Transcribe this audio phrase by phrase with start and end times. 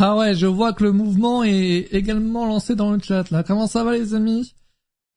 [0.00, 3.42] Ah ouais, je vois que le mouvement est également lancé dans le chat là.
[3.42, 4.54] Comment ça va les amis?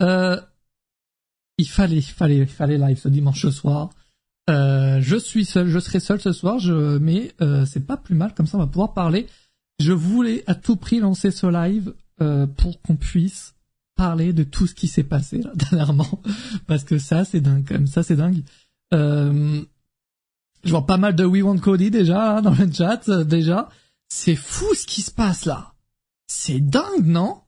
[0.01, 0.39] Euh,
[1.58, 3.92] Il fallait, il fallait, il fallait live ce dimanche soir.
[4.50, 8.16] Euh, je suis seul, je serai seul ce soir, je, mais euh, c'est pas plus
[8.16, 9.27] mal, comme ça on va pouvoir parler.
[9.79, 13.54] Je voulais à tout prix lancer ce live euh, pour qu'on puisse
[13.95, 16.21] parler de tout ce qui s'est passé là, dernièrement,
[16.66, 18.41] parce que ça c'est dingue, quand même, ça c'est dingue.
[18.93, 19.61] Euh,
[20.63, 23.70] je vois pas mal de We Want Cody déjà là, dans le chat, euh, déjà.
[24.14, 25.74] C'est fou ce qui se passe là.
[26.28, 27.43] C'est dingue, non?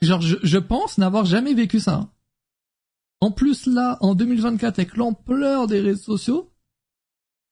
[0.00, 2.08] Genre, je, je pense n'avoir jamais vécu ça.
[3.20, 6.52] En plus là, en 2024, avec l'ampleur des réseaux sociaux,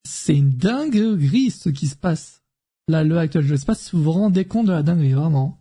[0.04, 2.44] c'est une dinguerie ce qui se passe.
[2.86, 5.60] Là, le actuel, je sais pas si vous vous rendez compte de la dinguerie, vraiment.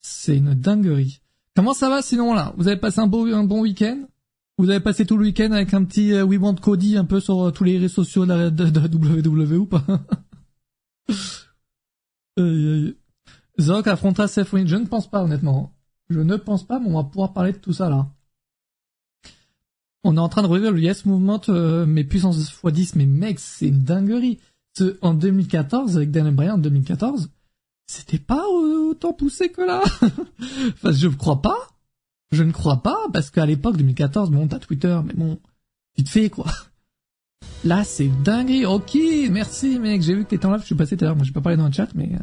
[0.00, 1.20] C'est une dinguerie.
[1.54, 2.54] Comment ça va sinon là?
[2.56, 4.08] Vous avez passé un, beau, un bon week-end?
[4.56, 7.20] Vous avez passé tout le week-end avec un petit euh, We Want Cody un peu
[7.20, 9.84] sur euh, tous les réseaux sociaux de, de, WWE ou pas?
[13.60, 14.48] Zoc affrontera Seth.
[14.66, 15.72] Je ne pense pas honnêtement.
[16.08, 18.08] Je ne pense pas, mais on va pouvoir parler de tout ça là.
[20.04, 23.38] On est en train de revivre le Yes Movement, euh, mais puissance x10, mais mec,
[23.38, 24.40] c'est une dinguerie.
[24.76, 27.30] Ce, en 2014, avec Daniel Bryan en 2014,
[27.86, 29.82] c'était pas autant poussé que là.
[30.72, 31.68] enfin, je ne crois pas.
[32.32, 35.38] Je ne crois pas, parce qu'à l'époque, 2014, bon, t'as Twitter, mais bon,
[35.96, 36.46] vite fait, quoi.
[37.64, 38.64] Là, c'est dingue.
[38.66, 38.96] Ok,
[39.30, 40.02] merci, mec.
[40.02, 41.16] J'ai vu que t'étais en live, je suis passé tout à l'heure.
[41.16, 42.18] Moi, j'ai pas parlé dans le chat, mais, euh,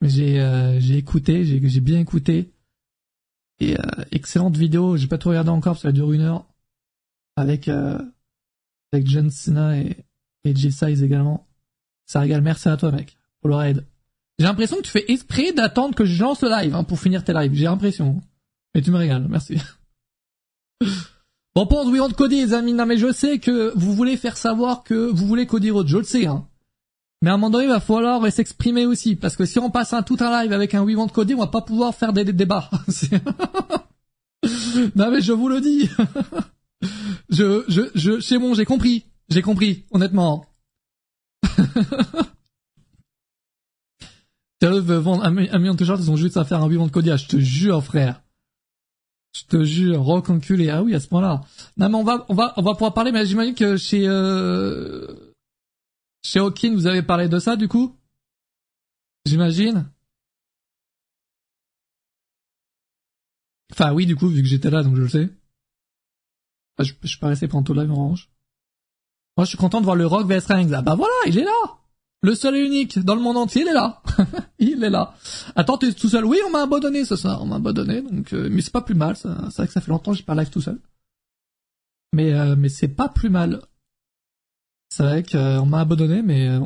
[0.00, 2.52] mais j'ai, euh, j'ai écouté, j'ai, j'ai bien écouté.
[3.60, 4.96] Et, euh, excellente vidéo.
[4.96, 6.46] J'ai pas tout regardé encore parce qu'elle dure une heure.
[7.36, 7.98] Avec, euh,
[8.92, 10.04] avec John Cena et,
[10.44, 11.46] et Jay Size également.
[12.06, 12.42] Ça régale.
[12.42, 13.86] Merci à toi, mec, pour le raid.
[14.38, 17.22] J'ai l'impression que tu fais exprès d'attendre que je lance le live, hein, pour finir
[17.22, 17.54] tes lives.
[17.54, 18.20] J'ai l'impression.
[18.74, 19.28] Mais tu me régales.
[19.28, 19.58] Merci.
[21.54, 22.72] Bon, pense We Want Cody, les amis.
[22.72, 25.86] Non, mais je sais que vous voulez faire savoir que vous voulez Cody Rhodes.
[25.86, 26.48] Je le sais, hein.
[27.22, 29.14] Mais à un moment donné, il va falloir s'exprimer aussi.
[29.14, 31.38] Parce que si on passe un tout un live avec un We Want Cody, on
[31.38, 32.68] va pas pouvoir faire des, débats.
[34.96, 35.88] Non, mais je vous le dis.
[37.30, 39.06] je, je, je, c'est bon, j'ai compris.
[39.28, 40.44] J'ai compris, honnêtement.
[44.60, 46.88] Sérieux, vendre un, mi- un million de t-shirts, ils ont juste à faire un Want
[46.88, 47.10] Cody.
[47.10, 48.23] Ah, je te jure, frère.
[49.36, 50.70] Je te jure, rock enculé.
[50.70, 51.42] Ah oui, à ce point-là.
[51.76, 55.34] Non, mais on va, on va, on va pouvoir parler, mais j'imagine que chez, euh,
[56.22, 57.96] chez Hawking, vous avez parlé de ça, du coup?
[59.26, 59.90] J'imagine.
[63.72, 65.28] Enfin, oui, du coup, vu que j'étais là, donc je le sais.
[66.76, 68.30] Enfin, je, je suis pas resté pendant tout en revanche.
[69.36, 70.72] Moi, je suis content de voir le Rock vs Reigns.
[70.72, 71.83] Ah bah voilà, il est là!
[72.24, 74.00] Le seul et unique dans le monde entier, il est là.
[74.58, 75.14] il est là.
[75.56, 76.24] Attends, t'es tout seul.
[76.24, 77.42] Oui, on m'a abandonné ce soir.
[77.42, 79.14] On m'a abandonné, donc euh, mais c'est pas plus mal.
[79.14, 80.80] C'est vrai que ça fait longtemps que j'ai pas live tout seul.
[82.14, 83.60] Mais euh, mais c'est pas plus mal.
[84.88, 86.64] C'est vrai qu'on m'a abandonné, mais euh,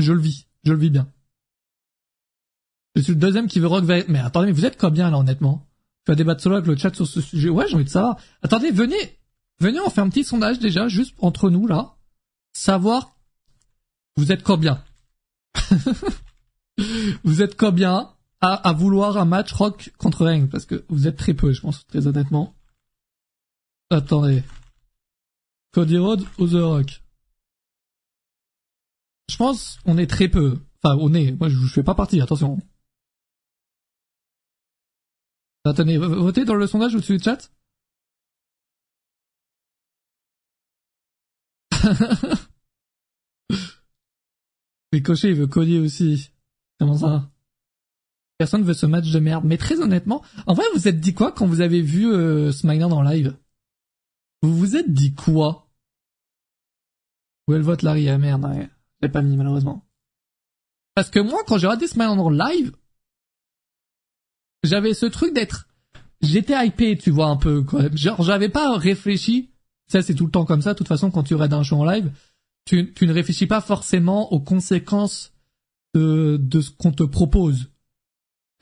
[0.00, 0.48] je le vis.
[0.64, 1.06] Je le vis bien.
[2.96, 3.84] Je suis le deuxième qui veut Rock.
[4.08, 5.68] Mais attendez, mais vous êtes combien là, honnêtement?
[6.04, 7.48] Tu vas débattre solo avec le chat sur ce sujet.
[7.48, 8.16] Ouais, j'ai envie de savoir.
[8.42, 9.20] Attendez, venez,
[9.60, 11.94] venez, on fait un petit sondage déjà, juste entre nous là,
[12.54, 13.12] savoir
[14.16, 14.84] vous êtes combien
[17.24, 21.16] Vous êtes combien à, à vouloir un match Rock contre Reigns Parce que vous êtes
[21.16, 22.54] très peu, je pense, très honnêtement.
[23.90, 24.42] Attendez.
[25.72, 27.02] Cody Rhodes ou The Rock?
[29.28, 30.60] Je pense on est très peu.
[30.82, 31.32] Enfin, on est.
[31.32, 32.20] Moi, je, je fais pas partie.
[32.20, 32.58] Attention.
[35.64, 37.50] Attendez, votez dans le sondage au-dessus du chat.
[44.92, 46.30] Ricochet, il veut Cody aussi.
[46.78, 47.30] Comment ça
[48.38, 49.44] Personne veut ce match de merde.
[49.44, 52.52] Mais très honnêtement, en vrai, vous vous êtes dit quoi quand vous avez vu euh,
[52.52, 53.36] SmackDown en live?
[54.42, 55.68] Vous vous êtes dit quoi?
[57.46, 58.08] Où est le vote Larry?
[58.08, 58.68] Ah merde, ouais.
[59.00, 59.86] Je l'ai pas mis malheureusement.
[60.94, 62.72] Parce que moi, quand j'ai regardé SmackDown en live,
[64.62, 65.68] j'avais ce truc d'être...
[66.20, 67.90] J'étais hypé, tu vois, un peu, quoi.
[67.94, 69.50] Genre, j'avais pas réfléchi.
[69.88, 70.72] Ça, c'est tout le temps comme ça.
[70.72, 72.12] De toute façon, quand tu regardes un show en live,
[72.64, 75.32] tu, tu ne réfléchis pas forcément aux conséquences
[75.94, 77.68] de, de ce qu'on te propose.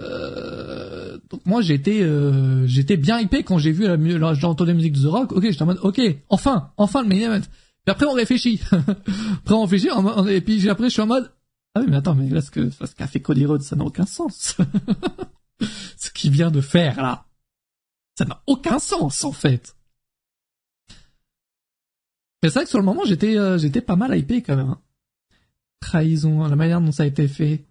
[0.00, 2.66] Euh, donc moi j'étais euh,
[2.96, 3.96] bien hypé quand j'ai vu la,
[4.34, 5.32] j'ai la musique de The Rock.
[5.32, 7.40] Ok, j'étais en mode ok, enfin, enfin le main event.
[7.84, 8.60] Puis après on réfléchit.
[8.72, 11.30] après on réfléchit mode- et puis après je suis en mode
[11.75, 13.84] ah oui mais attends mais là ce que ce qu'a fait Cody Rhodes ça n'a
[13.84, 14.56] aucun sens.
[15.98, 17.26] ce qu'il vient de faire là,
[18.16, 19.76] ça n'a aucun sens en fait.
[22.42, 24.70] C'est vrai que sur le moment j'étais euh, j'étais pas mal hypé quand même.
[24.70, 24.82] hein.
[25.81, 27.66] Trahison, la manière dont ça a été fait.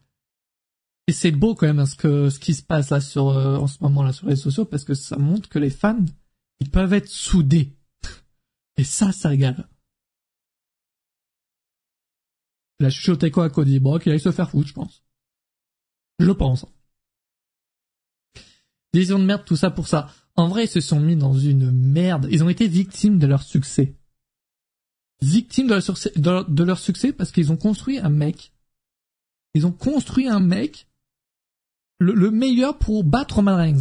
[1.08, 3.68] Et c'est beau quand même hein, ce que ce qui se passe là euh, en
[3.68, 6.06] ce moment là sur les sociaux parce que ça montre que les fans
[6.60, 7.76] ils peuvent être soudés.
[8.78, 9.68] Et ça, ça régale.
[12.80, 15.04] Il a chuchoté quoi à Cody Brock, il allait se faire foutre, je pense.
[16.20, 16.66] Je pense.
[18.94, 20.10] Décision de merde, tout ça pour ça.
[20.36, 22.28] En vrai, ils se sont mis dans une merde.
[22.32, 23.99] Ils ont été victimes de leur succès.
[25.22, 28.54] Victimes de leur succès, de leur succès parce qu'ils ont construit un mec.
[29.54, 30.88] Ils ont construit un mec
[32.00, 33.74] le, meilleur pour battre Roman.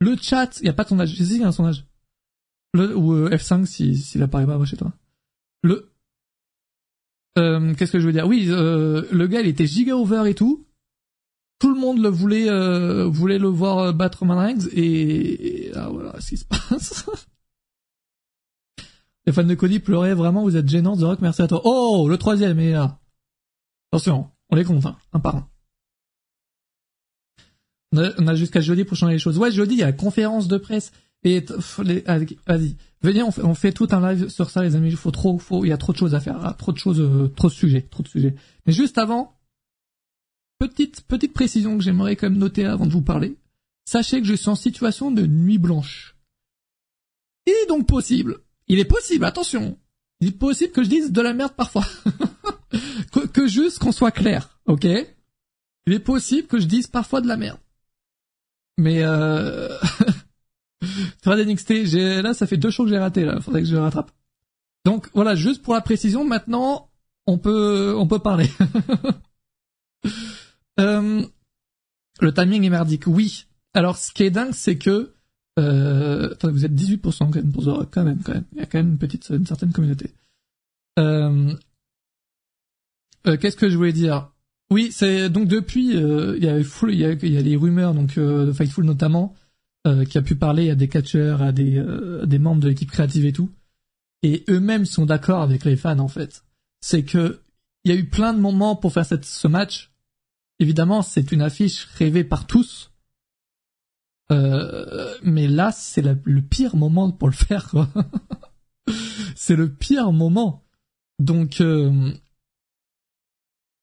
[0.00, 1.14] Le chat, il y a pas ton âge.
[1.14, 1.84] Je sais, il y a son âge.
[2.72, 4.92] Le, ou euh, F5 si s'il apparaît pas chez toi.
[5.62, 5.90] Le
[7.36, 8.26] euh, qu'est-ce que je veux dire?
[8.26, 10.66] Oui, euh, le gars il était giga over et tout.
[11.58, 16.28] Tout le monde le voulait euh, voulait le voir battre Roman et, ah voilà ce
[16.28, 17.06] qui se passe.
[19.26, 21.62] Les fans de Cody pleuraient vraiment, vous êtes gênants, The Rock, merci à toi.
[21.64, 23.00] Oh, le troisième est là.
[23.90, 25.48] Attention, on les compte, hein, un par un.
[27.92, 29.38] On a, jusqu'à jeudi pour changer les choses.
[29.38, 30.92] Ouais, jeudi, il y a la conférence de presse.
[31.22, 31.42] Et
[32.46, 34.90] vas-y, venez, on fait, tout un live sur ça, les amis.
[34.90, 37.00] Il faut trop, il y a trop de choses à faire, ah, trop de choses,
[37.00, 38.34] euh, trop de sujets, trop de sujets.
[38.66, 39.38] Mais juste avant,
[40.58, 43.38] petite petite précision que j'aimerais quand même noter avant de vous parler.
[43.86, 46.16] Sachez que je suis en situation de nuit blanche.
[47.46, 49.78] Il est donc possible, il est possible, attention,
[50.20, 51.84] il est possible que je dise de la merde parfois,
[53.12, 54.84] que, que juste qu'on soit clair, ok?
[55.86, 57.58] Il est possible que je dise parfois de la merde.
[58.78, 59.68] Mais euh...
[61.22, 64.10] Thread NXT, là ça fait deux shows que j'ai raté là, faudrait que je rattrape.
[64.84, 66.90] Donc voilà, juste pour la précision, maintenant
[67.26, 68.50] on peut on peut parler.
[70.80, 71.24] euh...
[72.20, 73.46] Le timing est merdique, oui.
[73.74, 75.13] Alors ce qui est dingue, c'est que
[75.58, 76.34] euh...
[76.42, 77.52] Vous êtes 18% quand même
[77.90, 78.44] quand même, quand même.
[78.52, 80.10] Il y a quand même une petite, une certaine communauté.
[80.98, 81.54] Euh...
[83.26, 84.30] Euh, Qu'est-ce que je voulais dire?
[84.70, 87.94] Oui, c'est donc depuis euh, il y a il y a, y a les rumeurs
[87.94, 89.34] donc euh, de Fightful notamment
[89.86, 91.82] euh, qui a pu parler à des catcheurs, à des
[92.24, 93.50] des membres de l'équipe créative et tout,
[94.22, 96.44] et eux-mêmes sont d'accord avec les fans en fait.
[96.80, 97.40] C'est que
[97.84, 99.92] il y a eu plein de moments pour faire cette, ce match.
[100.58, 102.90] Évidemment, c'est une affiche rêvée par tous,
[104.30, 107.72] mais là c'est le pire moment pour le faire
[109.36, 110.64] c'est le pire moment.
[111.18, 111.60] Donc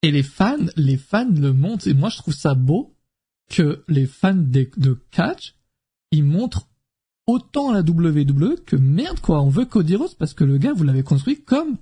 [0.03, 2.95] et les fans, les fans le montrent, et moi je trouve ça beau
[3.49, 5.55] que les fans de, de catch,
[6.11, 6.67] ils montrent
[7.27, 10.83] autant la WWE que merde quoi, on veut Cody Rhodes parce que le gars vous
[10.83, 11.77] l'avez construit comme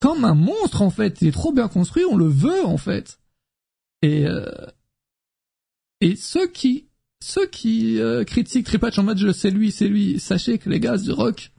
[0.00, 3.20] comme un monstre en fait, il est trop bien construit, on le veut en fait.
[4.02, 4.66] Et euh,
[6.00, 6.88] et ceux qui
[7.22, 10.80] ceux qui euh, critiquent Triple H en mode sais lui, c'est lui, sachez que les
[10.80, 11.52] gars The Rock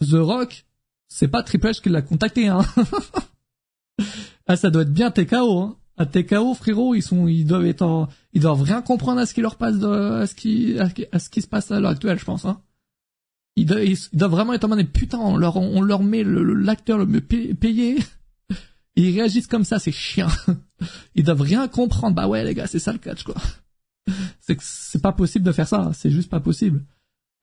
[0.00, 0.66] The Rock,
[1.08, 2.64] c'est pas Triple H qui l'a contacté hein.
[4.46, 5.78] Ah, ça doit être bien TKO, hein.
[5.96, 9.34] À TKO, frérot, ils sont, ils doivent être en, ils doivent rien comprendre à ce
[9.34, 12.24] qui leur passe, à ce qui, à ce qui se passe à l'heure actuelle, je
[12.24, 12.60] pense, hein.
[13.56, 17.20] Ils doivent, vraiment être en mode, putain, on leur, on leur met l'acteur le, mieux
[17.20, 17.98] payé.
[18.96, 20.28] Ils réagissent comme ça, c'est chiant.
[21.14, 22.16] Ils doivent rien comprendre.
[22.16, 23.34] Bah ouais, les gars, c'est ça le catch, quoi.
[24.40, 25.90] C'est c'est pas possible de faire ça.
[25.94, 26.84] C'est juste pas possible.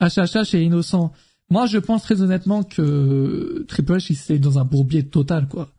[0.02, 1.14] HHH est innocent.
[1.50, 5.72] Moi, je pense très honnêtement que Triple H, il s'est dans un bourbier total, quoi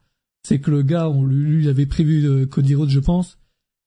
[0.42, 3.38] c'est que le gars, on lui, avait prévu euh, Cody Rhodes, je pense,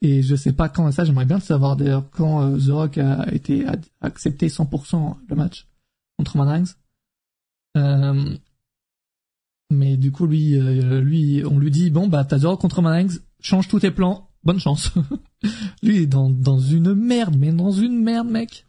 [0.01, 1.05] et je sais pas quand ça.
[1.05, 3.65] J'aimerais bien le savoir d'ailleurs quand euh, The Rock a été
[4.01, 5.67] accepté 100% le match
[6.17, 6.63] contre Roman
[7.75, 8.37] Euh,
[9.71, 12.77] mais du coup, lui, euh, lui, on lui dit bon bah t'as The Rock contre
[12.77, 13.07] Roman
[13.39, 14.91] change tous tes plans, bonne chance.
[15.83, 18.67] lui est dans dans une merde, mais dans une merde, mec.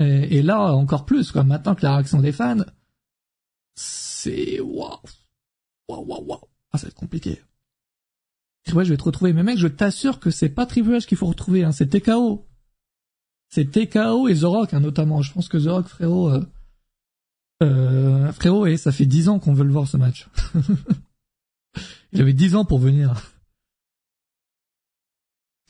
[0.00, 1.44] Et, là encore plus quoi.
[1.44, 2.64] Maintenant que la réaction des fans,
[3.74, 4.98] c'est waouh,
[5.88, 6.40] waouh, waouh, waouh.
[6.72, 7.42] Ah, ça va être compliqué.
[8.72, 9.32] Ouais, je vais te retrouver.
[9.32, 11.72] Mais mec, je t'assure que c'est pas H qu'il faut retrouver, hein.
[11.72, 12.46] C'est TKO.
[13.48, 15.22] C'est TKO et The Rock, hein, notamment.
[15.22, 16.44] Je pense que The Rock, frérot, euh,
[17.62, 20.28] euh, frérot, et ça fait dix ans qu'on veut le voir ce match.
[22.12, 23.20] il avait dix ans pour venir.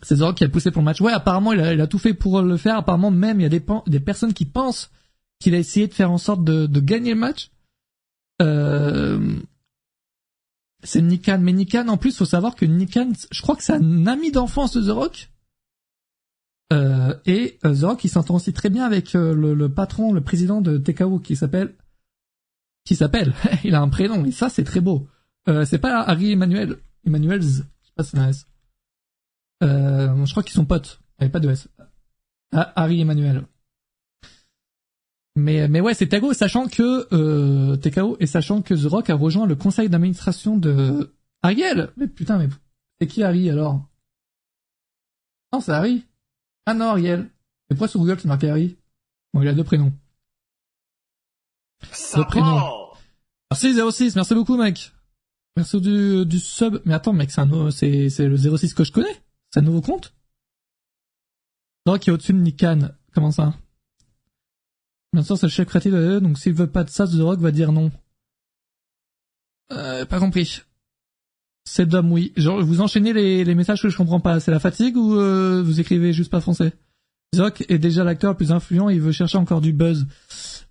[0.03, 1.01] C'est Rock qui a poussé pour le match.
[1.01, 2.77] Ouais, apparemment, il a, il a tout fait pour le faire.
[2.77, 4.91] Apparemment, même, il y a des, des personnes qui pensent
[5.41, 7.51] qu'il a essayé de faire en sorte de, de gagner le match.
[8.41, 9.37] Euh,
[10.83, 11.39] c'est Nikan.
[11.41, 14.73] Mais Nikan, en plus, faut savoir que Nikan, je crois que c'est un ami d'enfance
[14.73, 15.31] de The Rock.
[16.73, 20.61] Euh, et The Rock, il s'entend aussi très bien avec euh, le, patron, le président
[20.61, 21.75] de TKO, qui s'appelle,
[22.85, 25.09] qui s'appelle, il a un prénom, et ça, c'est très beau.
[25.49, 27.63] Euh, c'est pas Harry Emmanuel, Emmanuel, je sais
[27.97, 28.47] pas si c'est
[29.61, 29.69] S.
[30.25, 31.69] je crois qu'ils sont potes, avec pas de S.
[32.53, 33.45] Ah, Harry Emmanuel.
[35.37, 39.15] Mais, mais ouais, c'est TKO, sachant que euh, TKO et sachant que The Rock a
[39.15, 41.93] rejoint le conseil d'administration de Ariel.
[41.97, 42.49] Mais putain, mais
[43.01, 43.87] c'est qui Harry alors?
[45.53, 46.05] Non, c'est Harry.
[46.67, 47.31] Ah non, Ariel.
[47.71, 48.77] Et pourquoi sur Google c'est marqué Harry?
[49.33, 49.93] Bon, il a deux prénoms.
[52.17, 52.89] deux prénoms.
[53.51, 54.93] Merci 06, merci beaucoup mec.
[55.57, 56.81] Merci du, du sub.
[56.85, 59.23] Mais attends, mec, c'est un, c'est, c'est le 06 que je connais.
[59.51, 60.15] C'est un nouveau compte?
[61.87, 62.91] Non, qui est au-dessus de Nikan.
[63.15, 63.55] Comment ça?
[65.13, 67.51] Bien sûr, c'est le chef créatif, donc s'il veut pas de ça, The Rock va
[67.51, 67.91] dire non.
[69.73, 70.63] Euh, pas compris.
[71.65, 72.33] C'est d'homme, oui.
[72.37, 74.41] Genre, vous enchaînez les, les messages que je comprends pas.
[74.41, 76.73] C'est la fatigue ou euh, vous écrivez juste pas français?
[77.33, 80.07] The Rock est déjà l'acteur le plus influent, il veut chercher encore du buzz.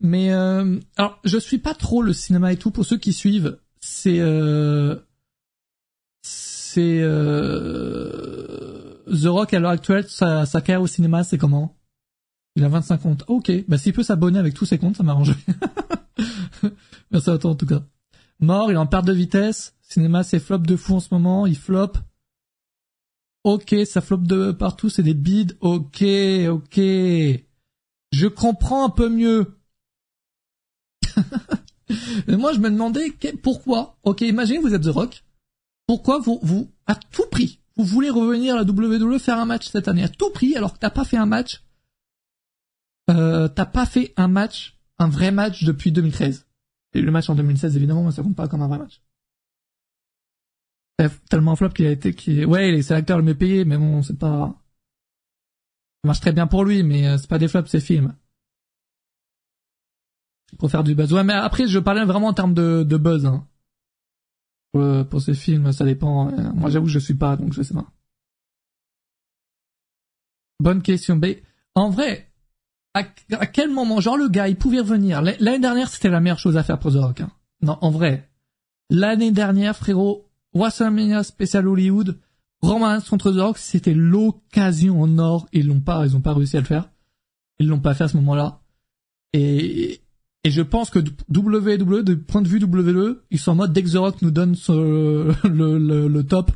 [0.01, 2.71] Mais euh, alors, je suis pas trop le cinéma et tout.
[2.71, 4.97] Pour ceux qui suivent, c'est euh,
[6.71, 11.75] c'est euh, The Rock à l'heure actuelle, sa, carrière au cinéma, c'est comment?
[12.55, 13.23] Il a 25 comptes.
[13.27, 15.35] Ok, bah s'il peut s'abonner avec tous ses comptes, ça m'arrange.
[17.11, 17.81] Merci à toi en tout cas.
[18.39, 19.75] Mort, il est en perte de vitesse.
[19.81, 21.47] Cinéma, c'est flop de fou en ce moment.
[21.47, 21.93] Il flop.
[23.43, 25.57] Ok, ça flop de partout, c'est des bides.
[25.61, 26.77] Ok, ok.
[28.11, 29.57] Je comprends un peu mieux.
[32.27, 33.11] Moi, je me demandais
[33.41, 33.97] pourquoi?
[34.03, 35.23] Ok, imaginez vous êtes The Rock.
[35.89, 39.69] Pourquoi vous, vous, à tout prix, vous voulez revenir à la WWE faire un match
[39.69, 40.03] cette année?
[40.03, 41.63] À tout prix alors que t'as pas fait un match.
[43.09, 46.45] Euh, t'as pas fait un match, un vrai match depuis 2013.
[46.93, 49.01] Et le match en 2016, évidemment, ça compte pas comme un vrai match.
[51.27, 54.03] Tellement un flop qu'il a été, qui, ouais, c'est l'acteur le mieux payé, mais bon,
[54.03, 54.61] c'est pas,
[56.03, 58.13] ça marche très bien pour lui, mais euh, c'est pas des flops, c'est films.
[60.59, 61.11] Pour faire du buzz.
[61.13, 63.48] Ouais, mais après, je parlais vraiment en termes de, de buzz, hein.
[64.71, 66.31] Pour, euh, pour ces films, ça dépend.
[66.31, 67.91] Euh, moi, j'avoue, je suis pas, donc je sais pas.
[70.59, 71.15] Bonne question.
[71.15, 71.41] Mais,
[71.75, 72.29] en vrai,
[72.93, 73.03] à,
[73.45, 75.21] quel moment, genre le gars, il pouvait revenir?
[75.21, 77.21] L'année dernière, c'était la meilleure chose à faire pour The Rock.
[77.21, 77.31] Hein.
[77.61, 78.29] Non, en vrai.
[78.89, 82.17] L'année dernière, frérot, WrestleMania spécial Hollywood,
[82.61, 85.47] Roman contre The Rock, c'était l'occasion en or.
[85.53, 86.89] Ils l'ont pas, ils ont pas réussi à le faire.
[87.59, 88.61] Ils l'ont pas fait à ce moment-là.
[89.33, 90.01] Et,
[90.43, 93.83] et je pense que WWE, du point de vue WWE, ils sont en mode dès
[93.83, 94.53] que The Rock nous donne
[95.43, 96.51] le, top,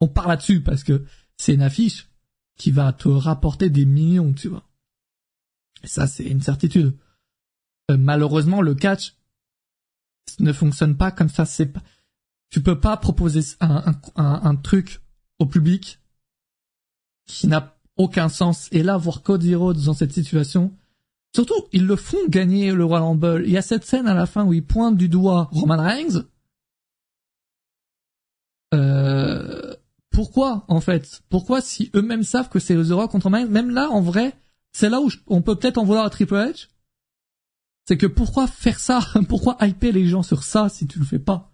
[0.00, 1.04] on part là-dessus parce que
[1.36, 2.08] c'est une affiche
[2.56, 4.66] qui va te rapporter des millions, tu vois.
[5.82, 6.96] Et ça, c'est une certitude.
[7.90, 9.16] Euh, malheureusement, le catch
[10.38, 11.44] ne fonctionne pas comme ça.
[12.50, 15.00] Tu peux pas proposer un, un, un, truc
[15.38, 16.00] au public
[17.26, 18.68] qui n'a aucun sens.
[18.72, 20.74] Et là, voir Cody Rhodes dans cette situation,
[21.34, 23.42] surtout, ils le font gagner le Royal Rumble.
[23.46, 26.24] Il y a cette scène à la fin où il pointe du doigt Roman Reigns.
[28.74, 29.74] Euh,
[30.10, 31.22] pourquoi, en fait?
[31.28, 34.34] Pourquoi, si eux-mêmes savent que c'est The Rock contre Roman Reigns, même là, en vrai,
[34.72, 36.68] c'est là où on peut peut-être en vouloir à Triple H.
[37.86, 39.00] C'est que pourquoi faire ça?
[39.28, 41.52] Pourquoi hyper les gens sur ça si tu le fais pas?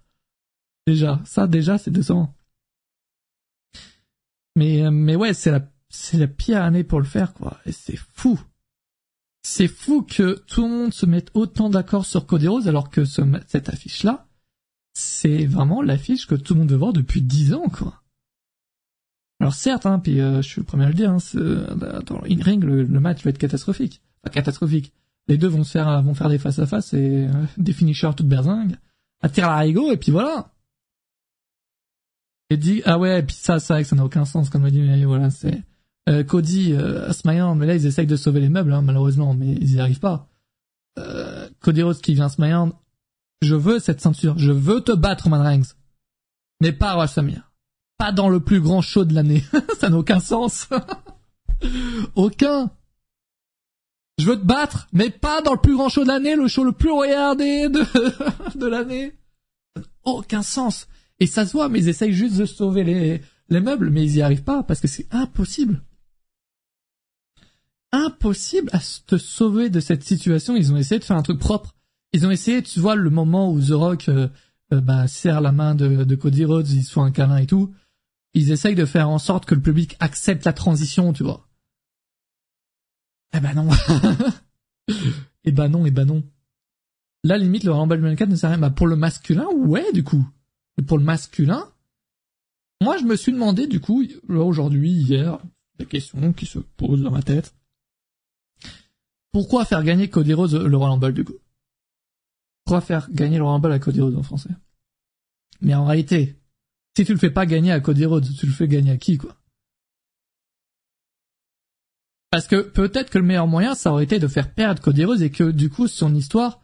[0.87, 2.35] Déjà, ça déjà c'est décevant.
[4.54, 7.59] Mais euh, mais ouais, c'est la c'est la pire année pour le faire quoi.
[7.64, 8.38] Et c'est fou.
[9.49, 13.05] C'est fou que tout le monde se mette autant d'accord sur Cody Rose alors que
[13.05, 14.26] ce, cette affiche là,
[14.93, 18.03] c'est vraiment l'affiche que tout le monde veut voir depuis dix ans quoi.
[19.38, 21.19] Alors certes, hein, puis euh, je suis le premier à le dire, hein,
[22.05, 24.03] dans in-ring, le, match va être catastrophique.
[24.25, 24.93] Enfin, catastrophique.
[25.29, 28.26] Les deux vont faire, vont faire des face à face et euh, des finishers toutes
[28.26, 28.76] berzingues,
[29.23, 30.50] attirer la rigo et puis voilà.
[32.50, 34.81] Et dit ah ouais et puis ça ça ça n'a aucun sens comme on dit
[34.81, 35.62] mais voilà c'est
[36.09, 39.53] euh, Cody euh, SmackDown mais là ils essayent de sauver les meubles hein, malheureusement mais
[39.53, 40.29] ils y arrivent pas.
[40.99, 42.73] Euh, Cody Rhodes qui vient SmackDown
[43.43, 44.39] je veux cette ceinture.
[44.39, 45.75] Je veux te battre Man Reigns.
[46.61, 47.07] Mais pas à
[47.99, 49.43] pas dans le plus grand show de l'année.
[49.79, 50.69] Ça n'a aucun sens.
[52.15, 52.71] Aucun.
[54.19, 56.65] Je veux te battre mais pas dans le plus grand show de l'année le show
[56.65, 57.85] le plus regardé de
[58.59, 59.15] de l'année.
[60.05, 60.89] Aucun sens.
[61.21, 64.17] Et ça se voit, mais ils essayent juste de sauver les, les meubles, mais ils
[64.17, 65.83] y arrivent pas parce que c'est impossible.
[67.93, 70.57] Impossible à te sauver de cette situation.
[70.57, 71.75] Ils ont essayé de faire un truc propre.
[72.12, 74.28] Ils ont essayé, tu vois, le moment où The Rock euh,
[74.73, 77.47] euh, bah, serre la main de, de Cody Rhodes, ils se font un câlin et
[77.47, 77.73] tout.
[78.35, 81.49] Ils essayent de faire en sorte que le public accepte la transition, tu vois.
[83.33, 83.69] Eh ben non.
[85.45, 86.23] eh ben non, eh ben non.
[87.25, 88.61] Là, limite, le Rumble 24 ne sert à rien.
[88.61, 90.26] Bah, pour le masculin, ouais, du coup.
[90.78, 91.64] Et pour le masculin,
[92.83, 95.38] moi je me suis demandé du coup, aujourd'hui, hier,
[95.78, 97.55] des questions qui se posent dans ma tête.
[99.37, 101.37] Pourquoi faire gagner Cody Rhodes le Royal Rumble du coup?
[102.64, 104.49] Pourquoi faire gagner le Royal Rumble à Cody Rhodes en français?
[105.61, 106.40] Mais en réalité,
[106.97, 109.19] si tu le fais pas gagner à Cody Rhodes, tu le fais gagner à qui
[109.19, 109.37] quoi?
[112.31, 115.21] Parce que peut-être que le meilleur moyen, ça aurait été de faire perdre Cody Rhodes
[115.21, 116.62] et que du coup son histoire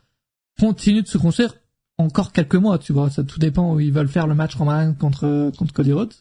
[0.59, 1.55] continue de se construire
[1.99, 3.11] encore quelques mois, tu vois.
[3.11, 6.15] Ça tout dépend où ils veulent faire le match Roman contre contre Cody Rhodes.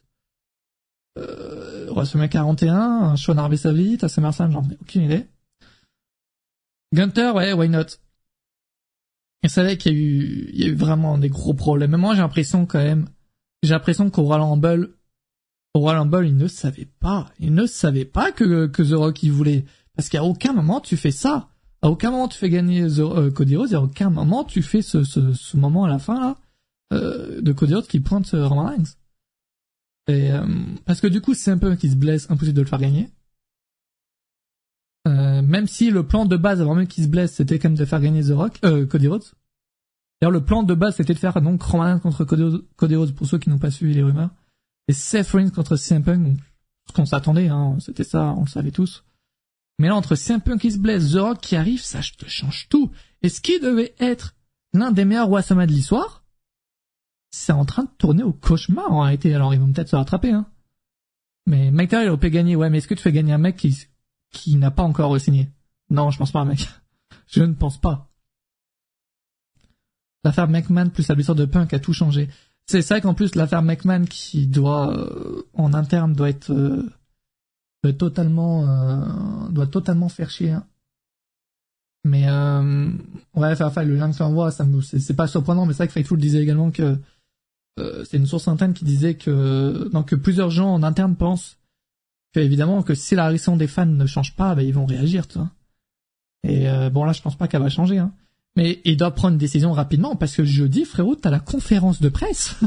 [1.17, 5.27] Euh, WrestleMania 41, Sean à Mersan, j'en ai aucune idée.
[6.93, 7.97] Gunter, ouais, why not?
[9.47, 11.91] C'est vrai qu'il y a eu, il y a eu vraiment des gros problèmes.
[11.91, 13.09] Mais moi, j'ai l'impression quand même,
[13.63, 14.93] j'ai l'impression qu'au Royal Rumble,
[15.73, 19.23] au Royal Rumble, il ne savait pas, il ne savait pas que, que The Rock
[19.23, 19.65] il voulait.
[19.95, 21.49] Parce qu'à aucun moment tu fais ça.
[21.81, 24.61] À aucun moment tu fais gagner The, euh, Cody Rhodes, et à aucun moment tu
[24.61, 26.37] fais ce, ce, ce moment à la fin là,
[26.93, 28.95] euh, de Cody Rhodes qui pointe euh, Roman Reigns.
[30.07, 30.45] Et, euh,
[30.85, 33.09] parce que du coup, c'est un peu qui se blesse, impossible de le faire gagner.
[35.07, 37.77] Euh, même si le plan de base avant même qu'il se blesse, c'était quand même
[37.77, 39.23] de faire gagner The Rock, euh, Cody Rhodes.
[40.21, 43.39] D'ailleurs, le plan de base, c'était de faire donc Roman contre Cody, Rhodes, pour ceux
[43.39, 44.29] qui n'ont pas suivi les rumeurs,
[44.87, 46.37] et Seth Rollins contre CM Punk,
[46.87, 49.03] ce qu'on s'attendait, hein, c'était ça, on le savait tous.
[49.79, 52.67] Mais là, entre CM Punk qui se blesse, The Rock qui arrive, ça te change
[52.69, 52.91] tout.
[53.23, 54.35] Et ce qui devait être
[54.73, 56.23] l'un des meilleurs WrestleMania de l'histoire,
[57.31, 59.33] c'est en train de tourner au cauchemar en réalité.
[59.33, 60.45] Alors ils vont peut-être se rattraper, hein.
[61.47, 63.57] Mais Mike Tyler, il aurait gagner, ouais, mais est-ce que tu fais gagner un mec
[63.57, 63.75] qui,
[64.31, 65.49] qui n'a pas encore signé
[65.89, 66.69] Non, je pense pas, mec.
[67.27, 68.09] Je ne pense pas.
[70.23, 72.29] L'affaire McMahon plus la blessure de Punk a tout changé.
[72.67, 76.89] C'est ça qu'en plus l'affaire McMahon qui doit euh, en interne doit être, euh,
[77.83, 80.51] doit être totalement euh, doit totalement faire chier.
[80.51, 80.65] Hein.
[82.03, 82.91] Mais euh,
[83.35, 85.83] ouais, faire enfin, le lien que tu envoies, ça me c'est pas surprenant, mais c'est
[85.83, 86.97] vrai que Fightful disait également que
[87.79, 91.57] euh, c'est une source interne qui disait que donc que plusieurs gens en interne pensent
[92.35, 95.37] évidemment que si la réaction des fans ne change pas, bah, ils vont réagir, tu
[95.37, 95.51] vois.
[96.43, 98.13] Et euh, bon là, je pense pas qu'elle va changer, hein.
[98.57, 102.09] Mais il doit prendre une décision rapidement parce que jeudi, frérot, t'as la conférence de
[102.09, 102.59] presse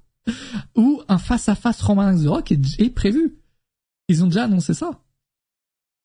[0.76, 3.36] où un face à face Roman Reigns The Rock est, prévu.
[4.08, 5.00] Ils ont déjà annoncé ça.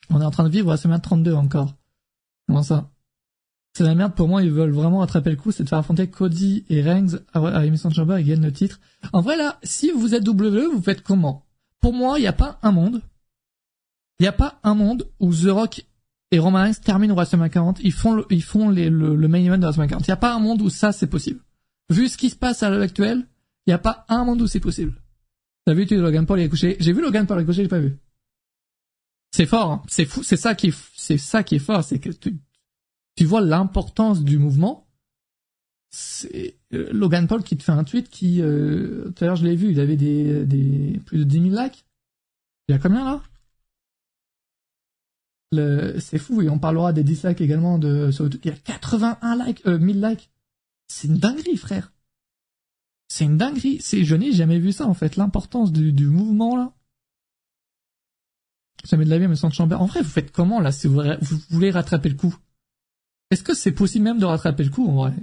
[0.10, 1.76] On est en train de vivre la semaine 32 encore.
[2.48, 2.90] Comment ça?
[3.74, 4.42] C'est la merde pour moi.
[4.42, 7.66] Ils veulent vraiment attraper le coup, c'est de faire affronter Cody et Reigns à, à
[7.66, 8.80] Emission Chamber et gagner le titre.
[9.14, 11.46] En vrai là, si vous êtes WWE, vous faites comment?
[11.82, 13.02] Pour moi, il n'y a pas un monde.
[14.20, 15.86] Il n'y a pas un monde où The Rock
[16.32, 19.40] et Roman Reigns terminent WrestleMania 40, ils font le, ils font les, le, le, main
[19.40, 20.08] event de WrestleMania 40.
[20.08, 21.42] Il n'y a pas un monde où ça c'est possible.
[21.90, 23.28] Vu ce qui se passe à l'heure actuelle,
[23.66, 24.94] il n'y a pas un monde où c'est possible.
[25.66, 26.78] T'as vu, tu Logan Paul est couché.
[26.80, 27.98] J'ai vu Logan Paul est couché, j'ai pas vu.
[29.32, 29.84] C'est fort, hein.
[29.88, 32.38] c'est fou, c'est ça qui, c'est ça qui est fort, c'est que tu,
[33.16, 34.88] tu vois l'importance du mouvement.
[35.92, 39.46] C'est euh, Logan Paul qui te fait un tweet qui, euh, tout à l'heure je
[39.46, 41.86] l'ai vu, il avait des, plus de 10 000 likes.
[42.68, 43.22] Il y a combien là?
[46.00, 48.10] C'est fou et on parlera des dislikes également de
[48.42, 50.32] il y a 81 likes euh, 1000 likes.
[50.88, 51.92] C'est une dinguerie frère.
[53.10, 53.80] C'est une dinguerie.
[53.82, 55.18] C'est je n'ai jamais vu ça en fait.
[55.18, 56.72] L'importance du, mouvement là.
[58.86, 61.02] Jamais de la vie mais sans chamber en vrai vous faites comment là si vous,
[61.50, 62.34] voulez rattraper le coup?
[63.30, 65.14] Est-ce que c'est possible même de rattraper le coup en vrai?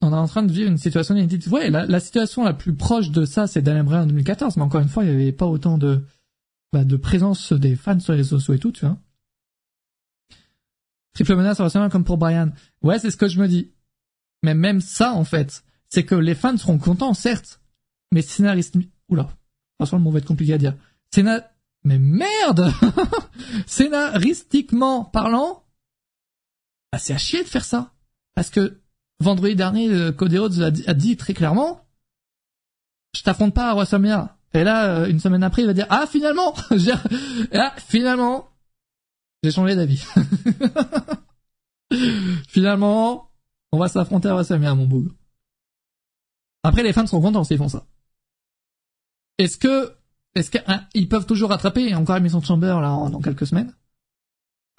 [0.00, 2.74] On est en train de vivre une situation inédite ouais la, la situation la plus
[2.74, 5.32] proche de ça c'est Daniel Bryan en 2014 mais encore une fois il n'y avait
[5.32, 6.02] pas autant de
[6.72, 8.96] bah, de présence des fans sur les réseaux sociaux et tout, tu vois.
[11.14, 12.52] Triple menace forcément comme pour Brian.
[12.82, 13.72] Ouais, c'est ce que je me dis.
[14.44, 17.60] Mais même ça, en fait, c'est que les fans seront contents, certes,
[18.12, 18.76] mais scénariste...
[19.08, 19.36] Oula,
[19.76, 20.76] franchement, le mot va être compliqué à dire.
[21.12, 21.40] Scénar...
[21.82, 22.70] Mais merde
[23.66, 25.64] Scénaristiquement parlant,
[26.92, 27.94] bah, c'est à chier de faire ça.
[28.34, 28.80] Parce que
[29.20, 31.86] vendredi dernier, euh, Cody a dit, très clairement,
[33.14, 34.36] je t'affronte pas à WrestleMania.
[34.52, 36.54] Et là, euh, une semaine après, il va dire ah finalement,
[37.52, 38.48] ah finalement,
[39.42, 40.04] j'ai changé d'avis.
[42.48, 43.30] finalement,
[43.72, 45.12] on va s'affronter à WrestleMania, mon boug.
[46.62, 47.86] Après, les fans seront contents s'ils font ça.
[49.38, 49.94] Est-ce que,
[50.34, 53.74] est-ce qu'ils peuvent toujours rattraper encore l'émission de Chamber là dans quelques semaines?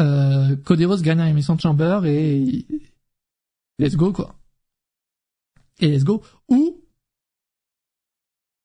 [0.01, 0.55] Euh,
[1.01, 2.65] gagne l'émission de Chamber et
[3.81, 4.35] let's go quoi.
[5.79, 6.23] Et let's go.
[6.47, 6.81] Ou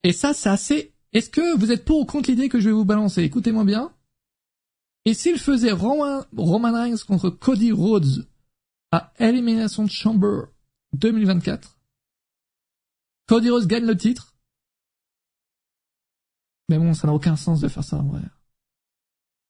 [0.03, 2.75] et ça, c'est assez est-ce que vous êtes pour ou contre l'idée que je vais
[2.75, 3.23] vous balancer?
[3.23, 3.93] Écoutez-moi bien.
[5.05, 8.29] Et s'il faisait Roman, Reigns contre Cody Rhodes
[8.93, 10.43] à Elimination Chamber
[10.93, 11.79] 2024,
[13.27, 14.37] Cody Rhodes gagne le titre.
[16.69, 18.21] Mais bon, ça n'a aucun sens de faire ça, ouais.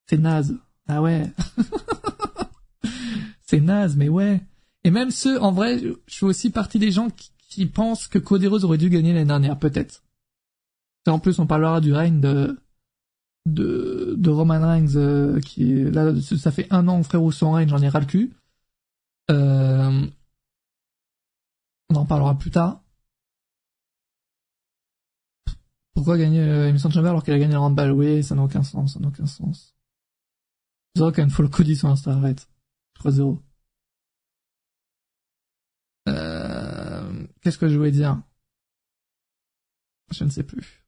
[0.09, 0.57] C'est naze.
[0.87, 1.33] Ah ouais.
[3.42, 4.40] c'est naze, mais ouais.
[4.87, 7.09] Et même ceux, en vrai, je fais aussi partie des gens
[7.49, 10.05] qui, pensent que Cody Rhodes aurait dû gagner l'année dernière, peut-être.
[11.09, 12.57] En plus, on parlera du règne de
[13.46, 17.83] de, de Roman Reigns euh, qui là ça fait un an frérot son règne j'en
[17.83, 18.33] ai ras le cul.
[19.31, 20.07] Euh,
[21.90, 22.83] on en parlera plus tard.
[25.94, 27.90] Pourquoi gagner euh, Emerson Chamber alors qu'il a gagné le Rumble?
[27.92, 29.75] Oui ça n'a aucun sens ça n'a aucun sens.
[30.96, 32.49] Quand faut le Cody sur Insta arrête.
[33.01, 33.38] 3-0
[36.09, 38.20] euh, qu'est-ce que je voulais dire?
[40.11, 40.87] Je ne sais plus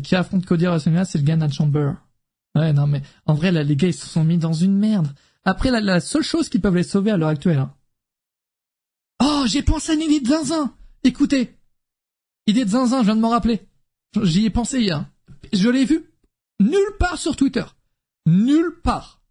[0.00, 1.92] qui affronte Cody à c'est le gars Chamber.
[2.54, 5.08] Ouais, non, mais en vrai, là, les gars, ils se sont mis dans une merde.
[5.44, 7.58] Après, la, seule chose qui peuvent les sauver à l'heure actuelle.
[7.58, 7.74] Hein.
[9.22, 10.74] Oh, j'ai pensé à une idée de zinzin.
[11.04, 11.56] Écoutez,
[12.46, 13.66] idée de zinzin, je viens de m'en rappeler.
[14.22, 15.04] J'y ai pensé hier.
[15.52, 16.04] Je l'ai vu
[16.60, 17.64] nulle part sur Twitter.
[18.26, 19.22] Nulle part.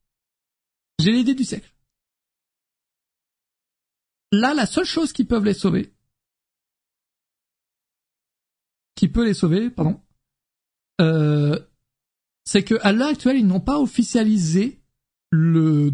[0.99, 1.71] J'ai l'idée du siècle.
[4.31, 5.93] Là, la seule chose qui peut les sauver,
[8.95, 10.01] qui peut les sauver, pardon,
[10.99, 11.59] euh,
[12.43, 14.81] c'est que à l'heure actuelle, ils n'ont pas officialisé
[15.31, 15.93] le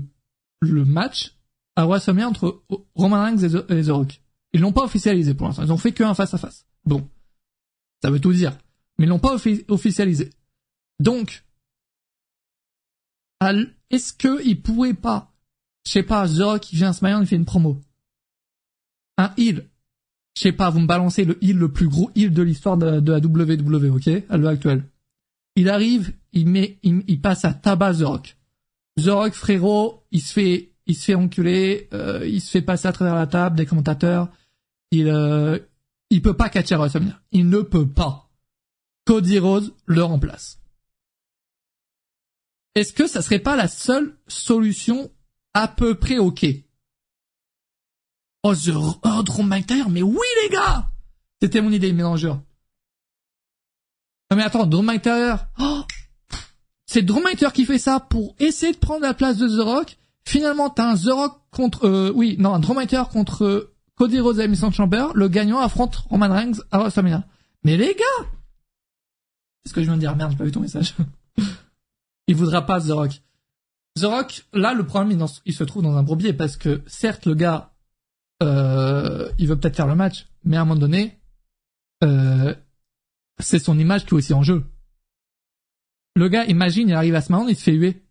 [0.61, 1.37] match
[1.75, 2.63] à WrestleMania entre
[2.95, 4.21] Roman Reigns et The, Rock.
[4.53, 5.63] Ils l'ont pas officialisé pour l'instant.
[5.63, 6.65] Ils ont fait qu'un face à face.
[6.85, 7.09] Bon,
[8.01, 8.57] ça veut tout dire,
[8.97, 9.35] mais ils l'ont pas
[9.67, 10.29] officialisé.
[10.99, 11.43] Donc,
[13.89, 15.33] est-ce qu'ils pourraient pas,
[15.85, 17.81] je sais pas, The Rock qui vient à SmackDown, il fait une promo,
[19.17, 19.67] un heal,
[20.35, 22.85] je sais pas, vous me balancez le heal le plus gros heal de l'histoire de,
[22.85, 24.83] la WWE, ok, à l'heure actuelle.
[25.55, 28.37] Il arrive, il met, il, passe à tabac The Rock.
[28.97, 32.87] The Rock, frérot, il se fait, il se fait enculer, euh, il se fait passer
[32.87, 34.29] à travers la table des commentateurs.
[34.91, 35.59] Il, euh,
[36.09, 37.19] il peut pas catcher WrestleMania.
[37.31, 38.31] Il ne peut pas.
[39.05, 40.59] Cody Rose le remplace.
[42.75, 45.11] Est-ce que ça serait pas la seule solution
[45.53, 46.45] à peu près ok?
[48.43, 48.71] Oh, The,
[49.03, 50.89] oh, Drew McIntyre, mais oui les gars
[51.41, 52.41] C'était mon idée, mélangeur.
[54.29, 54.85] Non mais attends, Drew
[55.59, 55.83] oh
[56.93, 57.21] c'est Drew
[57.53, 59.97] qui fait ça pour essayer de prendre la place de The Rock.
[60.25, 62.75] Finalement, t'as un The Rock contre, euh, oui, non, un Drew
[63.11, 65.07] contre euh, Cody Rhodes et Mason Chamber.
[65.15, 67.23] Le gagnant affronte Roman Reigns à WrestleMania.
[67.63, 68.27] Mais les gars
[69.63, 70.93] Qu'est-ce que je viens de dire Merde, j'ai pas vu ton message.
[72.27, 73.21] il voudra pas The Rock.
[73.99, 77.35] The Rock, là, le problème, il, se trouve dans un bourbier parce que, certes, le
[77.35, 77.72] gars
[78.43, 81.17] euh, il veut peut-être faire le match, mais à un moment donné,
[82.03, 82.53] euh,
[83.39, 84.65] c'est son image qui est aussi en jeu.
[86.15, 88.03] Le gars, imagine, il arrive à ce il se fait huer.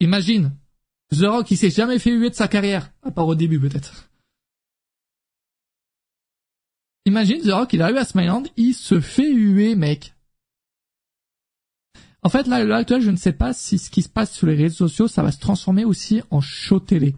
[0.00, 0.56] Imagine,
[1.10, 4.08] The Rock, il s'est jamais fait huer de sa carrière, à part au début peut-être.
[7.06, 10.14] Imagine The Rock, il arrive à Smiland, il se fait huer, mec.
[12.22, 14.54] En fait, là, à je ne sais pas si ce qui se passe sur les
[14.54, 17.14] réseaux sociaux, ça va se transformer aussi en show télé.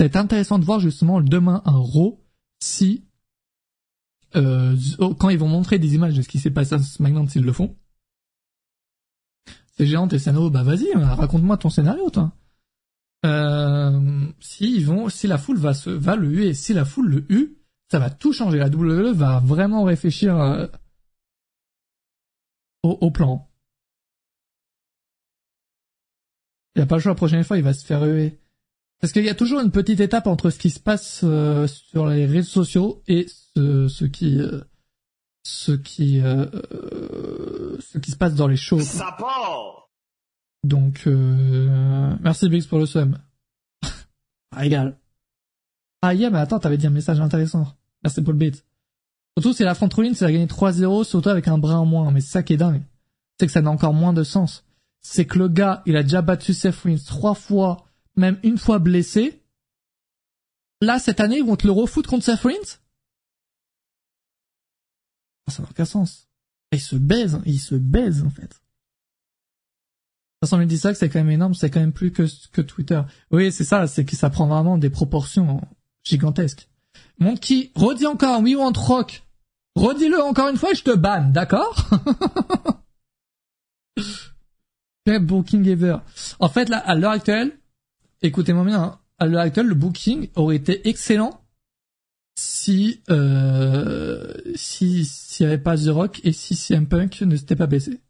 [0.00, 2.24] Être intéressant de voir justement demain un Raw
[2.62, 3.04] si
[4.36, 4.76] euh,
[5.18, 7.52] quand ils vont montrer des images de ce qui s'est passé à SmackDown s'ils le
[7.52, 7.76] font.
[9.76, 12.32] C'est géant tes scénarios, bah vas-y, hein, raconte-moi ton scénario toi.
[13.26, 17.08] Euh, si ils vont, si la foule va se, va le huer, si la foule
[17.08, 17.58] le hue,
[17.90, 18.58] ça va tout changer.
[18.58, 20.66] La WWE va vraiment réfléchir euh,
[22.82, 23.50] au, au, plan.
[26.74, 28.38] Il n'y a pas le choix la prochaine fois, il va se faire huer.
[29.00, 32.06] Parce qu'il y a toujours une petite étape entre ce qui se passe euh, sur
[32.06, 34.60] les réseaux sociaux et ce, ce qui euh,
[35.42, 36.46] ce qui euh,
[37.80, 38.80] ce qui se passe dans les shows.
[38.80, 39.88] Ça part.
[40.64, 43.16] Donc merci Bix pour le sum.
[44.54, 44.98] ah égal.
[46.02, 47.74] Ah yeah mais attends t'avais dit un message intéressant.
[48.04, 48.66] Merci pour le beat.
[49.38, 52.10] Surtout si la front rolling c'est a gagné 3-0 surtout avec un brin en moins
[52.10, 52.82] mais c'est ça qui est dingue.
[53.38, 54.62] C'est que ça n'a encore moins de sens.
[55.00, 57.86] C'est que le gars il a déjà battu Seth Rollins trois fois
[58.20, 59.42] même une fois blessé.
[60.80, 62.78] Là, cette année, ils vont te le refoutre contre Seth Rollins?
[65.46, 66.28] Ah, Ça n'a aucun sens.
[66.72, 68.60] Il se baise, il se baise en fait.
[70.42, 73.02] 500 000 dislikes, c'est quand même énorme, c'est quand même plus que, que Twitter.
[73.30, 75.60] Oui, c'est ça, c'est que ça prend vraiment des proportions
[76.04, 76.68] gigantesques.
[77.18, 79.22] Monkey, redis encore, We Want Rock.
[79.74, 81.90] Redis-le encore une fois, je te banne, d'accord?
[85.20, 85.98] Booking Ever.
[86.38, 87.58] En fait, là, à l'heure actuelle,
[88.22, 89.00] écoutez-moi bien, hein.
[89.18, 91.44] à l'heure actuelle, le booking aurait été excellent
[92.36, 97.56] si euh, si s'il n'y avait pas The Rock et si CM Punk ne s'était
[97.56, 98.00] pas baissé.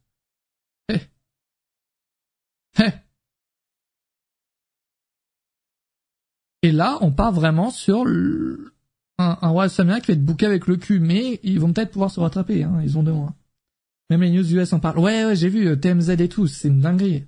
[0.88, 1.00] Eh.
[2.78, 2.90] Eh.
[6.62, 10.76] Et là, on part vraiment sur un, un Samia qui va être booké avec le
[10.76, 13.34] cul, mais ils vont peut-être pouvoir se rattraper, hein, ils ont deux mois.
[14.10, 14.98] Même les news US en parlent.
[14.98, 17.24] Ouais, ouais, j'ai vu euh, TMZ et tout, c'est une dinguerie.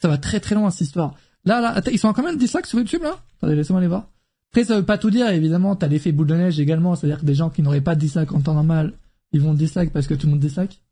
[0.00, 1.14] Ça va très très loin cette histoire.
[1.46, 4.08] Là, là, ils sont à combien de dislikes sur YouTube, là Attendez, laissez-moi aller voir.
[4.50, 7.24] Après, ça veut pas tout dire, évidemment, t'as l'effet boule de neige également, c'est-à-dire que
[7.24, 8.98] des gens qui n'auraient pas de dislike en temps normal,
[9.32, 10.82] ils vont dislike parce que tout le monde dislike.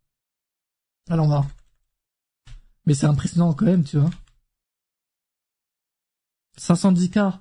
[1.11, 1.47] Allons voir.
[2.87, 4.11] Mais c'est impressionnant quand même, tu vois.
[6.59, 7.41] 510k.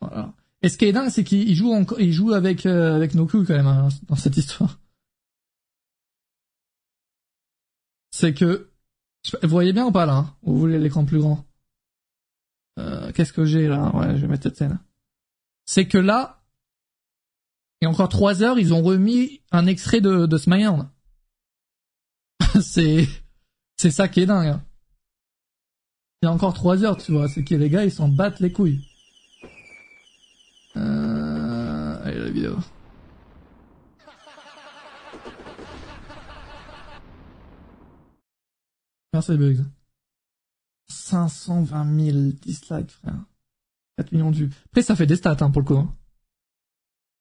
[0.00, 0.32] Voilà.
[0.62, 3.66] Et ce qui est dingue, c'est qu'il joue avec, euh, avec nos coups quand même,
[3.66, 4.80] hein, dans cette histoire.
[8.10, 8.70] C'est que,
[9.42, 10.14] vous voyez bien ou pas là?
[10.14, 10.34] Hein?
[10.42, 11.44] Vous voulez l'écran plus grand?
[12.78, 13.94] Euh, qu'est-ce que j'ai là?
[13.94, 14.78] Ouais, je vais mettre cette scène.
[15.64, 16.42] C'est que là,
[17.80, 20.36] et encore trois heures, ils ont remis un extrait de, de
[22.60, 23.08] c'est,
[23.76, 24.48] c'est ça qui est dingue.
[24.48, 24.64] Hein.
[26.22, 27.28] Il y a encore trois heures, tu vois.
[27.28, 28.80] C'est que les gars, ils s'en battent les couilles.
[30.76, 32.04] Euh...
[32.04, 32.56] Allez, la vidéo.
[39.12, 39.64] Merci Bugs.
[40.94, 43.24] 520 000 dislikes, frère.
[43.98, 44.50] 4 millions de vues.
[44.66, 45.76] Après, ça fait des stats, hein, pour le coup.
[45.76, 45.94] Hein.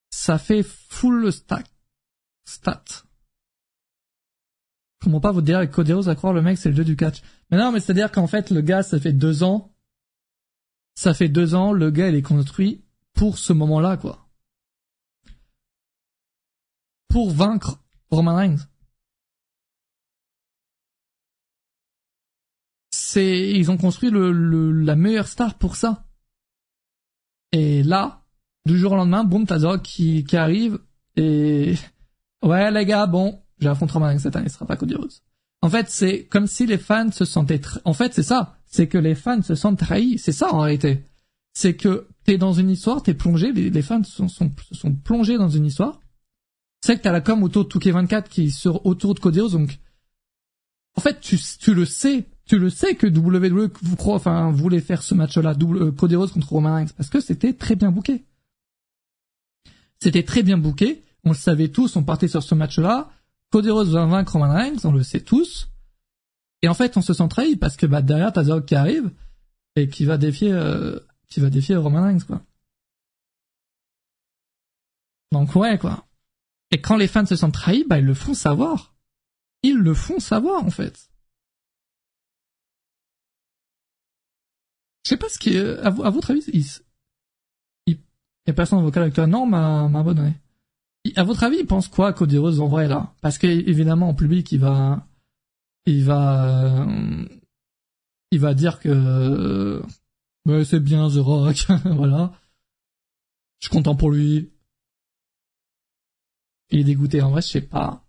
[0.10, 1.66] Ça fait full stack.
[2.46, 2.84] Stat.
[5.02, 7.22] Comment pas vous dire avec Codeos à croire le mec c'est le dieu du catch.
[7.52, 9.76] Mais non, mais c'est-à-dire qu'en fait, le gars, ça fait deux ans.
[10.96, 14.30] Ça fait deux ans, le gars, il est construit pour ce moment-là, quoi.
[17.10, 18.68] Pour vaincre Roman Reigns.
[23.14, 26.04] C'est, ils ont construit le, la meilleure star pour ça.
[27.52, 28.24] Et là,
[28.66, 30.80] du jour au lendemain, boum, t'as qui, qui arrive
[31.16, 31.76] et
[32.44, 35.12] ouais les gars, bon, j'affronte Roman Reigns cette année, ce sera pas Cody Rhodes.
[35.62, 37.62] En fait, c'est comme si les fans se sentaient.
[37.86, 38.58] En fait, c'est ça.
[38.66, 40.18] C'est que les fans se sentent trahis.
[40.18, 41.06] C'est ça en réalité.
[41.54, 43.52] C'est que t'es dans une histoire, t'es plongé.
[43.52, 46.00] Les, fans sont, sont, sont plongés dans une histoire.
[46.82, 49.52] C'est que t'as la com autour de 2K24 qui sur autour de Cody Rhodes.
[49.52, 49.78] Donc,
[50.96, 53.72] en fait, tu, tu le sais tu le sais que WWE
[54.06, 57.92] enfin, voulait faire ce match-là, euh, Cody contre Roman Reigns, parce que c'était très bien
[57.92, 58.26] booké.
[60.00, 61.04] C'était très bien booké.
[61.24, 63.10] On le savait tous, on partait sur ce match-là.
[63.52, 65.70] Cody va vaincre Roman Reigns, on le sait tous.
[66.62, 69.12] Et en fait, on se sent trahi parce que bah derrière t'as The qui arrive
[69.76, 72.42] et qui va défier, euh, qui va défier Roman Reigns quoi.
[75.32, 76.06] Donc ouais quoi.
[76.72, 78.96] Et quand les fans se sentent trahis, bah ils le font savoir.
[79.62, 81.10] Ils le font savoir en fait.
[85.04, 86.66] Je sais pas ce qui est, à, votre avis, il,
[87.88, 88.00] il,
[88.48, 89.28] y a personne vocal avec toi.
[89.28, 90.34] Non, m'a, m'a abonné.
[91.16, 93.14] À votre avis, il pense quoi Cody Rhodes en vrai là?
[93.22, 95.06] Parce que évidemment en public, il va,
[95.86, 96.88] il va,
[98.32, 99.82] il va dire que
[100.46, 102.34] ouais, c'est bien The Rock, voilà.
[103.60, 104.52] Je suis content pour lui.
[106.70, 107.22] Il est dégoûté.
[107.22, 108.04] En vrai, je sais pas.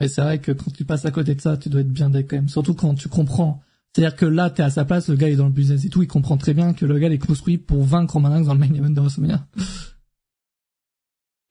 [0.00, 2.10] Mais c'est vrai que quand tu passes à côté de ça, tu dois être bien
[2.10, 2.48] deck quand même.
[2.48, 3.63] Surtout quand tu comprends
[3.94, 6.02] c'est-à-dire que là, t'es à sa place, le gars est dans le business et tout,
[6.02, 8.58] il comprend très bien que le gars est construit pour vaincre Roman Reigns dans le
[8.58, 9.46] main event de WrestleMania.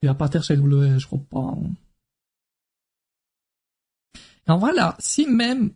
[0.02, 1.56] Il va partir chez WWE, je crois pas.
[4.46, 5.70] Et en vrai, là, si même,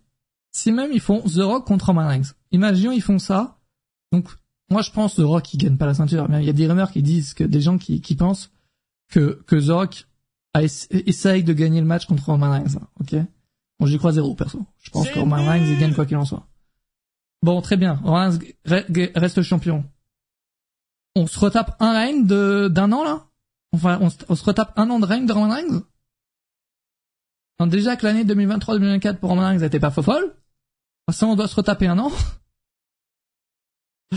[0.53, 3.59] si même ils font The Rock contre Roman Reigns, imaginons ils font ça,
[4.13, 4.29] donc,
[4.71, 6.67] moi je pense The Rock il gagne pas la ceinture, mais il y a des
[6.67, 8.53] rumeurs qui disent que des gens qui, qui pensent
[9.09, 10.07] que, que The Rock
[10.55, 13.17] essaye de gagner le match contre Roman Reigns, ok?
[13.81, 14.67] Bon, j'y crois zéro, perso.
[14.83, 16.47] Je pense que Roman Reigns, il gagne quoi qu'il en soit.
[17.43, 18.01] Bon, très bien.
[18.05, 19.85] Reigns reste champion.
[21.15, 23.27] On se retape un règne de d'un an là?
[23.73, 25.83] Enfin, on, se retape un an de règne de Roman Reigns?
[27.67, 30.37] Déjà que l'année 2023-2024 pour Roman Reigns n'était pas folle.
[31.11, 32.11] Ça, on doit se retaper un an.
[34.13, 34.17] on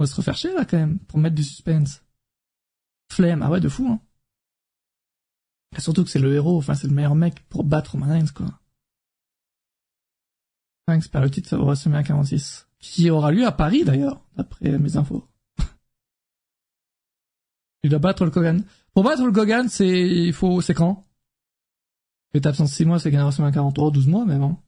[0.00, 2.02] va se refaire chier là quand même pour mettre du suspense.
[3.12, 4.00] Flemme, ah ouais, de fou hein.
[5.78, 8.46] Surtout que c'est le héros, enfin c'est le meilleur mec pour battre Roman Reigns quoi.
[10.86, 14.96] Reigns perd le titre au WrestleMania 46, qui aura lieu à Paris d'ailleurs, d'après mes
[14.96, 15.26] infos.
[17.82, 18.64] il doit battre le Kogan.
[18.92, 21.04] Pour battre le Kogan, c'est, il faut, c'est quand?
[22.34, 23.78] L'étape 6 mois, c'est gagner WrestleMania 40.
[23.78, 24.58] Oh, 12 mois même, hein.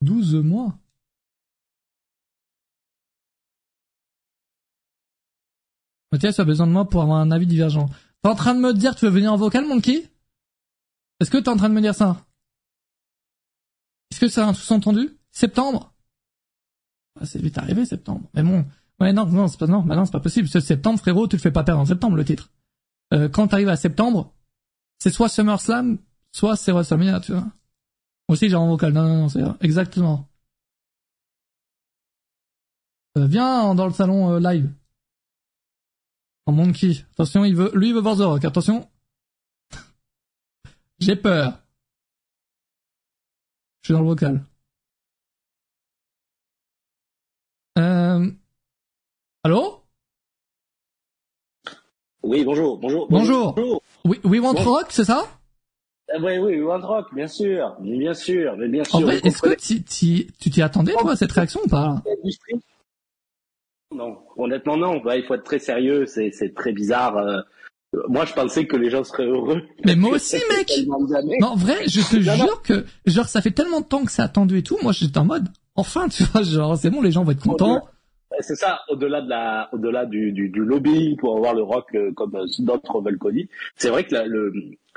[0.00, 0.78] 12 mois.
[6.10, 7.86] Mathias a besoin de moi pour avoir un avis divergent.
[8.22, 10.10] T'es en train de me dire tu veux venir en vocal, Monkey
[11.20, 12.24] Est-ce que t'es en train de me dire ça?
[14.12, 15.18] Est-ce que c'est un sous-entendu?
[15.30, 15.94] Septembre?
[17.18, 18.28] Ah, C'est vite arrivé, septembre.
[18.34, 18.66] Mais bon,
[19.00, 20.48] ouais, non, non, c'est pas, non, bah non, c'est pas possible.
[20.48, 22.50] Ce septembre, frérot, tu le fais pas perdre en septembre, le titre.
[23.14, 24.34] Euh, quand t'arrives à septembre,
[24.98, 25.96] c'est soit SummerSlam,
[26.30, 27.40] soit c'est WrestleMania, tu vois.
[27.40, 27.52] Moi
[28.28, 28.92] aussi, j'ai en vocal.
[28.92, 30.28] Non, non, non, c'est exactement.
[33.16, 34.70] Euh, viens dans le salon euh, live.
[36.44, 37.06] En monkey.
[37.12, 38.44] Attention, il veut, lui, il veut voir The Rock.
[38.44, 38.90] Attention.
[40.98, 41.61] j'ai peur.
[43.82, 44.40] Je suis dans le vocal.
[47.78, 48.30] Euh...
[49.42, 49.82] Allô?
[52.22, 53.08] Oui, bonjour, bonjour.
[53.10, 53.82] Bonjour.
[54.04, 55.26] Oui, we want rock, c'est ça?
[56.12, 59.00] Ah, Oui, oui, we want rock, bien sûr, bien sûr, mais bien sûr.
[59.00, 62.00] En fait, est-ce que tu t'y attendais, toi, à cette réaction ou pas?
[63.90, 64.98] Non, honnêtement, non.
[65.00, 67.16] Bah, il faut être très sérieux, c'est très bizarre.
[67.16, 67.40] Euh,
[68.08, 69.62] moi, je pensais que les gens seraient heureux.
[69.84, 70.72] Mais moi aussi, mec.
[71.40, 74.58] Non, vrai, je te jure que, genre, ça fait tellement de temps que c'est attendu
[74.58, 74.78] et tout.
[74.82, 77.82] Moi, j'étais en mode, enfin, tu vois, genre, c'est bon, les gens vont être contents.
[78.40, 82.12] C'est ça, au-delà de la, au-delà du, du, du lobbying pour avoir le rock euh,
[82.12, 83.18] comme euh, d'autres veulent
[83.76, 84.52] C'est vrai que le,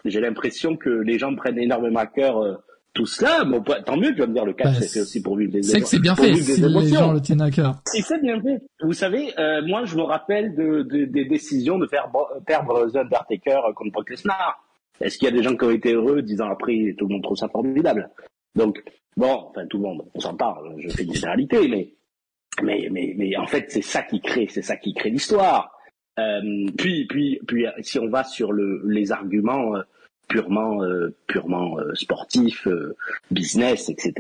[0.06, 2.56] j'ai l'impression que les gens prennent énormément à cœur euh,
[2.96, 5.02] tout cela, bon, bah, tant mieux, tu vas me dire, le catch, Bah, c'est fait
[5.02, 6.98] aussi pour vivre des C'est que c'est bien fait des si les émotions.
[7.00, 7.76] gens le tiennent à cœur.
[7.88, 8.62] Si c'est bien fait.
[8.82, 12.10] Vous savez, euh, moi, je me rappelle de, de- des décisions de faire
[12.48, 14.64] perdre The Undertaker contre Brock Lesnar.
[15.02, 17.14] Est-ce qu'il y a des gens qui ont été heureux dix ans après Tout le
[17.16, 18.10] monde trouve ça formidable?
[18.56, 18.82] Donc,
[19.18, 21.94] bon, enfin, tout le monde, on s'en parle, je fais généralité, mais,
[22.64, 25.72] mais, mais, mais en fait, c'est ça qui crée, c'est ça qui crée l'histoire.
[26.18, 26.40] Euh,
[26.78, 29.82] puis, puis, puis, si on va sur le, les arguments euh,
[30.28, 32.96] purement, euh, purement euh, sportifs, euh,
[33.32, 34.14] business, etc.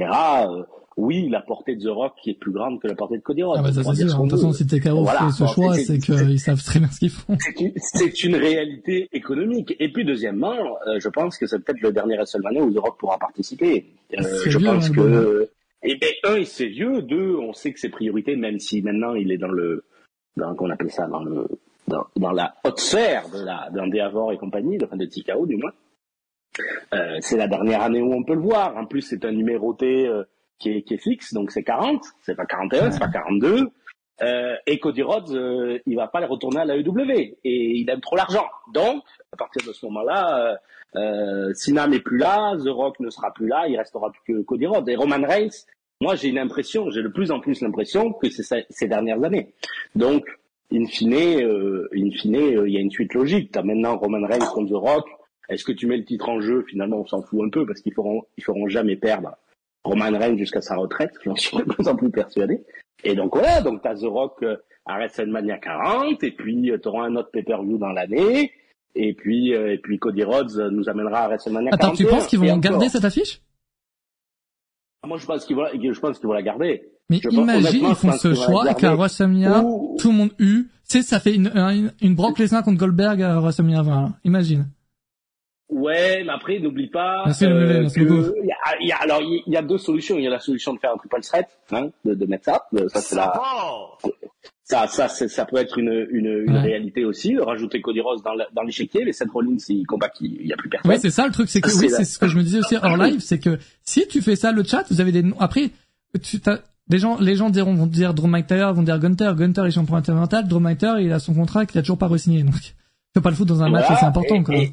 [0.50, 0.63] euh,
[0.98, 3.44] oui, la portée de The Rock qui est plus grande que la portée de Cody
[3.44, 3.58] Rhodes.
[3.60, 4.18] Ah bah ça c'est sûr.
[4.18, 5.26] De toute façon, si TKO Voilà.
[5.26, 7.36] fait ce Bon, choix, c'est- qu'ils savent très bien ce qu'ils font.
[7.78, 9.76] c'est une, réalité économique.
[9.80, 10.56] Et puis deuxièmement,
[10.88, 13.86] euh, je pense que c'est peut-être le dernier WrestleMania où The Rock pourra participer.
[14.18, 15.50] Euh, je pense hein, que
[15.84, 17.02] eh ben un, il c'est vieux.
[17.02, 19.84] Deux, on sait que c'est priorité, même si maintenant il est dans le,
[20.38, 21.48] dans qu'on appelle ça, dans le,
[21.89, 23.91] dans, dans la haute sphère de la, d'un
[24.32, 25.72] et compagnie, enfin de TKO du moins.
[26.94, 28.76] Euh, c'est la dernière année où on peut le voir.
[28.78, 30.24] En plus, c'est un numéroté euh,
[30.60, 32.04] qui, est, qui est fixe, donc c'est 40.
[32.22, 33.70] C'est pas 41, c'est pas 42.
[34.22, 37.89] Euh, et Cody Rhodes, euh, il va pas les retourner à la EW et il
[37.89, 38.46] aime trop l'argent.
[38.74, 40.56] Donc, à partir de ce moment-là, euh,
[40.96, 44.41] euh, Cena n'est plus là, The Rock ne sera plus là, il restera plus que
[44.44, 44.88] Cody Rhodes.
[44.88, 45.65] Et Roman Reigns,
[46.00, 49.54] moi j'ai une impression, j'ai de plus en plus l'impression que c'est ces dernières années.
[49.96, 50.26] Donc,
[50.72, 53.52] in fine, euh, in fine, euh, il y a une suite logique.
[53.52, 55.08] T'as maintenant Roman Reigns contre The Rock.
[55.49, 56.63] Est-ce que tu mets le titre en jeu?
[56.67, 59.36] Finalement, on s'en fout un peu parce qu'ils feront, ils feront jamais perdre
[59.84, 61.12] Roman Reigns jusqu'à sa retraite.
[61.23, 62.63] J'en suis de plus en plus persuadé.
[63.03, 67.05] Et donc voilà, donc t'as The Rock euh, à WrestleMania 40, et puis euh, t'auras
[67.05, 68.51] un autre pay-per-view dans l'année,
[68.95, 71.95] et puis euh, et puis Cody Rhodes nous amènera à WrestleMania Attends, 41.
[71.95, 73.41] tu penses qu'ils vont garder cette affiche?
[75.05, 76.89] Moi, je pense qu'ils vont, je pense qu'ils vont la garder.
[77.12, 80.63] Mais Je imagine, ils font ce choix qu'à WrestleMania, Ou- tout le monde eu.
[80.89, 84.01] Tu sais, ça fait une, une, une Brock Lesnar contre Goldberg à WrestleMania 20.
[84.01, 84.10] là.
[84.23, 84.67] Imagine.
[85.69, 88.04] Ouais, mais après, n'oublie pas Merci, merci que
[88.43, 90.15] il y a, il y a- alors il y a deux solutions.
[90.17, 92.65] Il y a la solution de faire un triple threat, hein, de, de mettre ça.
[92.75, 93.34] Euh, Ça c'est la,
[94.63, 96.60] ça, ça, ça peut être une, une, une Ouais.
[96.62, 97.34] réalité aussi.
[97.34, 100.47] de Rajouter Cody Rhodes dans la- dans l'échiquier, mais Seth Rollins, il combat qu'il il
[100.47, 100.91] y a plus personne.
[100.91, 102.75] Oui, c'est ça le truc, c'est que oui, c'est ce que je me disais aussi
[102.75, 105.36] hors live, c'est que si tu fais ça, le chat, vous avez des noms.
[105.39, 105.69] Après,
[106.23, 109.32] tu t'as des gens, les gens diront, vont dire Drew McIntyre, vont dire Gunter.
[109.36, 110.47] Gunter est champion intercontinental.
[110.47, 112.43] Drew McIntyre, il a son contrat qu'il a toujours pas re-signé.
[112.43, 112.73] Donc, tu
[113.13, 114.56] peux pas le foutre dans un match, c'est important, et, quoi.
[114.56, 114.71] Et,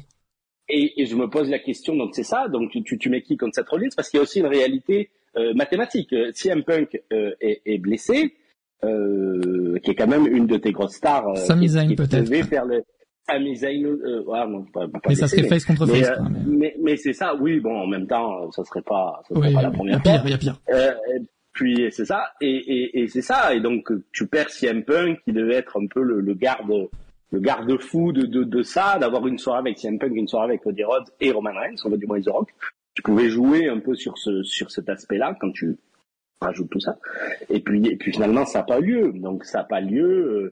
[0.69, 3.21] et, et je me pose la question, donc c'est ça, donc tu, tu, tu mets
[3.21, 6.13] qui contre Seth Rollins Parce qu'il y a aussi une réalité euh, mathématique.
[6.13, 8.33] Euh, Si M Punk euh, est, est blessé,
[8.83, 12.27] euh, qui est quand même une de tes grosses stars, euh, Sami Zayn, peut-être.
[12.47, 12.83] faire le
[13.27, 16.27] Sami Zayn, euh, ouais, non, pas, pas mais ça serait face contre mais, face, quoi.
[16.29, 16.39] Mais...
[16.57, 19.53] mais, mais c'est ça, oui, bon, en même temps, ça serait pas, ça serait Oui,
[19.53, 20.11] pas la il y première a fois.
[20.11, 20.59] pire, il y a pire.
[20.69, 20.91] Euh,
[21.53, 25.31] puis c'est ça, et, et, et c'est ça, et donc tu perds CM Punk qui
[25.33, 26.69] devait être un peu le, le garde,
[27.33, 30.61] le garde-fou de, de, de ça, d'avoir une soirée avec CM Punk, une soirée avec
[30.61, 32.53] Cody Rhodes et Roman Reigns, on va du moins The Rock.
[32.93, 35.79] Tu pouvais jouer un peu sur ce sur cet aspect-là quand tu
[36.39, 36.99] rajoutes tout ça.
[37.49, 40.51] Et puis et puis finalement ça n'a pas eu lieu, donc ça n'a pas lieu.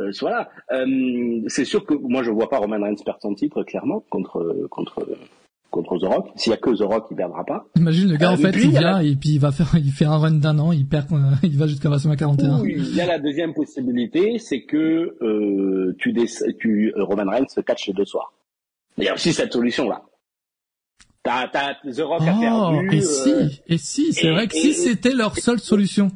[0.00, 0.48] Euh, euh, voilà.
[0.70, 4.68] Euh, c'est sûr que moi je vois pas Roman Reigns perdre son titre clairement contre
[4.70, 5.04] contre
[5.70, 6.28] contre The Rock.
[6.36, 7.64] S'il y a que The Rock, il perdra pas.
[7.76, 9.70] Imagine le gars, Euh, en fait, puis, il a vient et puis il va faire,
[9.74, 12.60] il fait un run d'un an, il perd, euh, il va jusqu'à WrestleMania 41.
[12.60, 16.26] Oui, il y a la deuxième possibilité, c'est que euh, tu, dé-
[16.58, 18.32] tu euh, Roman Reigns se catch les deux soirs.
[18.98, 20.02] Il y a aussi cette solution-là.
[21.22, 22.96] T'as, t'as The Rock a Oh, perdu.
[22.96, 26.10] et euh, si, et si, c'est vrai que et- si c'était leur seule solution.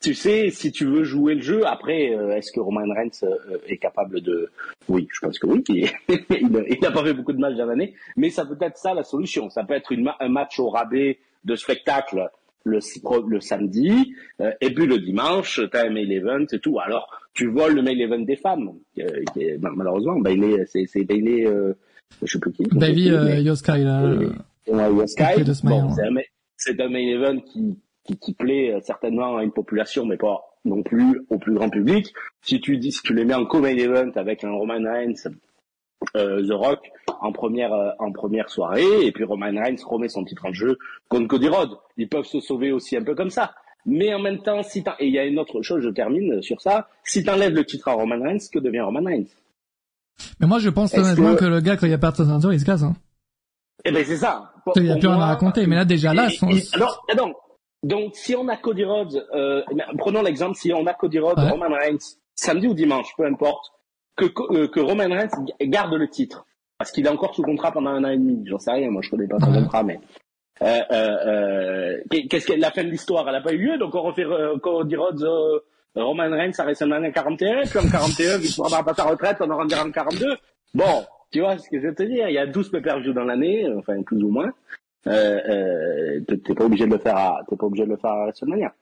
[0.00, 3.58] Tu sais, si tu veux jouer le jeu, après, euh, est-ce que Roman Reigns euh,
[3.66, 4.50] est capable de...
[4.88, 5.62] Oui, je pense que oui.
[6.08, 9.04] Il n'a pas fait beaucoup de matchs dans l'année, mais ça peut être ça la
[9.04, 9.50] solution.
[9.50, 12.28] Ça peut être une ma- un match au rabais de spectacle
[12.64, 12.80] le,
[13.28, 16.78] le samedi, euh, et puis le dimanche, t'as un main event et tout.
[16.80, 21.46] Alors, tu voles le main event des femmes, qui est- malheureusement, Bailey, c'est, Bailey,
[22.22, 22.64] je sais plus qui.
[22.64, 24.02] Bailey Yoskai, là.
[26.56, 30.40] c'est un main event qui, qui, qui plaît euh, certainement à une population, mais pas
[30.64, 32.12] non plus au plus grand public.
[32.42, 35.30] Si tu dis, si tu les mets en co-main event avec un Roman Reigns,
[36.16, 36.80] euh, The Rock
[37.20, 40.78] en première euh, en première soirée, et puis Roman Reigns remet son titre en jeu
[41.08, 41.76] contre Cody Rhodes.
[41.96, 43.52] Ils peuvent se sauver aussi un peu comme ça.
[43.86, 46.60] Mais en même temps, si et il y a une autre chose, je termine sur
[46.60, 46.88] ça.
[47.04, 49.26] Si t'enlèves le titre à Roman Reigns, que devient Roman Reigns?
[50.40, 51.44] Mais moi, je pense honnêtement que- que...
[51.44, 52.96] le gars, quand il a perdu sa ceinture, il se casse, hein.
[53.84, 54.52] Eh ben c'est ça.
[54.76, 55.66] Il y a plus rien à raconter.
[55.66, 57.32] Mais là, déjà, là, Et- son- et- alors, ah non.
[57.82, 59.62] Donc, si on a Cody Rhodes, euh,
[59.98, 61.50] prenons l'exemple, si on a Cody Rhodes, Ouais.
[61.50, 63.72] Roman Reigns, samedi ou dimanche, peu importe,
[64.16, 65.28] que, euh, que Roman Reigns
[65.62, 66.44] garde le titre.
[66.76, 68.42] Parce qu'il est encore sous contrat pendant un an et demi.
[68.46, 69.58] J'en sais rien, moi je connais pas son Ouais.
[69.62, 69.98] contrat, mais...
[70.60, 71.98] Euh, euh, euh,
[72.28, 74.58] qu'est-ce que la fin de l'histoire, elle a pas eu lieu, donc on refait euh,
[74.58, 75.24] Cody Rhodes,
[75.94, 79.56] Roman Reigns à WrestleMania 41, puis en 41, il pourra pas sa retraite, on en
[79.56, 80.36] rendra en 42.
[80.74, 83.22] Bon, tu vois ce que je veux te dire, il y a 12 pay-per-view dans
[83.24, 84.50] l'année, enfin plus ou moins.
[85.08, 88.10] Euh, euh, t'es pas obligé de le faire à, t'es pas obligé de le faire
[88.10, 88.72] à WrestleMania.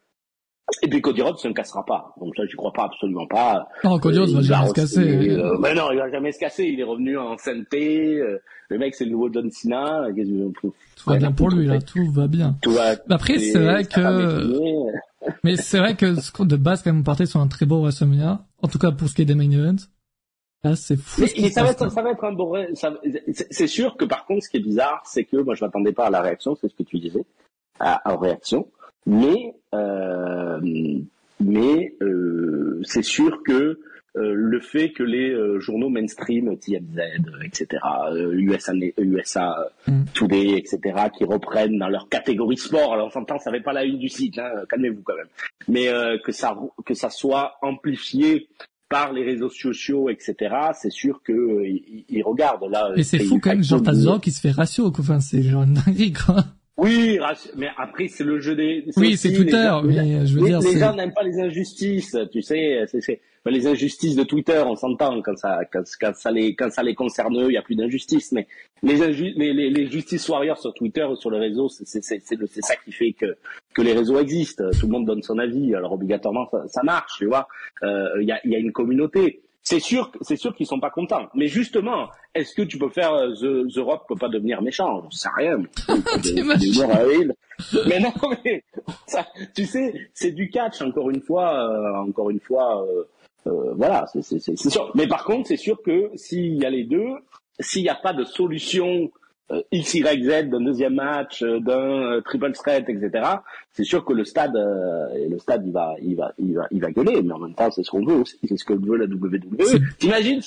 [0.82, 2.12] Et puis Cody Rhodes ne cassera pas.
[2.20, 3.68] Donc ça, je crois pas absolument pas.
[3.84, 5.30] Non, Cody Rhodes va jamais se casser.
[5.30, 6.64] Euh, mais non, il va jamais se casser.
[6.64, 8.18] Il est revenu en sainteté.
[8.18, 10.08] Euh, le mec, c'est le nouveau John Cena.
[10.60, 11.80] Tout va bien pour lui, là.
[11.80, 12.56] Tout va bien.
[12.62, 14.90] Tout va, Après, c'est vrai que...
[15.44, 18.40] mais c'est vrai que de base, quand même, on partait sur un très beau WrestleMania.
[18.60, 19.86] En tout cas, pour ce qui est des main events.
[20.68, 21.22] Là, c'est fou.
[21.22, 22.54] Mais, ça, va être, ça va être un bon...
[23.50, 26.06] C'est sûr que, par contre, ce qui est bizarre, c'est que moi, je m'attendais pas
[26.06, 26.56] à la réaction.
[26.60, 27.24] C'est ce que tu disais.
[27.78, 28.68] À, à réaction.
[29.06, 30.58] Mais euh,
[31.40, 33.52] mais euh, c'est sûr que
[34.16, 36.98] euh, le fait que les euh, journaux mainstream, TMZ,
[37.44, 37.82] etc.,
[38.32, 40.04] USA, USA mm.
[40.14, 40.80] Today, etc.,
[41.16, 44.08] qui reprennent dans leur catégorie sport, alors on s'entend, ça fait pas la une du
[44.08, 45.28] site, hein, calmez-vous quand même,
[45.68, 45.88] mais
[46.24, 46.56] que ça
[46.86, 48.48] que ça soit amplifié
[48.88, 52.92] par les réseaux sociaux, etc., c'est sûr que ils, regardent là.
[52.96, 55.74] Mais c'est fou quand même, genre t'as qui se fait ratio, enfin c'est genre une
[55.74, 56.44] dinguerie quoi.
[56.78, 57.18] Oui,
[57.56, 58.84] mais après c'est le jeu des.
[58.96, 60.60] Oui, c'est Twitter, mais je veux dire.
[60.60, 62.84] Les gens n'aiment pas les injustices, tu sais.
[62.86, 63.20] C'est
[63.50, 66.94] les injustices de Twitter, on s'entend quand ça quand, quand, ça les quand ça les
[66.94, 68.32] concerne eux, il y a plus d'injustice.
[68.32, 68.46] Mais
[68.82, 72.62] les, les, les, les justice warriors sur Twitter ou sur le réseau, c'est c'est c'est
[72.62, 73.36] ça qui fait que
[73.76, 74.64] que les réseaux existent.
[74.80, 77.46] Tout le monde donne son avis, alors obligatoirement ça, ça marche, tu vois.
[77.82, 80.78] Euh, il y a il y a une communauté c'est sûr, c'est sûr qu'ils sont
[80.78, 81.26] pas contents.
[81.34, 85.02] Mais justement, est-ce que tu peux faire euh, The, The Rock peut pas devenir méchant?
[85.02, 85.60] J'en sais rien.
[87.88, 88.12] mais non,
[88.44, 88.62] mais
[89.08, 92.86] ça, tu sais, c'est du catch encore une fois, euh, encore une fois.
[92.86, 94.92] Euh, voilà, c'est sûr.
[94.94, 97.16] Mais par contre, c'est sûr que s'il y a les deux,
[97.58, 99.10] s'il n'y a pas de solution
[99.70, 103.24] X, Y, Z d'un deuxième match, euh, d'un euh, triple threat, etc.
[103.70, 106.90] C'est sûr que le stade, le stade, il va, il va, il va, il va
[106.90, 109.04] gueuler, mais en même temps, c'est ce qu'on veut aussi, c'est ce que veut la
[109.04, 109.80] WWE.
[109.98, 110.40] T'imagines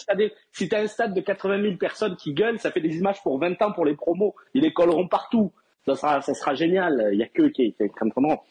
[0.52, 3.40] si t'as un stade de 80 000 personnes qui gueulent, ça fait des images pour
[3.40, 5.52] 20 ans pour les promos, ils les colleront partout.
[5.86, 7.10] Ça sera, ça sera génial.
[7.14, 7.84] Il y a que qui, qui
[8.16, 8.44] vraiment.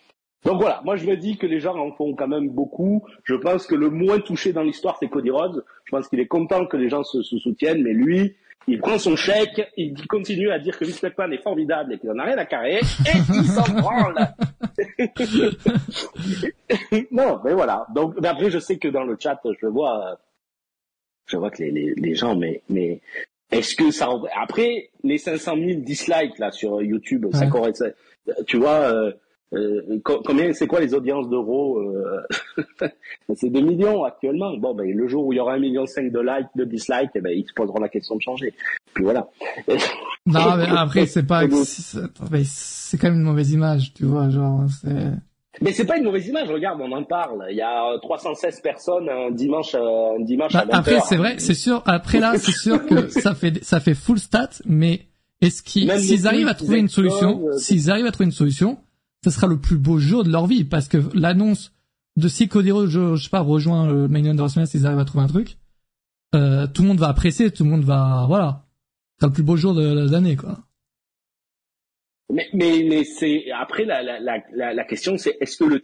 [0.44, 3.05] Donc voilà, moi je me dis que les gens en font quand même beaucoup.
[3.24, 5.64] Je pense que le moins touché dans l'histoire, c'est Cody Rhodes.
[5.84, 8.36] Je pense qu'il est content que les gens se, se soutiennent, mais lui,
[8.66, 12.11] il prend son chèque, il continue à dire que Vince McMahon est formidable et qu'il
[12.11, 14.14] n'en a rien à carrer, et il s'en branle.
[17.11, 17.86] non, mais voilà.
[17.94, 20.18] Donc, après, je sais que dans le chat, je vois,
[21.26, 23.00] je vois que les, les, les gens, mais, mais
[23.50, 27.92] est-ce que ça, après, les 500 000 dislikes, là, sur YouTube, ça correspond,
[28.46, 29.12] tu vois, euh,
[29.55, 32.22] euh, combien, c'est quoi les audiences d'euros euh,
[33.34, 34.57] C'est 2 millions actuellement.
[34.59, 37.11] Bon, ben, le jour où il y aura un million cinq de likes, de dislikes,
[37.14, 38.53] eh ben, ils se poseront la question de changer.
[38.92, 39.28] Puis voilà.
[40.26, 41.44] non, mais après, c'est pas,
[42.44, 45.12] c'est quand même une mauvaise image, tu vois, genre, c'est.
[45.61, 47.46] Mais c'est pas une mauvaise image, regarde, on en parle.
[47.51, 51.36] Il y a 316 personnes un dimanche, un dimanche à 20 bah, Après, c'est vrai,
[51.38, 51.82] c'est sûr.
[51.84, 55.07] Après là, c'est sûr que ça fait, ça fait full stat, mais
[55.40, 58.78] est-ce qu'ils, s'ils arrivent à trouver une solution, euh, s'ils arrivent à trouver une solution,
[59.24, 61.72] ce sera le plus beau jour de leur vie parce que l'annonce
[62.16, 65.24] de si Cody je, je sais pas, rejoint le main WrestleMania s'ils arrivent à trouver
[65.24, 65.58] un truc,
[66.34, 68.66] euh, tout le monde va apprécier, tout le monde va, voilà,
[69.18, 70.58] c'est le plus beau jour de, l'année, quoi.
[72.30, 75.82] Mais, mais, mais c'est après la, la, la, la question, c'est est-ce que le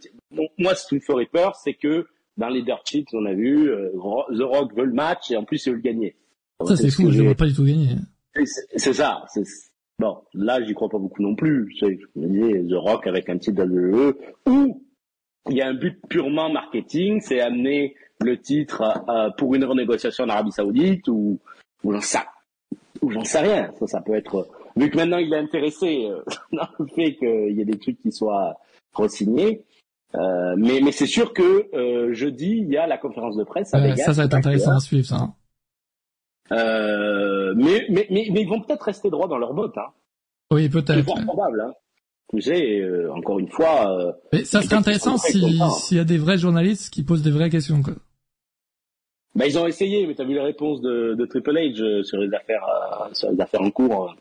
[0.59, 2.07] moi ce qui me ferait peur, c'est que
[2.37, 5.45] dans les dirt sheets, on a vu euh, The Rock veut le match et en
[5.45, 6.17] plus il veut le gagner.
[6.67, 7.97] Ça c'est fou, je ne veux pas du tout gagner.
[8.77, 9.25] C'est ça,
[9.99, 11.73] Bon, là, j'y crois pas beaucoup non plus.
[12.17, 14.15] Dis, The Rock avec un titre WWE,
[14.47, 14.83] ou
[15.49, 20.25] il y a un but purement marketing, c'est amener le titre euh, pour une renégociation
[20.25, 21.39] en Arabie Saoudite, ou,
[21.85, 22.19] ou j'en sais,
[23.03, 23.71] ou j'en sais rien.
[23.79, 26.23] Ça, ça peut être, vu que maintenant il est intéressé euh,
[26.53, 28.57] dans le fait qu'il y ait des trucs qui soient
[28.95, 29.63] re-signés.
[30.15, 33.71] Euh, mais, mais c'est sûr que euh, jeudi, il y a la conférence de presse.
[33.71, 35.35] ça, ça va être intéressant à suivre, ça.
[36.51, 36.57] Hein.
[36.57, 39.79] Euh, mais, mais, mais, mais, ils vont peut-être rester droits dans leur bottes.
[39.79, 39.93] Hein.
[40.51, 41.05] Oui, peut-être.
[41.07, 41.61] C'est probable.
[41.61, 41.73] Hein.
[42.33, 43.99] Tu sais, euh, encore une fois.
[43.99, 47.51] Euh, mais ça serait intéressant s'il y a des vrais journalistes qui posent des vraies
[47.51, 47.83] questions.
[47.83, 47.95] Quoi.
[49.35, 52.03] Bah, ils ont essayé, mais tu as vu les réponses de, de Triple H euh,
[52.03, 54.15] sur les affaires, euh, sur les affaires en cours.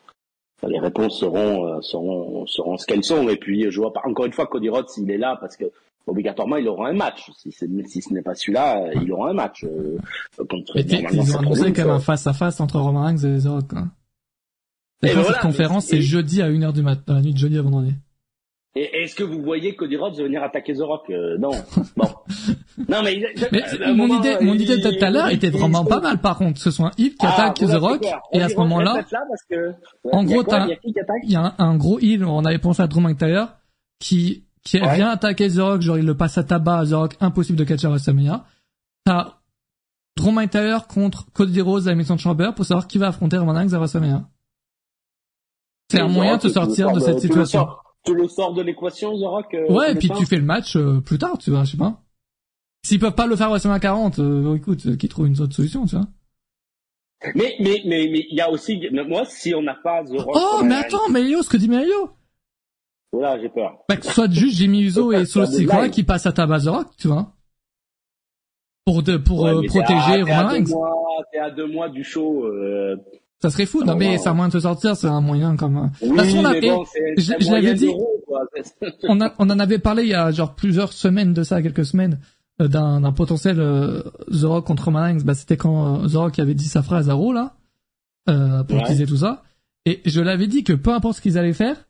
[0.68, 3.30] les réponses seront, seront, seront ce qu'elles sont.
[3.30, 4.02] Et puis, je vois pas.
[4.06, 5.66] Encore une fois, Cody Rhodes, s'il est là, parce que
[6.08, 7.30] obligatoirement il aura un match.
[7.38, 9.64] Si, si ce n'est pas celui-là, il aura un match.
[9.64, 9.98] Euh,
[10.50, 13.48] contre, ils ont annoncé quand même un face à face entre Roman Reigns et The
[13.48, 13.68] Rock.
[13.70, 13.88] Quoi.
[15.04, 17.62] Et cette conférence, c'est jeudi à 1h du matin, dans la nuit de jeudi à
[17.62, 17.94] vendredi.
[18.76, 21.04] Et est-ce que vous voyez Cody Rhodes venir attaquer The Rock?
[21.10, 21.52] Euh, Non.
[21.96, 22.08] Bon.
[22.90, 26.18] non mais, mais mon idée, mon idée de tout à l'heure était vraiment pas mal.
[26.20, 29.04] Par contre, ce soit un qui ah, attaque The Rock et à ce moment-là,
[30.12, 30.44] en gros,
[31.24, 32.26] il y a, un, gros Heal.
[32.26, 33.58] On avait pensé à Drew McIntyre
[34.00, 34.96] qui qui ouais.
[34.96, 37.64] vient attaquer The Rock, genre il le passe à tabac à The Rock, impossible de
[37.64, 38.46] catcher à WrestleMania.
[39.06, 39.40] T'as
[40.16, 43.54] Drew McIntyre contre Cody Rhodes à l'émission de Chamber pour savoir qui va affronter Roman
[43.54, 44.30] Reigns à WrestleMania.
[45.92, 47.68] C'est un moyen de te sortir de cette situation.
[48.06, 49.54] Tu le sors de l'équation, The Rock.
[49.54, 51.78] Euh, ouais, et puis tu fais le match euh, plus tard, tu vois, je sais
[51.78, 52.02] pas.
[52.86, 55.86] S'ils peuvent pas le faire à 40, euh, écoute, euh, qu'ils trouvent une autre solution,
[55.86, 56.08] tu vois.
[57.36, 60.36] Mais mais mais mais il y a aussi moi si on n'a pas The Rock.
[60.36, 62.10] Oh mais attends, mais ce que dit Mario.
[63.14, 63.78] Voilà, j'ai peur.
[63.88, 66.66] Bah, que ce soit juste Jimmy Uso et Solo Sikoa qui passent à ta base
[66.66, 67.32] The Rock, tu vois.
[68.86, 70.66] Pour de pour euh, protéger Roman Reigns.
[71.32, 72.46] T'es à deux mois du show.
[72.46, 72.98] Euh...
[73.42, 75.92] Ça serait fou, non, mais ça a moyen de te sortir, c'est un moyen comme.
[76.02, 76.84] Oui, façon, on a, bon,
[77.18, 77.92] je, je l'avais dit.
[79.04, 81.86] on, a, on en avait parlé il y a genre plusieurs semaines de ça, quelques
[81.86, 82.20] semaines.
[82.62, 86.54] Euh, d'un potentiel euh, The Rock contre Roman bah, c'était quand euh, The Rock avait
[86.54, 87.56] dit sa phrase à Raw là,
[88.30, 89.42] euh, pour utiliser tout ça.
[89.86, 91.88] Et je l'avais dit que peu importe ce qu'ils allaient faire,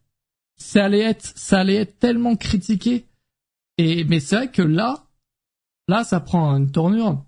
[0.58, 3.06] ça allait être, ça allait être tellement critiqué.
[3.78, 5.06] Et mais c'est vrai que là,
[5.88, 7.24] là, ça prend une tournure.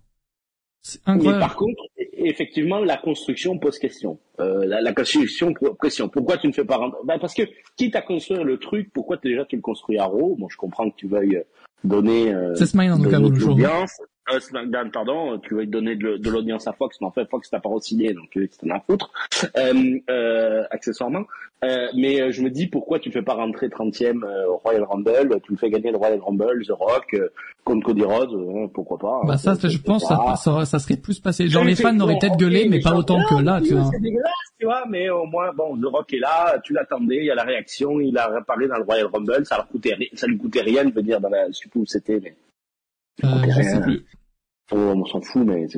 [0.82, 1.40] C'est incroyable.
[1.40, 1.82] Mais par contre,
[2.14, 4.20] effectivement, la construction pose question.
[4.40, 6.10] Euh, la, la, construction pose question.
[6.10, 7.44] Pourquoi tu ne fais pas rentrer ben Parce que
[7.76, 10.36] quitte à construire le truc, pourquoi déjà tu le construis à Raw?
[10.36, 11.42] Bon, je comprends que tu veuilles
[11.84, 14.00] donner euh, c'est SmackDown de l'audience.
[14.32, 17.60] Euh, SmackDown, pardon, tu veux donner de, l'audience à Fox, mais en fait Fox t'a
[17.60, 19.12] pas re-signé, donc c'est un foutre,
[19.56, 21.26] euh, euh, accessoirement.
[21.64, 24.84] Euh, mais euh, je me dis pourquoi tu fais pas rentrer 30e euh, au Royal
[24.84, 27.16] Rumble, tu le fais gagner le Royal Rumble, The Rock
[27.64, 29.22] contre Cody Rhodes, pourquoi pas.
[29.24, 31.48] Hein, bah ça, je pense, ça, ça, ça, serait plus passé.
[31.48, 33.90] Genre les fans n'auraient peut-être gueulé, mais pas autant que là, tu vois.
[33.92, 37.26] C'est dégueulasse, tu vois, mais au moins bon, The Rock est là, tu l'attendais, il
[37.26, 40.28] y a la réaction, il a réparé dans le Royal Rumble, ça leur coûtait, ça
[40.28, 42.36] lui coûtait rien de venir dans la, je sais plus où c'était, mais.
[43.24, 44.06] Euh, je sais plus.
[44.72, 45.78] Oh, on s'en fout, mais c'est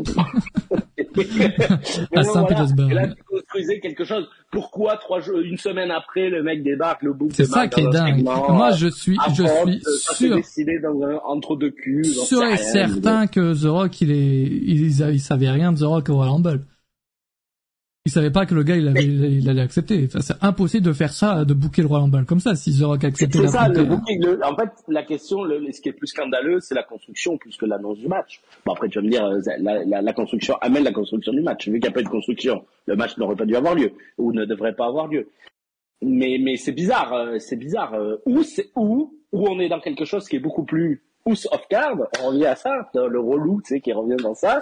[2.16, 3.02] à saint voilà.
[3.02, 4.30] là, tu construisais quelque chose.
[4.50, 7.90] Pourquoi trois jours, une semaine après, le mec débarque, le bouc C'est ça qui est
[7.90, 8.24] dingue.
[8.24, 9.82] Moi, je suis, je suis
[10.16, 10.36] sûr.
[10.38, 12.06] décidé dans un, entre deux culs.
[12.06, 16.08] Sûr et certain que The Rock, il est, il, il, savait rien de The Rock
[16.08, 16.62] au Rumble
[18.08, 20.06] il savait pas que le gars il, avait, il allait accepter.
[20.06, 22.84] Enfin, c'est impossible de faire ça, de booker le Royal Rumble comme ça si The
[22.84, 23.40] Rock acceptait.
[23.40, 24.26] C'est ça, le booking.
[24.44, 27.66] en fait, la question, le, ce qui est plus scandaleux, c'est la construction plus que
[27.66, 28.42] l'annonce du match.
[28.66, 31.42] Bon après, tu vas me dire, euh, la, la, la construction amène la construction du
[31.42, 31.68] match.
[31.68, 33.92] Vu qu'il n'y a pas eu de construction, le match n'aurait pas dû avoir lieu
[34.18, 35.28] ou ne devrait pas avoir lieu.
[36.02, 37.94] Mais mais c'est bizarre, euh, c'est bizarre.
[37.94, 41.46] Euh, où c'est où où on est dans quelque chose qui est beaucoup plus house
[41.52, 41.98] of card.
[42.24, 44.60] On revient à ça, le relou, tu sais, qui revient dans ça.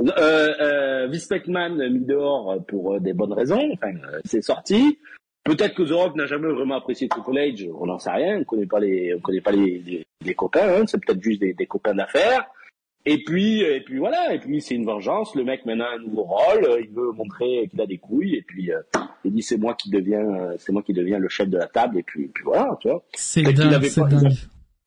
[0.00, 3.70] Euh, euh, Vince McMahon mis dehors pour euh, des bonnes raisons.
[3.74, 4.98] Enfin, euh, c'est sorti.
[5.44, 7.70] Peut-être que The Rock n'a jamais vraiment apprécié Triple H.
[7.78, 8.38] On n'en sait rien.
[8.40, 10.80] On connaît pas les, on connaît pas les, les, copains.
[10.80, 10.84] Hein.
[10.86, 12.46] C'est peut-être juste des, des copains d'affaires.
[13.06, 14.32] Et puis, et puis voilà.
[14.34, 15.34] Et puis c'est une vengeance.
[15.34, 16.80] Le mec maintenant a un nouveau rôle.
[16.80, 18.36] Il veut montrer qu'il a des couilles.
[18.36, 18.70] Et puis
[19.24, 21.98] il dit c'est moi qui deviens, c'est moi qui deviens le chef de la table.
[21.98, 23.04] Et puis, puis voilà, tu vois.
[23.12, 23.84] C'est dingue.
[23.84, 24.32] C'est dingue.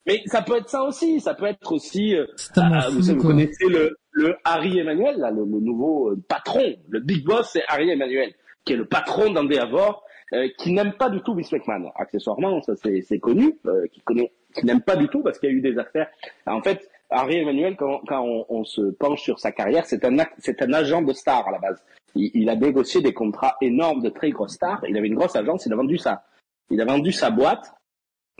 [0.07, 1.19] Mais ça peut être ça aussi.
[1.19, 2.15] Ça peut être aussi.
[2.55, 7.23] Ah, vous, vous connaissez le le Harry Emmanuel, là, le, nouveau euh, patron, le big
[7.23, 8.33] boss, c'est Harry Emmanuel,
[8.65, 10.03] qui est le patron d'Endeavor,
[10.33, 11.91] euh, qui n'aime pas du tout Vince McMahon.
[11.95, 15.53] Accessoirement, ça c'est connu, euh, qui connaît, qui n'aime pas du tout parce qu'il y
[15.53, 16.07] a eu des affaires.
[16.47, 20.17] En fait, Harry Emmanuel, quand, quand on, on, se penche sur sa carrière, c'est un,
[20.39, 21.81] c'est un agent de star à la base.
[22.15, 24.83] Il, il, a négocié des contrats énormes de très grosses stars.
[24.89, 26.23] Il avait une grosse agence, il a vendu ça.
[26.71, 27.71] Il a vendu sa boîte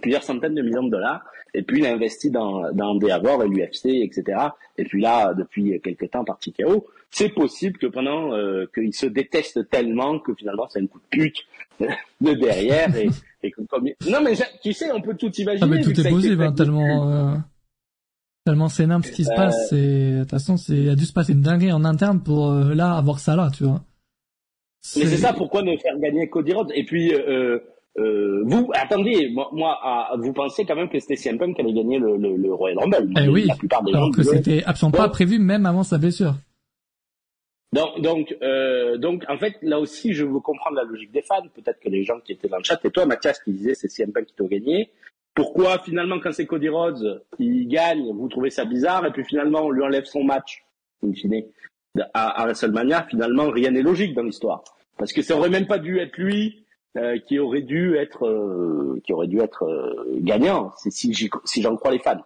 [0.02, 1.24] plusieurs centaines de millions de dollars.
[1.54, 4.40] Et puis, il a investi dans, dans Endeavor et l'UFC, etc.
[4.78, 9.06] Et puis là, depuis quelques temps, par TKO, c'est possible que pendant euh, qu'il se
[9.06, 11.38] déteste tellement que finalement, c'est un coup de pute
[12.22, 12.96] de derrière.
[12.96, 13.10] et,
[13.44, 13.86] et que, comme...
[14.10, 15.64] Non, mais tu sais, on peut tout imaginer.
[15.64, 17.12] Ah, mais tout est possible, hein, tellement...
[17.12, 17.36] Euh...
[18.46, 21.12] Tellement c'est énorme ce qui se passe, et de toute façon, il a dû se
[21.12, 23.82] passer une dinguerie en interne pour euh, là avoir ça là, tu vois.
[24.96, 26.72] Mais c'est ça, pourquoi ne faire gagner Cody Rhodes?
[26.74, 27.60] Et puis, euh,
[28.00, 29.78] euh, vous, attendez, moi, moi
[30.20, 32.78] vous pensez quand même que c'était CM Punk qui allait gagner le, le, le Royal
[32.78, 33.12] Rumble.
[33.20, 36.36] Eh oui, la plupart des alors que c'était absolument pas prévu même avant sa blessure.
[37.74, 41.42] Donc, donc, euh, donc, en fait, là aussi, je veux comprendre la logique des fans.
[41.54, 43.90] Peut-être que les gens qui étaient dans le chat, et toi, Mathias, qui disait c'est
[43.90, 44.92] CM Punk qui doit gagner.
[45.34, 49.66] Pourquoi finalement, quand c'est Cody Rhodes, il gagne, vous trouvez ça bizarre, et puis finalement,
[49.66, 50.64] on lui enlève son match,
[51.04, 51.44] in fine,
[52.14, 53.04] à, à WrestleMania.
[53.10, 54.64] Finalement, rien n'est logique dans l'histoire,
[54.98, 56.64] parce que ça aurait même pas dû être lui
[56.98, 61.76] euh, qui aurait dû être euh, qui aurait dû être euh, gagnant si si j'en
[61.76, 62.24] crois les fans.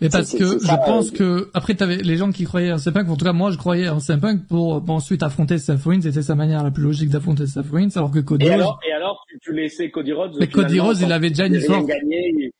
[0.00, 3.16] Mais parce que je pense que après t'avais les gens qui croyaient en CM en
[3.16, 6.62] tout cas moi je croyais en CM pour, ensuite affronter Seth Rollins, c'était sa manière
[6.62, 9.52] la plus logique d'affronter Seth Rollins, alors que Cody et alors, et alors tu, tu
[9.52, 10.36] laissais Cody Rhodes.
[10.38, 11.82] Mais Cody Rhodes il avait déjà une histoire.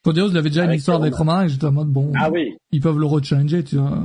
[0.04, 2.12] Cody Rhodes il avait déjà une histoire avec Roman, j'étais en mode bon.
[2.16, 2.56] Ah oui.
[2.72, 4.04] Ils peuvent le rechallenger, tu vois.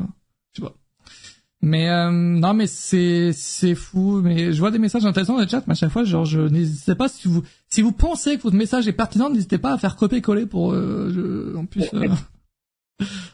[1.65, 4.19] Mais euh, non, mais c'est c'est fou.
[4.21, 5.63] Mais je vois des messages intéressants dans le chat.
[5.65, 8.57] Mais à chaque fois, genre, je n'hésitez pas si vous si vous pensez que votre
[8.57, 12.07] message est pertinent, n'hésitez pas à faire copier-coller pour euh, je, on puisse euh,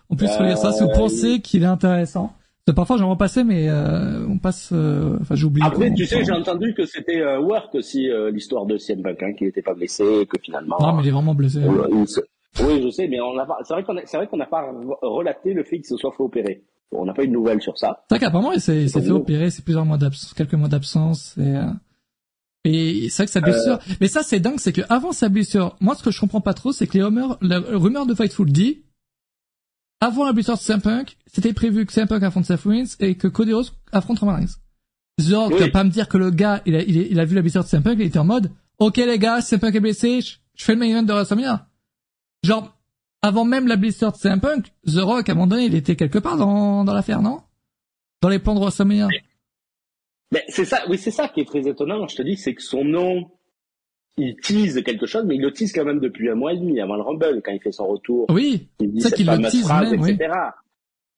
[0.09, 0.71] on puisse relire ça.
[0.71, 2.33] Si vous pensez qu'il est intéressant,
[2.75, 4.69] Parfois j'en repassais, mais euh, on passe.
[4.73, 5.63] euh, Enfin, j'oublie.
[5.63, 9.33] Après, tu sais, j'ai entendu que c'était euh, work aussi, euh, l'histoire de Punk, hein,
[9.33, 10.77] qu'il n'était pas blessé, que finalement...
[10.79, 11.63] Non, mais il est vraiment blessé.
[11.63, 12.19] euh, se-
[12.63, 13.57] Oui, je sais, mais on n'a pas...
[13.63, 15.97] c'est vrai qu'on a- c'est vrai qu'on n'a pas re- relaté le fait qu'il se
[15.97, 16.61] soit fait opérer.
[16.91, 18.03] On n'a pas eu de nouvelles sur ça.
[18.09, 21.55] C'est vrai qu'apparemment, il s'est fait opérer, c'est plusieurs mois d'absence, quelques mois d'absence, et,
[21.55, 21.69] euh,
[22.65, 25.75] et c'est vrai que sa blessure, mais ça c'est dingue, c'est que avant sa blessure,
[25.79, 28.51] moi ce que je comprends pas trop, c'est que les rumeurs, la rumeur de Fightful
[28.51, 28.83] dit,
[30.01, 33.15] avant la blessure de CM Punk, c'était prévu que CM Punk affronte Seth Rollins et
[33.15, 34.55] que Cody Rhodes affronte Roman Reigns.
[35.31, 35.59] Rock Oui.
[35.59, 37.41] va pas me dire que le gars, il a, il, a- il a vu la
[37.41, 40.21] blessure de CM Punk, il était en mode, ok les gars, CM Punk est blessé,
[40.21, 41.67] je, je fais le main event de WrestleMania.
[42.43, 42.73] Genre,
[43.21, 45.95] avant même la blessure de CM Punk, The Rock, à un moment donné, il était
[45.95, 47.41] quelque part dans, dans l'affaire, non?
[48.21, 49.07] Dans les plans de WrestleMania.
[50.31, 52.61] Mais c'est ça, oui, c'est ça qui est très étonnant, je te dis, c'est que
[52.61, 53.31] son nom,
[54.17, 56.79] il tease quelque chose, mais il le tease quand même depuis un mois et demi
[56.79, 58.25] avant le Rumble, quand il fait son retour.
[58.29, 60.17] Oui, Il dit le tease phrase, même, oui.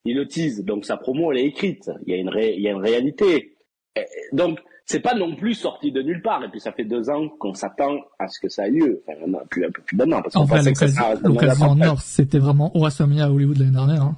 [0.06, 1.92] Il le tease, donc sa promo elle est écrite.
[2.08, 3.56] Il y a une, ré- il y a une réalité.
[4.34, 4.60] Donc
[4.92, 6.44] c'est pas non plus sorti de nulle part.
[6.44, 9.02] Et puis ça fait deux ans qu'on s'attend à ce que ça ait lieu.
[9.08, 12.40] Enfin maintenant, plus un peu plus d'un an parce qu'on ça l'occasion, en or, c'était
[12.40, 14.02] vraiment WrestleMania à Hollywood l'année dernière.
[14.04, 14.18] hein.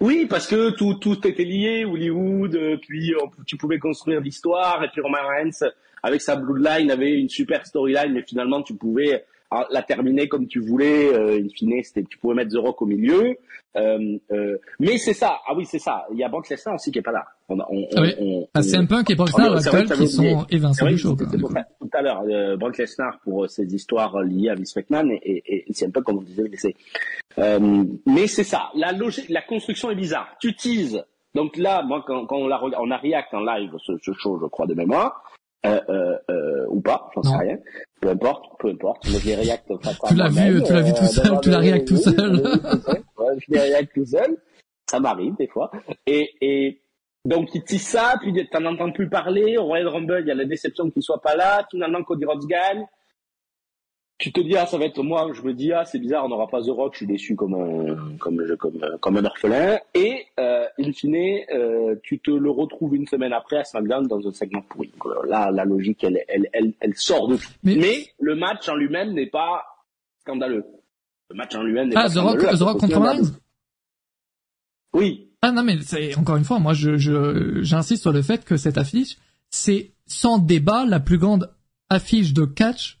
[0.00, 4.82] Oui, parce que tout, tout était lié, Hollywood, euh, puis euh, tu pouvais construire l'histoire,
[4.84, 5.68] et puis Roman Reigns,
[6.02, 9.24] avec sa Bloodline, avait une super storyline, mais finalement tu pouvais
[9.70, 12.86] la terminer comme tu voulais, euh, in fine, c'était, tu pouvais mettre The Rock au
[12.86, 13.36] milieu.
[13.76, 16.90] Euh, euh, mais c'est ça, ah oui, c'est ça, il y a Brock Lesnar aussi
[16.90, 17.24] qui est pas là.
[17.48, 18.14] On, on, Ah oui.
[18.18, 21.16] on, on- Ah, CM Punk et Brock Lesnar, c'est qui sont évincés C'est du show.
[21.18, 24.54] c'était pour ça, tout à l'heure, euh, Brock Lesnar pour euh, ses histoires liées à
[24.54, 26.50] Vince McMahon et, et, et c'est un peu comme on disait.
[27.38, 30.28] Euh, mais c'est ça, la logique, la construction est bizarre.
[30.40, 31.04] Tu teases.
[31.34, 34.38] Donc là, moi, quand, quand on, la, on a react en live ce, ce show,
[34.42, 35.22] je crois de mémoire,
[35.66, 37.58] euh, euh, euh, ou pas, j'en sais rien.
[38.00, 39.04] Peu importe, peu importe.
[39.12, 41.50] Mais je les react face à Tu l'as vu- tu l'as vu tout seul, tu
[41.50, 42.42] les- react tout seul.
[43.38, 44.36] je les react tout seul.
[44.90, 45.70] Ça m'arrive des fois.
[46.06, 46.82] Et, et
[47.24, 49.56] donc il tisse ça, puis t'en entends plus parler.
[49.58, 51.66] Au Royal Rumble, il y a la déception qu'il soit pas là.
[51.70, 52.84] Finalement, Cody Rhodes gagne.
[54.20, 55.30] Tu te dis ah ça va être moi.
[55.32, 56.92] Je me dis ah c'est bizarre, on n'aura pas The Rock.
[56.92, 59.78] Je suis déçu comme un comme comme comme un orphelin.
[59.94, 61.16] Et euh, in fine,
[61.54, 64.92] euh, tu te le retrouves une semaine après à SmackDown dans un segment pourri.
[65.06, 67.48] Euh, Là, la logique, elle elle elle, elle sort de tout.
[67.64, 69.64] Mais- Mais, le match en lui-même n'est pas
[70.20, 70.66] scandaleux.
[71.30, 72.58] Le match en lui-même n'est Ah, pas The Rock, scandaleux.
[72.58, 73.32] The Rock contre Reigns?
[74.92, 78.44] Oui, Ah non, mais c'est encore une fois, moi, je, je, j'insiste sur le fait
[78.44, 79.16] que cette affiche,
[79.48, 81.50] c'est sans débat la plus grande
[81.88, 82.98] affiche de catch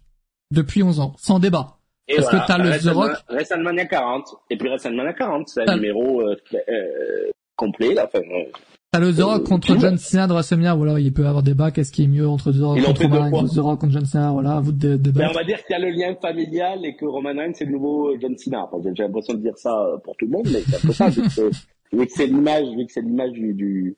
[0.50, 1.14] depuis 11 ans.
[1.18, 1.76] Sans débat.
[2.08, 3.12] Et Parce que voilà, t'as le The Rock.
[3.28, 4.24] WrestleMania 40.
[4.50, 7.94] Et puis WrestleMania 40, c'est un numéro euh, euh, complet.
[7.94, 8.06] Là.
[8.12, 8.44] Enfin, euh,
[8.92, 9.96] T'as le The Rock Euh, contre John.
[9.96, 12.50] Cena de WrestleMania, ou alors il peut y avoir débat, qu'est-ce qui est mieux entre
[12.50, 13.46] The Rock Ils contre Roman Reigns.
[13.54, 15.30] The Rock contre John Cena, voilà, à vous de dé- ben, débattre.
[15.30, 17.70] on va dire qu'il y a le lien familial et que Roman Reigns, c'est le
[17.72, 18.64] nouveau John Cena.
[18.64, 20.92] Enfin, j'ai l'impression de dire ça euh, pour tout le monde, mais c'est un peu
[20.92, 21.08] ça.
[21.08, 21.50] vu que c'est-
[21.92, 23.96] vu que c'est l'image, vu que c'est l'image du, du,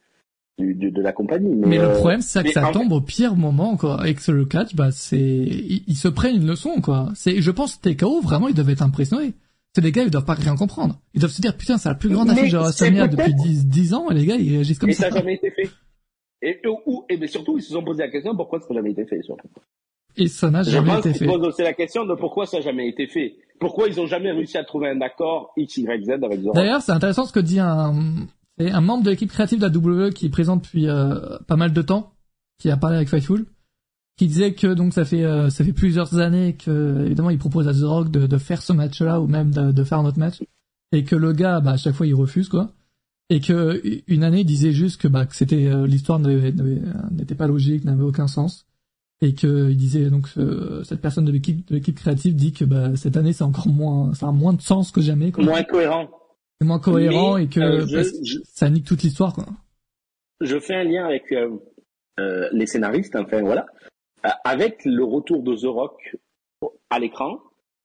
[0.58, 1.54] du- de la compagnie.
[1.54, 4.06] Mais, Mais le euh, problème, c'est que mais ça en tombe au pire moment, quoi.
[4.08, 7.10] Et que le catch, bah, c'est, ils, ils se prennent une leçon, quoi.
[7.14, 9.32] C'est, je pense, que TKO, vraiment, ils devaient être impressionnés.
[9.74, 10.98] C'est des gars, ils doivent pas rien comprendre.
[11.14, 13.66] Ils doivent se dire, putain, c'est la plus grande Mais affiche de WrestleMania depuis 10,
[13.66, 15.04] 10 ans, et les gars, ils réagissent comme et ça.
[15.04, 15.70] ça n'a jamais été fait.
[16.42, 18.90] Et, ou, et mais surtout, ils se sont posé la question pourquoi ça n'a jamais
[18.90, 19.22] été fait.
[19.22, 19.48] Surtout?
[20.16, 21.24] Et ça n'a Je jamais pense été fait.
[21.24, 23.36] posent aussi la question de pourquoi ça n'a jamais été fait.
[23.60, 26.42] Pourquoi ils n'ont jamais réussi à trouver un accord X, Y, Z avec.
[26.52, 27.94] D'ailleurs, c'est intéressant ce que dit un,
[28.58, 31.56] c'est un membre de l'équipe créative de la WWE qui est présent depuis euh, pas
[31.56, 32.12] mal de temps,
[32.58, 33.46] qui a parlé avec Fightful,
[34.18, 37.66] qui disait que donc ça fait euh, ça fait plusieurs années que évidemment il propose
[37.68, 40.18] à The Rock de, de faire ce match-là ou même de, de faire un autre
[40.18, 40.42] match.
[40.92, 42.72] Et que le gars bah à chaque fois il refuse quoi.
[43.30, 46.52] Et que une année il disait juste que bah que c'était euh, l'histoire n'avait-
[47.10, 48.66] n'était pas logique n'avait aucun sens.
[49.22, 52.66] Et que il disait donc euh, cette personne de l'équipe de l'équipe créative dit que
[52.66, 55.42] bah cette année c'est encore moins ça a moins de sens que jamais quoi.
[55.42, 56.10] Moins cohérent.
[56.62, 59.46] C'est moins cohérent Mais, et que euh, je- je- ça nique toute l'histoire quoi.
[60.40, 61.50] je fais un lien avec euh,
[62.20, 63.66] euh, les scénaristes, enfin voilà,
[64.44, 66.16] avec le retour de The Rock
[66.90, 67.38] à l'écran.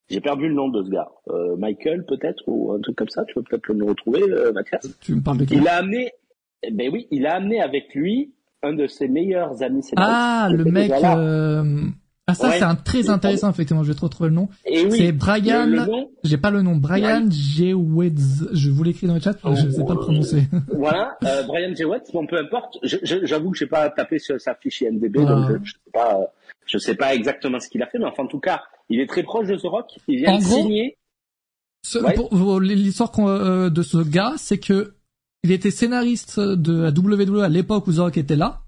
[0.10, 1.10] J'ai perdu le nom de ce gars,
[1.58, 3.26] Michael peut-être ou un truc comme ça.
[3.26, 4.22] Tu peux peut-être le retrouver,
[4.54, 4.88] Mathias.
[5.02, 5.56] Tu me parles de qui?
[5.56, 6.12] Il a amené,
[6.64, 10.16] eh ben oui, il a amené avec lui un de ses meilleurs amis scénaristes.
[10.18, 10.92] Ah, le mec.
[12.30, 12.58] Ah ça Ouais.
[12.58, 14.50] c'est un très intéressant effectivement, je vais te retrouver le nom.
[14.70, 15.88] Oui, c'est Brian,
[16.26, 18.50] j'ai pas le nom, Brian Jeweds.
[18.52, 20.44] Je vous l'écris dans le chat, parce que je sais pas le prononcer.
[20.76, 22.78] voilà, euh, Brian Jewett, bon peu importe.
[22.84, 25.26] J'avoue que j'ai pas tapé sur sa fiche IMDb, Ah.
[25.26, 26.26] donc je, je sais pas, euh,
[26.66, 29.08] je sais pas exactement ce qu'il a fait, mais enfin en tout cas, il est
[29.08, 29.98] très proche de The Rock.
[30.10, 30.98] Il vient En de gros, signer.
[31.96, 32.16] Ouais.
[32.76, 34.96] l'histoire euh, de ce gars, c'est que
[35.44, 38.60] il était scénariste de la WWE à l'époque où The Rock était là.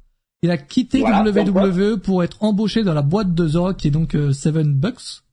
[0.41, 3.87] Il a quitté Voilà, WWE pour être embauché dans la boîte de The Rock qui
[3.89, 5.23] est donc euh, Seven Bucks.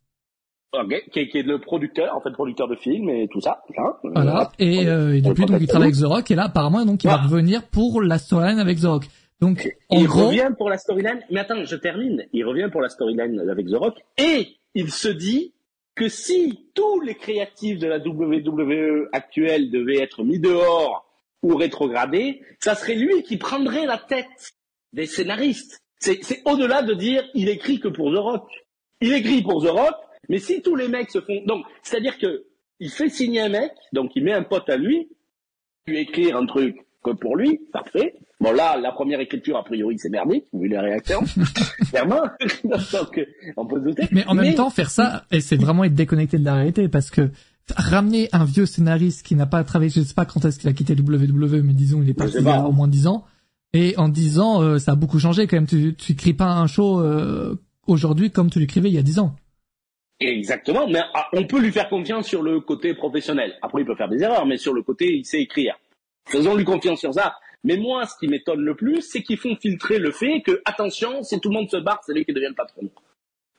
[1.13, 3.63] qui, est, le producteur, en fait, producteur de films et tout ça.
[4.03, 4.51] voilà.
[4.59, 7.07] Et, euh, et depuis, donc, il travaille avec The Rock, et là, apparemment, donc, il
[7.07, 9.05] va revenir pour la storyline avec The Rock.
[9.41, 11.21] Donc, il revient pour la storyline.
[11.31, 12.25] Mais attends, je termine.
[12.33, 15.53] Il revient pour la storyline avec The Rock, et il se dit
[15.95, 21.07] que si tous les créatifs de la WWE actuelle devaient être mis dehors
[21.43, 24.56] ou rétrogradés, ça serait lui qui prendrait la tête
[24.97, 25.83] des scénaristes.
[26.01, 28.49] C'est au-delà de dire il écrit que pour The Rock.
[29.01, 29.95] Il écrit pour The Rock,
[30.29, 31.45] mais si tous les mecs se font...
[31.47, 32.47] Donc, c'est-à-dire que
[32.81, 35.09] il fait signer un mec, donc il met un pote à lui,
[35.87, 38.15] lui écrire un truc que pour lui, parfait.
[38.41, 41.23] Bon là, la première écriture, a priori, c'est merdique, vu les réactions.
[41.91, 42.23] Clairement.
[42.65, 43.21] donc,
[43.57, 44.09] on peut douter.
[44.13, 47.11] Mais en même temps, faire ça, et c'est vraiment être déconnecté de la réalité, parce
[47.11, 47.31] que
[47.75, 50.73] ramener un vieux scénariste qui n'a pas travaillé, je sais pas quand est-ce qu'il a
[50.73, 53.25] quitté WWE, mais disons, il est parti il y a au moins dix ans,
[53.77, 55.67] et en dix ans, euh, ça a beaucoup changé quand même.
[55.67, 57.57] Tu, tu écris pas un show euh,
[57.87, 59.37] aujourd'hui comme tu l'écrivais il y a dix ans.
[60.19, 63.55] Exactement, mais ah, on peut lui faire confiance sur le côté professionnel.
[63.61, 65.79] Après, il peut faire des erreurs, mais sur le côté, il sait écrire.
[66.27, 67.37] Faisons-lui confiance sur ça.
[67.65, 71.23] Mais moi, ce qui m'étonne le plus, c'est qu'ils font filtrer le fait que, attention,
[71.23, 72.89] si tout le monde se barre, c'est lui qui devient le patron.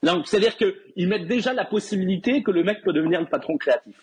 [0.02, 3.96] Donc, c'est-à-dire qu'ils mettent déjà la possibilité que le mec peut devenir le patron créatif.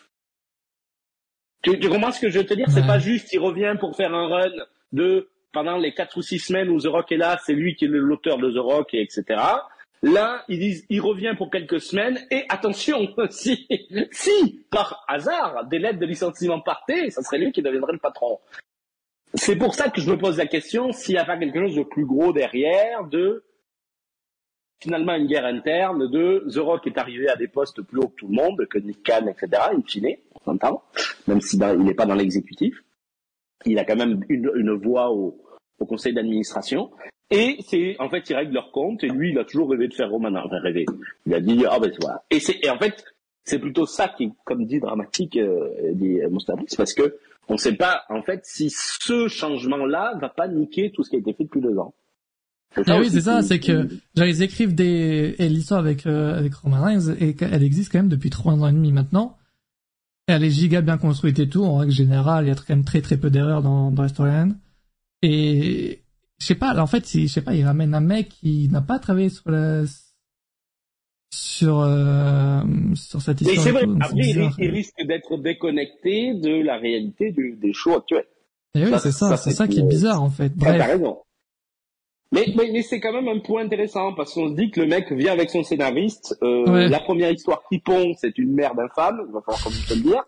[1.62, 2.66] Tu, tu comprends ce que je veux te dire?
[2.70, 4.52] C'est pas juste, il revient pour faire un run
[4.92, 7.86] de pendant les quatre ou six semaines où The Rock est là, c'est lui qui
[7.86, 9.40] est l'auteur de The Rock, et etc.
[10.02, 13.66] Là, ils disent, il revient pour quelques semaines, et attention, si,
[14.10, 18.38] si, par hasard, des lettres de licenciement partaient, ça serait lui qui deviendrait le patron.
[19.32, 21.76] C'est pour ça que je me pose la question s'il n'y a pas quelque chose
[21.76, 23.44] de plus gros derrière, de
[24.82, 28.16] finalement une guerre interne, de The Rock est arrivé à des postes plus hauts que
[28.16, 30.82] tout le monde, que Nick Khan, etc., in fine, on s'entend,
[31.26, 32.84] même s'il n'est pas dans l'exécutif.
[33.64, 35.43] Il a quand même une, une voix au,
[35.78, 36.90] au conseil d'administration.
[37.30, 39.94] Et c'est, en fait, ils règlent leur compte, et lui, il a toujours rêvé de
[39.94, 40.84] faire Roman, enfin rêvé.
[41.26, 42.22] Il a dit, ah ben voilà.
[42.30, 43.04] Et c'est, et en fait,
[43.44, 46.18] c'est plutôt ça qui est, comme dit, dramatique, euh, dit
[46.76, 47.16] parce que
[47.48, 51.16] on ne sait pas, en fait, si ce changement-là va pas niquer tout ce qui
[51.16, 51.94] a été fait depuis deux ans.
[52.86, 56.82] Ah oui, c'est ça, c'est que ils écrivent des et l'histoire avec euh, avec Roman
[56.82, 59.36] Reigns et elle existe quand même depuis trois ans et demi maintenant.
[60.26, 61.62] Et elle est giga bien construite et tout.
[61.62, 64.08] En règle générale, il y a quand même très très peu d'erreurs dans dans la
[64.08, 64.56] storyline.
[65.26, 66.02] Et
[66.38, 68.98] je sais pas, en fait, je sais pas, il ramène un mec qui n'a pas
[68.98, 69.84] travaillé sur la
[71.30, 72.60] sur euh,
[72.94, 73.56] sur cette histoire.
[73.56, 73.86] Mais c'est vrai.
[74.02, 78.26] Après, il, risque d'être déconnecté de la réalité des shows actuels.
[78.74, 80.54] Et oui, c'est ça, c'est ça, qui est bizarre en fait.
[80.54, 80.76] Bref.
[80.76, 81.18] T'as raison.
[82.30, 84.88] Mais, mais, mais c'est quand même un point intéressant parce qu'on se dit que le
[84.88, 86.36] mec vient avec son scénariste.
[86.42, 89.24] Euh, La première histoire qui pond, c'est une merde infâme.
[89.26, 90.22] Il va falloir comme le dire.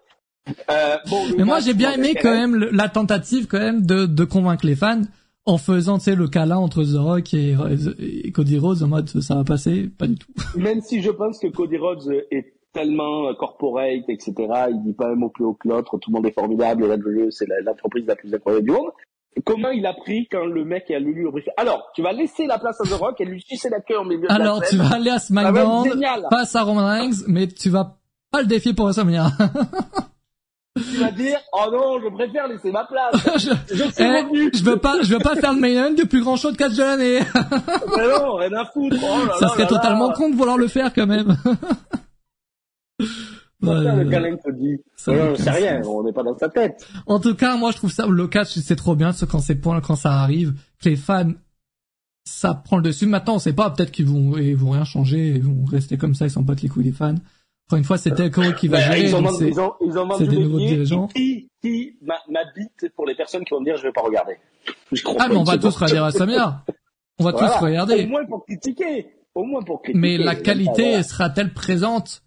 [0.71, 4.25] Euh, bon, mais moi j'ai bien aimé quand même la tentative quand même de, de
[4.25, 5.03] convaincre les fans
[5.45, 7.57] en faisant tu sais le câlin entre The Rock et,
[7.99, 10.29] et, Cody Rhodes en mode ça va passer pas du tout.
[10.57, 14.35] Même si je pense que Cody Rhodes est tellement corporate etc
[14.71, 16.97] il dit pas un mot plus haut que l'autre tout le monde est formidable la
[17.31, 18.91] c'est l'entreprise la, plus incroyable du monde.
[19.45, 22.59] Comment il a pris quand le mec a lu le Alors, tu vas laisser la
[22.59, 24.77] place à The Rock et lui sucer la queue en milieu Alors, de la tu
[24.77, 25.91] vas aller à SmackDown,
[26.31, 27.99] face à Roman Reigns, mais tu vas
[28.31, 29.29] pas le défier pour WrestleMania.
[30.77, 34.77] tu vas dire oh non je préfère laisser ma place je, je, eh, je veux
[34.77, 36.83] pas je veux pas faire le main event du plus grand show de catch de
[36.83, 37.21] l'année
[37.97, 41.07] mais non rien à foutre oh ça serait totalement con de vouloir le faire quand
[41.07, 41.37] même
[43.61, 44.77] le câlin te dit.
[45.07, 46.87] on sait rien, on n'est pas dans sa tête.
[47.07, 49.97] En tout cas, moi je trouve ça le catch c'est trop bien, quand c'est quand
[49.97, 51.33] ça arrive, que les fans
[52.25, 53.07] ça prend le dessus.
[53.07, 56.15] Maintenant, on sait pas, peut-être qu'ils vont ils vont rien changer, ils vont rester comme
[56.15, 57.15] ça, ils s'en battent les couilles des fans.
[57.69, 59.03] Encore une fois, c'est Telco qui va gérer.
[59.03, 61.09] Ils ont, ils ont, ils ont c'est des nouveaux dirigeants.
[61.09, 61.97] Qui, qui
[62.29, 64.37] m'habite pour les personnes qui vont me dire je vais pas regarder.
[65.19, 66.65] ah, mais on va tous regarder à Samia.
[67.19, 68.05] On va tous regarder.
[68.05, 69.09] Au moins pour critiquer.
[69.35, 69.99] Au moins pour critiquer.
[69.99, 72.23] Mais la qualité sera-t-elle présente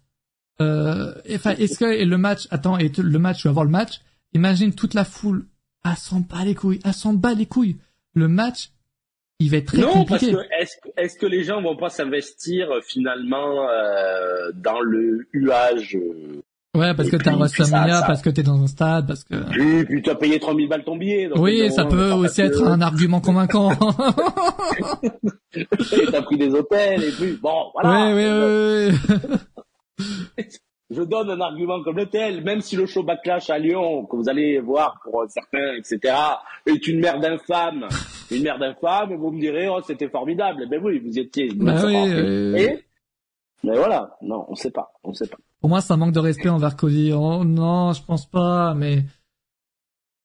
[0.60, 4.00] euh, Enfin, est-ce que le match, attends, et le match, tu vas voir le match.
[4.34, 5.46] Imagine toute la foule
[5.84, 7.78] à s'en bat les couilles, à s'en bat les couilles.
[8.12, 8.72] Le match,
[9.40, 10.32] il va être très non, compliqué.
[10.32, 15.26] parce que est-ce est que les gens vont pas s'investir euh, finalement euh, dans le
[15.32, 16.42] huage euh,
[16.76, 19.34] Ouais, parce que t'as WrestleMania, parce que t'es dans un stade, parce que...
[19.58, 21.26] Oui, puis tu as payé 3000 balles ton billet.
[21.28, 23.70] Donc oui, ça peut aussi être un argument convaincant.
[26.12, 28.14] t'as pris des hôtels et puis, bon, voilà.
[28.14, 28.94] Oui, oui,
[30.38, 30.44] oui.
[30.90, 34.28] Je donne un argument comme tel, même si le show Backlash à Lyon, que vous
[34.28, 36.14] allez voir pour certains, etc.,
[36.66, 37.86] est une merde infâme,
[38.30, 40.66] une merde infâme, vous me direz, oh, c'était formidable.
[40.68, 41.52] Ben oui, vous étiez.
[41.54, 42.84] Bah oui, Et,
[43.62, 45.36] mais voilà, non, on sait pas, on sait pas.
[45.60, 47.12] Pour moi, ça manque de respect envers Cody.
[47.12, 49.04] Oh, non, je pense pas, mais.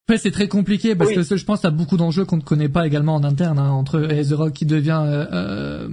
[0.09, 2.41] fait c'est très compliqué parce que je pense qu'il y a beaucoup d'enjeux qu'on ne
[2.41, 5.89] connaît pas également en interne hein, entre The Rock qui devient, euh, euh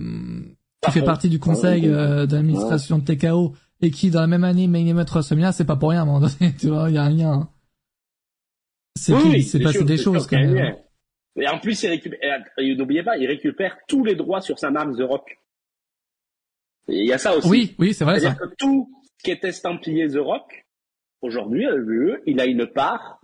[0.84, 4.68] qui fait partie du conseil euh, d'administration de TKO et qui dans la même année
[4.68, 6.98] main event WrestleMania, c'est pas pour rien à un moment donné, tu vois, il y
[6.98, 7.48] a un lien.
[8.96, 10.54] C'est Oui, oui, passé sûr, des choses quand même.
[10.54, 10.76] lien.
[11.36, 14.96] Et en plus, il récupère, n'oubliez pas, il récupère tous les droits sur sa marque
[14.96, 15.38] The Rock.
[16.88, 17.48] Il y a ça aussi.
[17.48, 18.34] Oui, oui, c'est vrai ça.
[18.34, 20.66] C'est-à-dire que tout ce qui est estampillé The Rock,
[21.22, 23.20] aujourd'hui, l'UE, il a une part,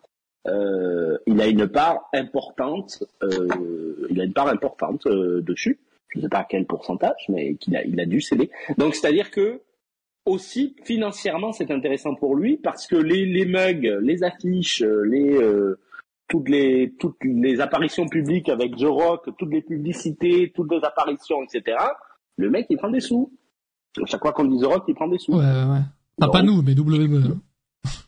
[0.46, 5.78] euh, il a une part importante, euh, il a une part importante euh, dessus.
[6.09, 8.50] Je ne sais pas à quel pourcentage, mais qu'il a, il a dû céder.
[8.78, 9.61] Donc, c'est-à-dire que
[10.29, 15.79] aussi financièrement, c'est intéressant pour lui parce que les, les mugs, les affiches, les euh,
[16.29, 21.43] toutes les toutes les apparitions publiques avec The Rock, toutes les publicités, toutes les apparitions,
[21.43, 21.76] etc.
[22.37, 23.33] Le mec, il prend des sous.
[24.01, 25.33] À chaque fois qu'on dit The Rock, il prend des sous.
[25.33, 25.81] Ouais, ouais, ouais.
[26.20, 26.31] Enfin, Non.
[26.31, 27.37] pas nous, mais WWE.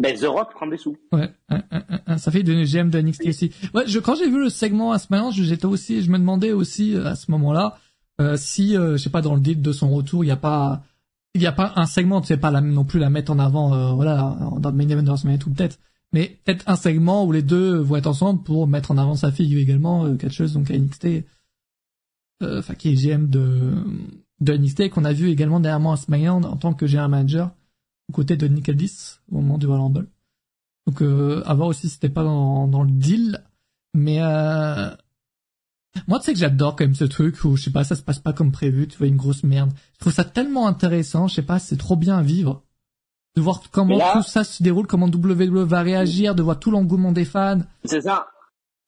[0.00, 0.96] Ben, The Rock prend des sous.
[1.10, 3.50] Ouais, un, un, un, un, ça fait du GM de NXT aussi.
[3.74, 6.52] Ouais, je, quand j'ai vu le segment à ce moment, j'étais aussi, je me demandais
[6.52, 7.78] aussi euh, à ce moment-là
[8.20, 10.36] euh, si, euh, je sais pas, dans le deal de son retour, il y a
[10.36, 10.82] pas,
[11.38, 13.38] il y a pas un segment, tu sais pas la, non plus la mettre en
[13.38, 15.78] avant, euh, voilà, dans le main event de tout peut-être,
[16.12, 19.32] mais peut-être un segment où les deux vont être ensemble pour mettre en avant sa
[19.32, 21.24] fille également, euh, catcheuse donc à NXT,
[22.42, 23.74] euh, enfin qui est GM de
[24.40, 27.50] de NXT qu'on a vu également dernièrement à SmackDown en tant que GM manager
[28.08, 30.06] aux côtés de Nick Aldis au moment du Royal.
[30.86, 33.44] Donc euh, à voir aussi si c'était pas dans, dans le deal.
[33.94, 34.90] Mais euh...
[36.06, 38.02] moi tu sais que j'adore quand même ce truc où je sais pas ça se
[38.02, 39.70] passe pas comme prévu, tu vois une grosse merde.
[39.94, 42.62] Je trouve ça tellement intéressant, je sais pas, c'est trop bien à vivre.
[43.36, 46.70] De voir comment là- tout ça se déroule, comment WWE va réagir, de voir tout
[46.70, 47.60] l'engouement des fans.
[47.84, 48.26] C'est ça.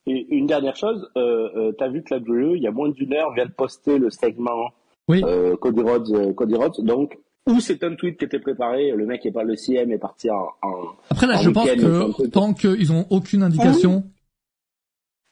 [0.07, 2.89] Et une dernière chose, euh, euh, t'as vu que la WWE, il y a moins
[2.89, 4.71] d'une heure, vient de poster le segment
[5.09, 5.23] Oui.
[5.25, 6.85] euh, Cody Rhodes, euh, Cody Rhodes.
[6.85, 9.99] Donc, ou c'est un tweet qui était préparé, le mec est pas le CM est
[9.99, 10.73] parti en, en...
[11.11, 14.05] Après là, En je pense que tant qu'ils ont aucune indication,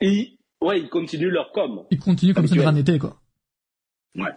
[0.00, 1.84] Et, ouais, ils continuent leur com.
[1.90, 3.16] ils continuent comme ça de rien n'était quoi.
[4.16, 4.30] Ouais.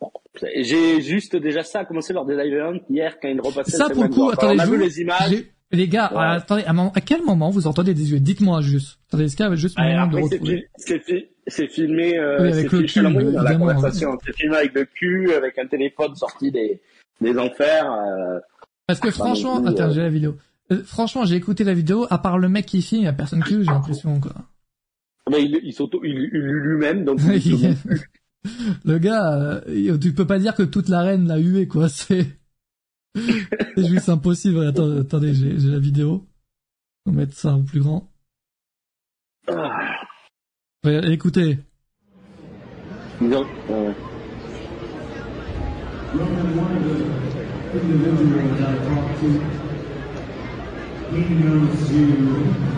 [0.00, 0.10] Bon.
[0.56, 4.02] J'ai juste déjà ça commencé lors des live events hier quand ils repassaient Ça pour
[4.02, 5.44] le coup, attendez, on a vu les images.
[5.70, 6.18] Les gars, Ouais.
[6.18, 8.20] euh, attendez, à, moment- quel moment vous entendez des yeux?
[8.20, 8.98] Dites-moi juste.
[9.08, 10.68] Attendez, est-ce qu'il y avait juste Ouais, moyen de retrouver?
[10.76, 11.26] c'est fi-
[11.68, 14.16] filmé, euh, Oui, avec le cul, envoyé dans la conversation.
[14.24, 16.80] C'est filmé avec le cul, avec un téléphone sorti des,
[17.20, 17.90] des enfers.
[17.90, 18.38] euh,
[18.86, 19.92] Parce que franchement, attends, euh.
[19.92, 20.36] j'ai la vidéo.
[20.70, 23.12] Euh, franchement, j'ai écouté la vidéo, à part le mec qui filme, il y a
[23.12, 24.32] personne qui joue, j'ai l'impression, quoi.
[25.30, 27.76] Mais il, il s'auto, il, il lui-même, donc il
[28.84, 32.26] le gars, euh, tu peux pas dire que toute l'arène l'a hué, quoi, c'est...
[33.14, 34.66] c'est juste impossible.
[34.66, 36.26] Attends, attendez, j'ai j'ai la vidéo.
[37.06, 38.10] On va mettre ça en plus grand.
[39.48, 40.00] Ah,
[40.84, 41.58] Ouais, écoutez.
[43.22, 43.92] ont- euh,
[47.74, 49.28] individual that I talked to,
[51.16, 52.06] he knows you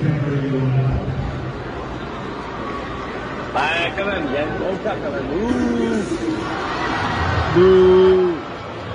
[0.01, 1.03] very well.
[3.57, 5.29] Ouais, quand même, il y a un gros cas quand même.
[5.43, 6.05] Ouh.
[7.59, 8.33] Bouh.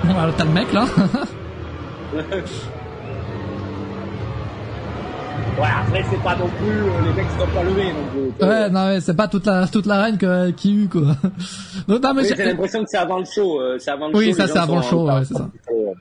[0.04, 0.84] Bon, alors t'as le mec, là?
[5.58, 8.48] Ouais, après, c'est pas non plus, euh, les mecs se sont pas levés, donc, euh,
[8.48, 11.02] ouais, non, mais c'est pas toute la, toute l'arène que, qui eut, quoi.
[11.88, 14.16] Donc, non, mais Oui, j'ai- l'impression que c'est avant le show, euh, c'est avant le
[14.16, 14.36] Oui, show.
[14.38, 15.48] ça, les c'est avant le show, ouais, c'est ça.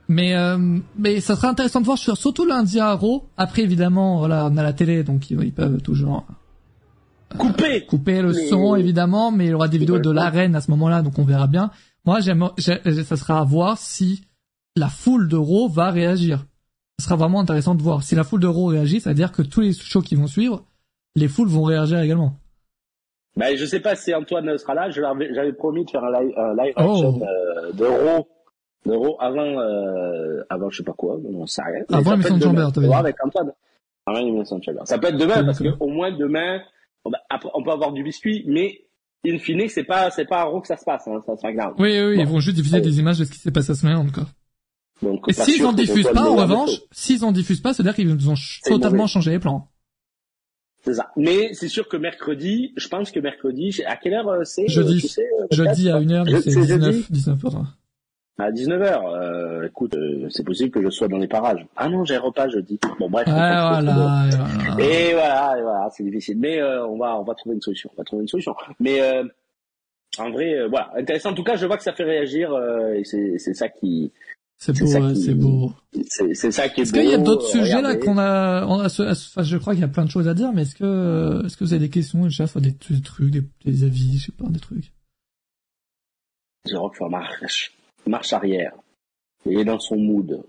[0.07, 0.57] Mais euh,
[0.97, 3.25] mais ça serait intéressant de voir sur surtout lundi à Raw.
[3.37, 6.23] Après évidemment, voilà, on a la télé, donc ils, ils peuvent toujours
[7.37, 7.85] Coupé!
[7.85, 10.69] couper le Mais- son évidemment, mais il y aura des vidéos de l'arène à ce
[10.71, 11.71] moment-là, donc on verra bien.
[12.05, 14.23] Moi, j'aime, j'ai- ça sera à voir si
[14.75, 16.45] la foule de Raw va réagir.
[16.99, 19.61] Ce sera vraiment intéressant de voir si la foule de Raw réagit, c'est-à-dire que tous
[19.61, 20.63] les shows qui vont suivre,
[21.15, 22.33] les foules vont réagir également.
[23.37, 24.89] Ben, je sais pas si Antoine sera là.
[24.89, 26.81] J'avais promis de faire un live, un live Oh.
[26.81, 27.85] action euh, de
[28.91, 31.45] Raw, avant, euh, avant je sais pas quoi, on.
[31.45, 32.51] Mais Avant l'émission de demain.
[32.61, 32.99] Chamber, t'avais Ouais, dit.
[32.99, 33.51] avec Antoine.
[34.05, 34.81] Avant l'émission de Chamber.
[34.85, 36.59] Ça peut être demain parce que au moins demain,
[37.05, 38.85] on, après, on peut avoir du biscuit, mais
[39.25, 41.45] in fine, c'est pas, c'est pas à Raw que ça se passe, hein, ça se
[41.45, 41.75] regarde.
[41.79, 42.81] Oui, oui, ils vont juste diffuser Ouais.
[42.81, 44.27] des images de ce qui s'est passé à ce moment, quoi.
[45.01, 48.29] Donc, Et s'ils en diffusent pas, en revanche, s'ils en diffusent pas, c'est-à-dire qu'ils nous
[48.29, 49.07] ont C'est totalement mauvais.
[49.09, 49.67] changé les plans.
[50.83, 51.11] C'est ça.
[51.15, 54.67] Mais c'est sûr que mercredi, je pense que mercredi, à quelle heure euh, c'est?
[54.67, 54.93] Jeudi.
[54.97, 57.65] euh, tu sais, euh, Jeudi à 1h, Je- donc c'est c'est jeudi 19, 19 pardon.
[58.41, 61.65] À 19h, euh, écoute, euh, c'est possible que je sois dans les parages.
[61.75, 62.79] Ah non, j'ai un repas jeudi.
[62.99, 63.27] Bon bref.
[63.27, 64.83] Ouais, voilà, et voilà.
[64.83, 66.37] Et voilà, et voilà, c'est difficile.
[66.39, 67.89] Mais euh, on va, on va trouver une solution.
[67.93, 68.55] On va trouver une solution.
[68.79, 68.99] Mais
[70.17, 71.29] en vrai, voilà, intéressant.
[71.31, 72.51] En tout cas, je vois que ça fait réagir
[72.95, 74.11] et c'est, c'est ça qui,
[74.57, 75.71] C'est c'est beau, ça ouais, qui- c'est beau.
[76.07, 76.99] c'est, c'est ça qui est Est-ce beau.
[76.99, 79.81] qu'il y a d'autres sujets là qu'on a, on a ce- enfin, je crois qu'il
[79.81, 81.89] y a plein de choses à dire, mais est-ce que, est-ce que vous avez des
[81.89, 84.91] questions, déjà, soit des, des trucs, des, des avis, je sais pas, des trucs?
[86.65, 87.71] The Rock fait marche,
[88.07, 88.73] marche arrière.
[89.45, 90.43] Il est dans son mood.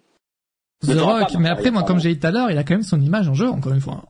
[0.87, 2.83] The Rock, mais après, moi, comme j'ai dit tout à l'heure, il a quand même
[2.83, 4.05] son image en jeu, encore une fois.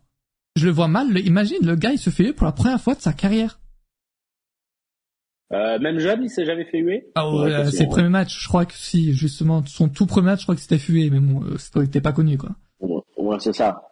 [0.56, 2.94] Je le vois mal, le- imagine, le gars, il se fait pour la première fois
[2.94, 3.58] de sa carrière.
[5.52, 7.10] Euh, même jeune, il s'est jamais fait huer?
[7.14, 10.40] Ah ouais, euh, ses premiers matchs, je crois que si, justement, son tout premier match,
[10.40, 12.50] je crois que c'était fué, mais bon, euh, c'était pas connu, quoi.
[12.80, 13.82] Ouais, c'est ça.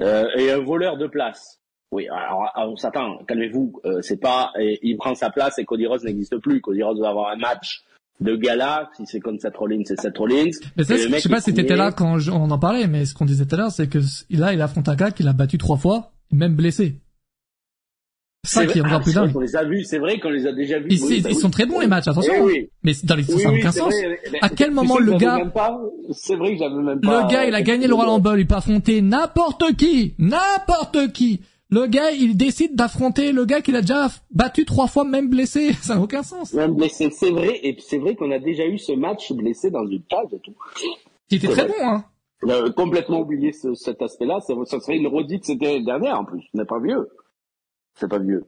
[0.00, 1.58] Euh, et un voleur de place.
[1.92, 3.80] Oui, alors, alors, on s'attend, calmez-vous.
[3.84, 6.60] Euh, c'est pas, et il prend sa place et Cody Rhodes n'existe plus.
[6.60, 7.82] Cody Rhodes va avoir un match
[8.20, 8.90] de gala.
[8.96, 10.50] Si c'est contre Seth Rollins, c'est Seth Rollins.
[10.76, 13.14] Mais ça, je sais pas si t'étais là quand je- on en parlait, mais ce
[13.14, 13.98] qu'on disait tout à l'heure, c'est que
[14.30, 16.96] là, il affronte un gars qu'il a battu trois fois, même blessé.
[18.42, 20.30] C'est ça qui est encore ah, plus vrai qu'on les a vus, c'est vrai qu'on
[20.30, 20.86] les a déjà vus.
[20.90, 21.34] Ils, Oui, ils- bah oui.
[21.38, 22.32] sont très bons les matchs, attention.
[22.34, 22.70] Eh oui.
[22.82, 23.92] Mais dans les, ça Oui, n'a oui, aucun c'est sens.
[23.92, 24.18] vrai.
[24.32, 25.38] Mais- À quel moment le gars-
[26.12, 27.22] C'est vrai que j'avais même pas.
[27.24, 31.42] Le gars, il a gagné le Royal Rumble, il peut affronter n'importe qui, n'importe qui.
[31.70, 35.72] Le gars, il décide d'affronter le gars qu'il a déjà battu trois fois, même blessé.
[35.82, 36.52] Ça n'a aucun sens.
[36.52, 39.86] Même blessé, c'est vrai, et c'est vrai qu'on a déjà eu ce match blessé dans
[39.86, 40.54] une cage et tout.
[41.30, 41.74] Il était très vrai.
[41.78, 42.04] bon, hein.
[42.48, 44.38] A complètement oublié ce- cet aspect-là.
[44.46, 46.42] C'est- Ça serait une redite, c'était l'année dernière en plus.
[46.54, 47.08] N'est pas vieux.
[47.94, 48.44] C'est pas vieux.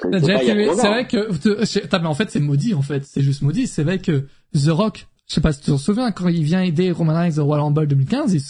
[0.00, 3.04] C'est vrai que, attends, mais en fait, c'est maudit, en fait.
[3.04, 3.66] C'est juste maudit.
[3.66, 6.62] C'est vrai que The Rock, je sais pas si tu te souviens, quand il vient
[6.62, 8.42] aider Roman Reigns au Royal Rumble 2015, ils,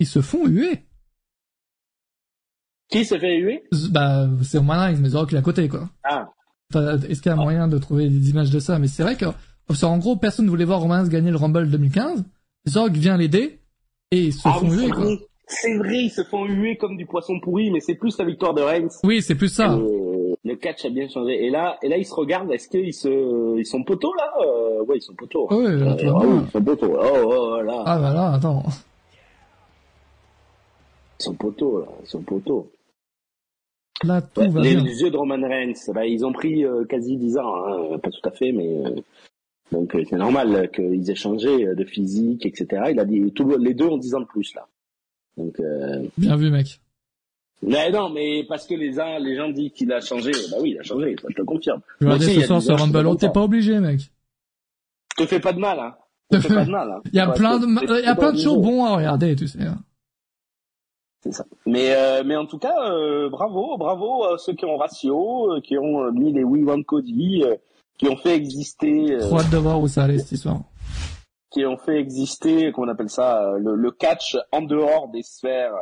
[0.00, 0.80] ils se font huer.
[2.90, 3.64] Qui s'est fait huer?
[3.90, 5.88] Bah, c'est Roman mais Rock, il est à côté, quoi.
[6.04, 6.28] Ah,
[7.08, 8.78] Est-ce qu'il y a moyen de trouver des images de ça?
[8.78, 9.26] Mais c'est vrai que,
[9.80, 12.24] qu'en gros, personne ne voulait voir Roman gagner le Rumble 2015.
[12.68, 13.60] Zorg vient l'aider
[14.10, 15.04] et ils se ah font huer, c'est quoi.
[15.04, 15.18] vrai.
[15.46, 18.54] C'est vrai, ils se font huer comme du poisson pourri, mais c'est plus la victoire
[18.54, 18.88] de Reigns.
[19.02, 19.74] Oui, c'est plus ça.
[19.74, 21.44] Euh, le catch a bien changé.
[21.44, 22.50] Et là, et là, ils se regardent.
[22.50, 24.30] Est-ce qu'ils se, ils sont poteaux là?
[24.46, 25.46] Euh, Ouais, ils sont poteaux.
[25.50, 26.92] Là, Euh, ah oui, ils sont poteaux.
[26.98, 28.62] Oh, oh, oh, là, Ah bah là, attends.
[31.20, 32.70] ils sont poteaux là, ils sont poteaux.
[34.02, 34.84] Là, tout Ouais, va les, bien.
[34.84, 37.54] les yeux de Roman Reigns, bah, ils ont pris euh, quasi 10 ans,
[37.94, 38.90] hein, pas tout à fait, mais euh,
[39.72, 42.66] donc euh, c'est normal euh, qu'ils aient changé euh, de physique, etc.
[42.90, 44.66] Il a dit tout, les deux ont 10 ans de plus là.
[45.36, 46.80] Donc euh, Bien vu, mec.
[47.62, 50.72] mais non, mais parce que les uns, les gens disent qu'il a changé, bah oui,
[50.72, 51.80] il a changé, ça je te le confirme.
[52.00, 53.16] Il y ce soir 10 sur Rumble.
[53.16, 54.00] T'es pas obligé, mec.
[55.16, 55.94] Te fais pas de mal, hein.
[56.30, 56.90] Te fais pas de mal.
[56.90, 57.00] Hein.
[57.06, 58.96] Il y a Ouais, plein de, te- il y a plein de shows bons à
[58.96, 59.62] regarder, tu sais.
[59.62, 59.78] hein.
[61.24, 61.46] C'est ça.
[61.64, 65.60] Mais euh, mais en tout cas, euh, bravo, bravo à ceux qui ont ratio, euh,
[65.62, 67.42] qui ont mis les We Want Cody,
[67.96, 70.60] qui ont fait exister, Trop hâte de voir où ça allait cette histoire.
[71.50, 75.72] qui ont fait exister, qu'on appelle ça, le, le catch en dehors des sphères,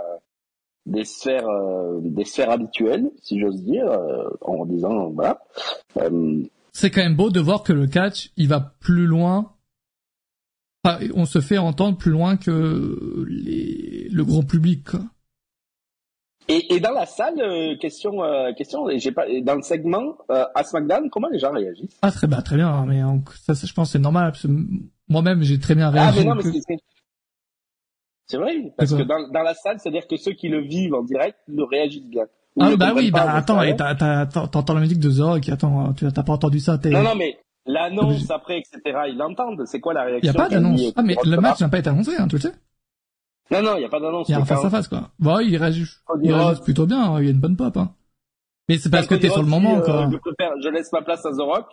[0.86, 1.49] des sphères,
[2.03, 3.86] des sphères habituelles, si j'ose dire,
[4.43, 5.40] en disant voilà.
[6.72, 9.51] C'est quand même beau de voir que le catch, il va plus loin.
[11.16, 15.01] On se fait entendre plus loin que les, le grand public, quoi.
[16.55, 20.44] Et, et dans la salle, euh, question, euh, question, j'ai pas, dans le segment euh,
[20.55, 21.98] à SmackDown, comment les gens réagissent?
[22.03, 24.32] Ah, très bien, très bien, mais en- ça, ça, je pense, c'est normal,
[25.09, 26.18] moi-même, j'ai très bien Ah réagi.
[26.18, 26.42] mais non, mais
[28.28, 31.03] c'est vrai, parce que dans, dans la salle, c'est-à-dire que ceux qui le vivent en
[31.03, 32.24] direct le réagissent bien.
[32.57, 36.22] Ou Ah, bah oui, bah mais attends, t'entends la musique de Zorg, attends, tu t'as
[36.22, 36.78] pas entendu ça.
[36.84, 39.64] Non, non, mais l'annonce après, etc., ils l'entendent.
[39.66, 40.82] C'est quoi la Il y réaction a pas d'annonce.
[40.82, 42.53] euh, Ah, mais le match n'a pas été annoncé, hein, tu le sais.
[43.53, 44.28] Non, non, il n'y a pas d'annonce.
[44.28, 45.11] Il y a un face à face, quoi.
[45.18, 47.76] Bon, il réagit, Cody il Rhodes- plutôt bien, hein, il y a une bonne pop,
[47.76, 47.90] hein.
[48.68, 50.07] Mais c'est parce que t'es sur le moment, dit, quoi.
[50.07, 51.66] euh, je, préfère, je laisse ma place à The Rock.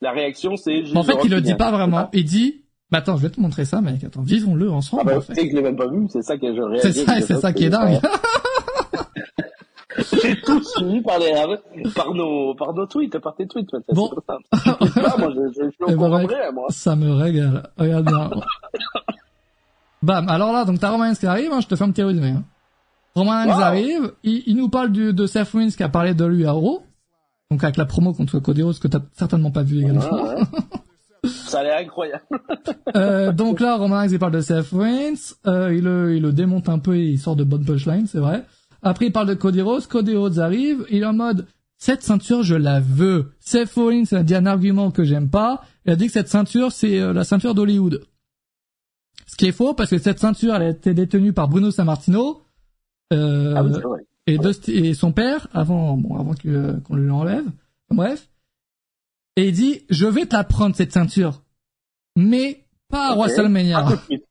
[0.00, 0.82] La réaction, c'est...
[0.96, 2.10] en fait, il le dit pas vraiment.
[2.12, 4.02] Il dit, bah attends, je vais te montrer ça, mec.
[4.04, 5.34] Attends, vivons-le Ah ensemble, bah, en tu fait.
[5.34, 6.92] sais que je l'ai même pas vu, c'est ça que je réagis.
[6.92, 8.00] C'est ça, c'est ça qui est dingue.
[10.22, 11.32] J'ai tout suivi par les,
[11.94, 13.68] par nos, par nos tweets, par tes tweets.
[13.94, 14.10] Bon.
[14.26, 14.38] Ça.
[15.18, 16.66] Moi, je, je, je suis Eh au ben, courant vrai, moi.
[16.70, 17.70] Ça me régale.
[17.78, 18.30] Regarde bien.
[20.02, 20.28] Bam.
[20.28, 22.30] Alors là, donc t'as Roman Reigns qui arrive, hein, je te fais un petit résumé.
[22.30, 22.44] Hein.
[23.14, 23.60] Roman Reigns Wow.
[23.62, 26.52] arrive, il, il nous parle du, de Seth Rollins qui a parlé de lui à
[26.52, 26.82] Raw.
[27.50, 30.00] Donc avec la promo contre Cody Rhodes que t'as certainement pas vu également.
[30.24, 30.36] Ouais.
[31.26, 32.22] Ça a l'air incroyable.
[32.96, 35.14] Euh, donc là, Roman Reigns il parle de Seth Rollins,
[35.46, 38.18] euh, il, le, il le démonte un peu et il sort de bonnes punchlines, c'est
[38.18, 38.44] vrai.
[38.82, 41.46] Après, il parle de Cody Rhodes, Cody Rhodes arrive, il est en mode,
[41.78, 43.32] cette ceinture, je la veux.
[43.38, 46.72] Seth Rollins a dit un argument que j'aime pas, il a dit que cette ceinture,
[46.72, 48.00] c'est euh, la ceinture d'Hollywood.
[49.32, 52.42] Ce qui est faux, parce que cette ceinture, elle a été détenue par Bruno Sammartino,
[53.14, 53.72] euh, Ah oui,
[54.26, 57.46] et, son père, avant, bon, avant que- euh, qu'on lui l'enlève.
[57.88, 58.28] Bref.
[59.36, 61.40] Et il dit, je vais te la prendre, cette ceinture.
[62.14, 63.20] Mais pas à Ok.
[63.20, 63.78] WrestleMania.
[63.78, 64.24] À tout de suite.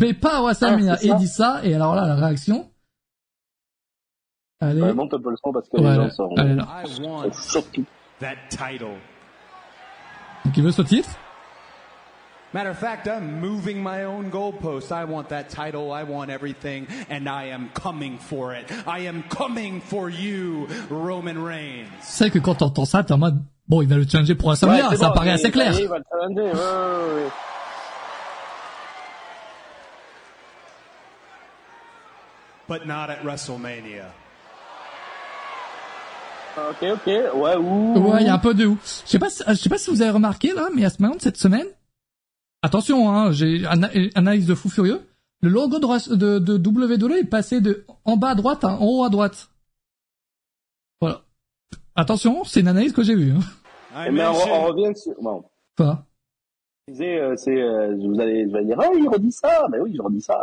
[0.00, 0.94] Mais pas à WrestleMania.
[1.00, 2.70] Ah, et il dit ça, et alors là, la réaction.
[4.60, 4.80] Allez.
[4.80, 6.82] Ouais, monte un peu le son parce que Ouais, les gens sont, allez là.
[6.86, 7.84] I want sont surtout.
[8.20, 8.86] that title.
[10.44, 11.10] Donc il veut ce titre.
[12.52, 14.90] Matter of fact, I'm moving my own goalposts.
[14.90, 15.92] I want that title.
[15.92, 16.86] I want everything.
[17.10, 18.70] And I am coming for it.
[18.86, 21.88] I am coming for you, Roman Reigns.
[22.02, 24.84] C'est que quand t'entends ça, t'es en mode, bon, il va le changer pour WrestleMania,
[24.84, 25.78] Ouais, c'est ça bon, paraît il- assez clair.
[25.78, 27.30] il va le challenger, ouais, ouais, ouais.
[32.68, 34.06] But not at WrestleMania.
[36.56, 38.10] Ok, ok, ouais, ouh.
[38.10, 38.78] Ouais, il y a un peu de où.
[39.04, 41.00] Je sais pas, si- je sais pas si vous avez remarqué là, mais à ce
[41.02, 41.66] moment cette semaine,
[42.66, 45.00] attention, hein, j'ai ana- analyse de fou furieux.
[45.42, 48.84] Le logo de, de, de WWE est passé de en bas à droite à en
[48.84, 49.48] haut à droite.
[51.00, 51.22] Voilà.
[51.94, 53.32] Attention, c'est une analyse que j'ai vue.
[53.32, 53.40] Hein.
[54.08, 55.44] I Mais on, mentioned- on revient sur, bon.
[55.76, 56.04] Quoi?
[56.88, 59.66] Je disais, euh, c'est, euh, vous allez, vous allez dire, ah, il redit ça.
[59.70, 60.38] Ben oui, je redis ça.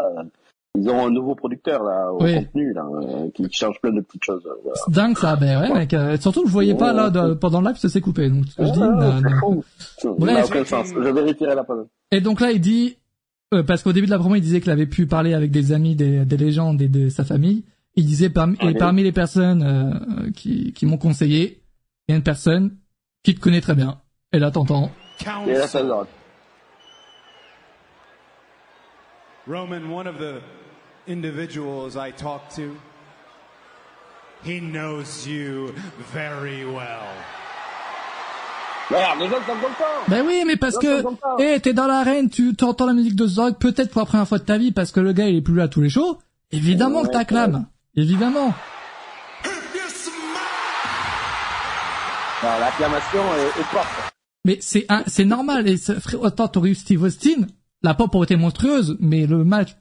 [0.75, 2.33] Ils ont un nouveau producteur, là, au Oui.
[2.33, 4.41] contenu, là, euh, qui change plein de petites choses.
[4.47, 4.79] euh, voilà.
[4.83, 5.93] C'est dingue ça, ben ouais, mec.
[5.93, 8.27] euh, surtout je voyais pas là de- pendant le live, ça s'est coupé.
[8.29, 8.79] Donc ce que je dis.
[8.81, 9.63] Ah, n'a- fou.
[9.77, 10.45] Ça Bref.
[10.47, 10.87] aucun sens.
[10.87, 11.85] Je vérifierai la preuve.
[12.11, 12.97] Et donc là, il dit,
[13.53, 15.73] euh, parce qu'au début de la promo, il disait qu'il avait pu parler avec des
[15.73, 17.63] amis, des, des légendes et de sa famille.
[17.95, 21.61] Il disait, parmi, et parmi les personnes euh, qui, qui m'ont conseillé,
[22.07, 22.71] il y a une personne
[23.21, 23.99] qui te connaît très bien.
[24.31, 24.89] Et là, t'entends.
[25.47, 25.83] Et là, ça
[29.45, 30.41] Roman, one of the
[31.07, 32.75] individuals I talked to,
[34.45, 35.73] he knows you
[36.13, 37.07] very well.
[38.89, 40.09] Regarde, les gens sont contents.
[40.09, 41.03] Ben oui, mais parce que,
[41.39, 44.39] eh, t'es dans l'arène, tu t'entends la musique de Zorg, peut-être pour la première fois
[44.39, 46.19] de ta vie, parce que le gars, il est plus là tous les shows.
[46.51, 47.65] Évidemment que t'acclames.
[47.95, 48.53] Évidemment.
[52.41, 53.87] Alors, l'acclamation est, est forte.
[54.45, 55.67] Mais c'est un- c'est normal.
[55.69, 55.77] Et
[56.15, 57.47] autant t'aurais eu Steve Austin,
[57.81, 59.75] la pop aurait été monstrueuse, mais le match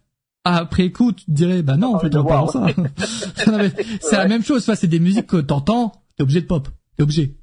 [0.45, 2.66] après coup, tu te dirais, bah non, en fait, envie on de voir ça.
[4.01, 4.62] C'est la même chose.
[4.62, 6.68] Enfin, c'est des musiques que t'entends, t'es obligé de pop.
[6.97, 7.36] T'es obligé.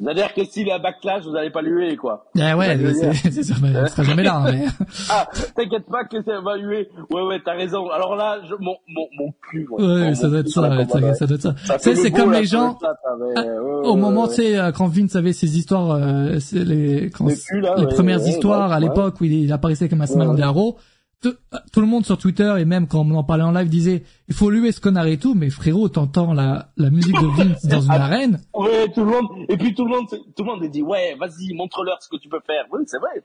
[0.00, 2.24] C'est-à-dire que s'il y a backlash, vous n'allez pas lui quoi.
[2.34, 4.36] Eh ouais, c'est sûr, sera jamais là.
[4.38, 4.64] hein, mais...
[5.10, 6.88] Ah, t'inquiète pas que ça va huer.
[7.10, 7.90] Ouais, ouais, t'as raison.
[7.90, 9.66] Alors là, je, mon, mon, mon cul.
[9.70, 11.54] Ouais, ça doit être ça, ouais, ça, ça doit être ça.
[11.66, 13.50] Ça Tu sais, c'est comme les gens, ah, ouais,
[13.84, 17.74] au moment, tu sais, euh, quand Vince avait ses histoires, euh, les, quand, Les là,
[17.94, 20.78] premières histoires à l'époque où il, il apparaissait comme un des Raw,
[21.22, 24.34] tout, le monde sur Twitter et même quand on en parlait en live disait, il
[24.34, 27.80] faut lui ce connard et tout, mais frérot, t'entends la, la musique de Vince dans
[27.80, 28.40] une arène.
[28.54, 29.28] Ouais, tout le monde.
[29.48, 32.28] Et puis tout le monde, tout le monde dit, ouais, vas-y, montre-leur ce que tu
[32.28, 32.64] peux faire.
[32.72, 33.22] Oui, c'est vrai.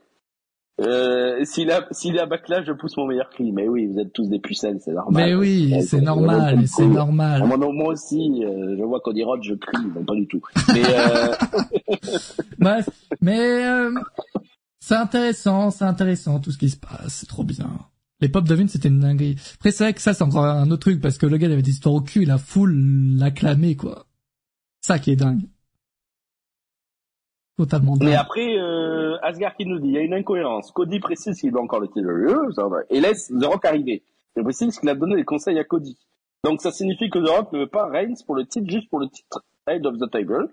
[0.80, 3.50] Euh, s'il a, s'il a backlash, je pousse mon meilleur cri.
[3.50, 5.24] Mais oui, vous êtes tous des pucelles, c'est normal.
[5.24, 7.40] Mais oui, Ouais, c'est normal, c'est normal.
[7.42, 10.40] Ah, Moi, moi aussi, euh, je vois Cody Rhodes, je crie, non pas du tout.
[10.72, 11.34] Mais euh,
[13.20, 13.90] mais euh,
[14.88, 17.68] c'est intéressant, c'est intéressant tout ce qui se passe, c'est trop bien.
[18.20, 19.36] Les pop de Vince c'était une dinguerie.
[19.56, 21.52] Après c'est vrai que ça c'est encore un autre truc parce que le gars il
[21.52, 22.74] avait des histoires au cul, la foule
[23.18, 24.06] l'acclamait quoi.
[24.80, 25.42] Ça qui est dingue.
[27.58, 28.08] Totalement dingue.
[28.08, 30.70] Mais après, euh, Asgard qui nous dit, il y a une incohérence.
[30.70, 34.02] Cody précise qu'il doit encore le titre, euh, et laisse The Rock arriver.
[34.38, 35.98] Il précise qu'il a donné des conseils à Cody.
[36.44, 39.00] Donc ça signifie que The Rock ne veut pas Reigns pour le titre, juste pour
[39.00, 40.48] le titre Head of the Table.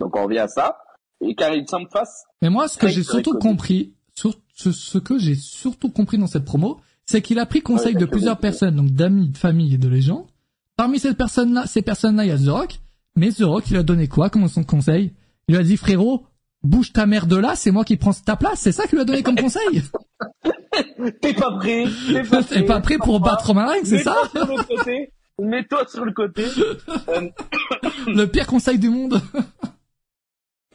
[0.00, 0.76] Donc on revient à ça.
[1.20, 4.98] Et car il semble face, Mais moi ce que j'ai surtout compris, sur, ce, ce
[4.98, 8.38] que j'ai surtout compris dans cette promo, c'est qu'il a pris conseil Ouais, de plusieurs
[8.38, 10.26] personnes, donc d'amis, de famille et de légendes.
[10.76, 12.80] Parmi ces personnes-là, ces personnes-là, il y a The Rock.
[13.14, 15.12] Mais The Rock, il a donné quoi comme son conseil?
[15.48, 16.26] Il lui a dit frérot,
[16.62, 18.60] bouge ta mère de là, c'est moi qui prends ta place.
[18.60, 19.82] C'est ça qu'il lui a donné comme conseil?
[21.22, 22.62] t'es pas prêt, t'es pas prêt.
[22.64, 24.14] Pas prêt pour battre Roman c'est ça?
[24.34, 25.12] Mets-toi sur le côté.
[25.40, 26.44] Mets-toi sur le côté.
[27.08, 27.28] Euh,
[28.08, 29.20] Le pire conseil du monde.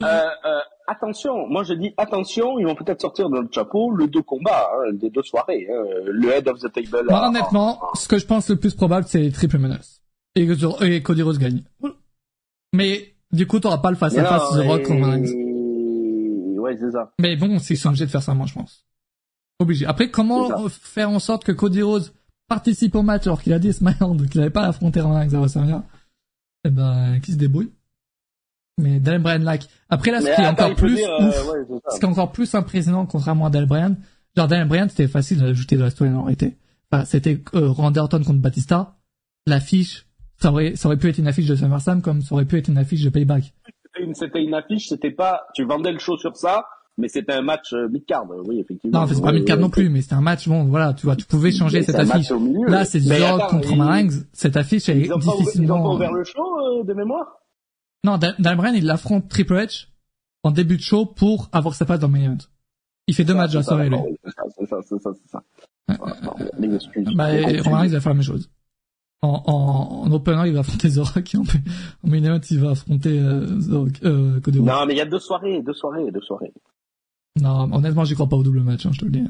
[0.02, 4.06] Euh, euh, attention, moi je dis attention, ils vont peut-être sortir de notre chapeau le
[4.06, 7.06] deux combats, hein, des deux soirées, hein, le Head of the Table.
[7.08, 10.00] Moi, à- honnêtement, ce que je pense le plus probable, c'est triple menace.
[10.34, 10.46] Et,
[11.02, 11.62] Cody Rhodes gagne.
[12.72, 16.58] Mais, du coup, t'auras pas le face à face The Rock et-.
[16.58, 17.12] Ouais, c'est ça.
[17.20, 18.86] Mais bon, ils sont obligés de faire ça, moi, je pense.
[19.58, 19.84] Obligé.
[19.84, 22.12] Après, comment faire en sorte que Cody Rhodes
[22.48, 25.38] participe au match alors qu'il a dit SmackDown qu'il n'avait pas affronté Roman Reigns à
[25.38, 25.82] WrestleMania?
[26.64, 27.72] Eh ben, qui se débrouille.
[28.82, 29.68] Mais Daniel Bryan like.
[29.88, 31.90] Après là, ce Mais qui est encore plus dire, euh, ouf, ouais, ça.
[31.94, 33.96] ce qui est encore plus impressionnant contrairement à Daniel Bryan,
[34.36, 36.56] genre Daniel Bryan c'était facile d'ajouter de la story en réalité.
[36.90, 38.96] Enfin, c'était euh, Randy Orton contre Batista.
[39.46, 40.06] L'affiche,
[40.40, 42.68] ça aurait, ça aurait pu être une affiche de SummerSlam comme ça aurait pu être
[42.68, 43.54] une affiche de Payback.
[44.14, 46.64] C'était une- affiche, c'était pas, tu vendais le show sur ça,
[46.98, 49.00] mais c'était un match euh, mid-card, oui, effectivement.
[49.00, 51.16] Non, c'est pas Ouais, mid-card non plus, mais c'était un match, bon, voilà, tu vois,
[51.16, 52.30] tu pouvais changer cette affiche.
[52.30, 52.66] milieu.
[52.68, 54.24] Là, c'est attends, contre Reigns.
[54.32, 55.82] Cette affiche, elle est ouvert- ils ont difficilement...
[55.82, 56.40] pas ouvert le show
[56.80, 57.26] euh, de mémoire?
[58.04, 59.86] Non, Dan- Daniel Bryan, il affronte Triple H
[60.42, 62.38] en début de show pour avoir sa place dans le main event.
[63.06, 64.18] Il fait deux matchs dans la C'est ça, soirée, lui.
[64.24, 65.42] C'est ça, c'est ça, c'est ça.
[67.14, 68.50] Bah, et Roman Reigns, il va faire la même chose.
[69.22, 72.70] En, en, en opener, il va affronter The Rock, en, en main event, il va
[72.70, 74.66] affronter euh, The Rock, euh, Cody Rhodes.
[74.68, 76.52] Non, mais il y a deux soirées, deux soirées, deux soirées.
[77.40, 79.24] Non, honnêtement, j'y crois pas au double match, hein, je te le dis.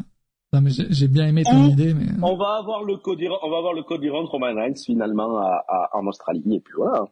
[0.54, 2.06] Non, mais j'ai j'ai bien aimé ton idée, mais...
[2.22, 5.62] On va avoir le Cody, on va avoir le Cody Rhodes Roman Reigns finalement à,
[5.68, 7.04] à- en Australie et puis voilà.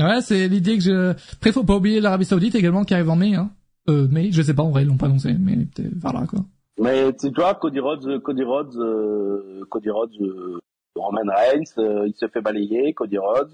[0.00, 1.10] Ouais, c'est l'idée que je...
[1.32, 3.50] Après, faut pas oublier l'Arabie Saoudite également qui arrive en mai, hein.
[3.88, 6.26] Euh, mai, je sais pas, en vrai, ils l'ont pas annoncé, mais peut-être vers là,
[6.28, 6.40] quoi.
[6.78, 10.58] Mais tu vois, Cody Rhodes, Cody Rhodes, euh, Cody Rhodes, euh,
[10.96, 13.52] Roman Reigns, euh, il se fait balayer, Cody Rhodes.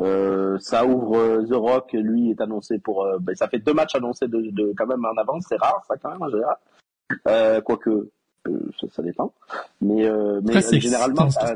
[0.00, 3.04] Euh, ça ouvre euh, The Rock, lui est annoncé pour.
[3.04, 5.84] euh, ben, ça fait deux matchs annoncés de, de quand même en avance, c'est rare
[5.86, 6.56] ça quand même en général.
[7.28, 7.90] Euh, quoique
[8.48, 9.32] euh, ça, ça dépend.
[9.80, 11.54] Mais euh, mais euh, généralement, ça-.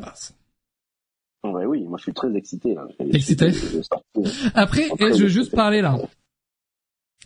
[1.45, 2.87] Ouais, oui, moi je suis très excité là.
[3.13, 3.53] Excité
[4.55, 5.99] Après, Après, je veux juste parler là.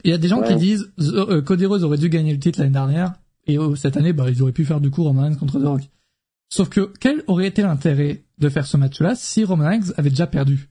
[0.05, 2.61] Il y a des gens qui disent euh, Cody Rhodes aurait dû gagner le titre
[2.61, 3.15] l'année dernière
[3.47, 5.65] et euh, cette année, bah, ils auraient pu faire du coup Roman Reigns contre The
[5.65, 5.83] Rock.
[6.49, 10.27] Sauf que quel aurait été l'intérêt de faire ce match-là si Roman Reigns avait déjà
[10.27, 10.69] perdu?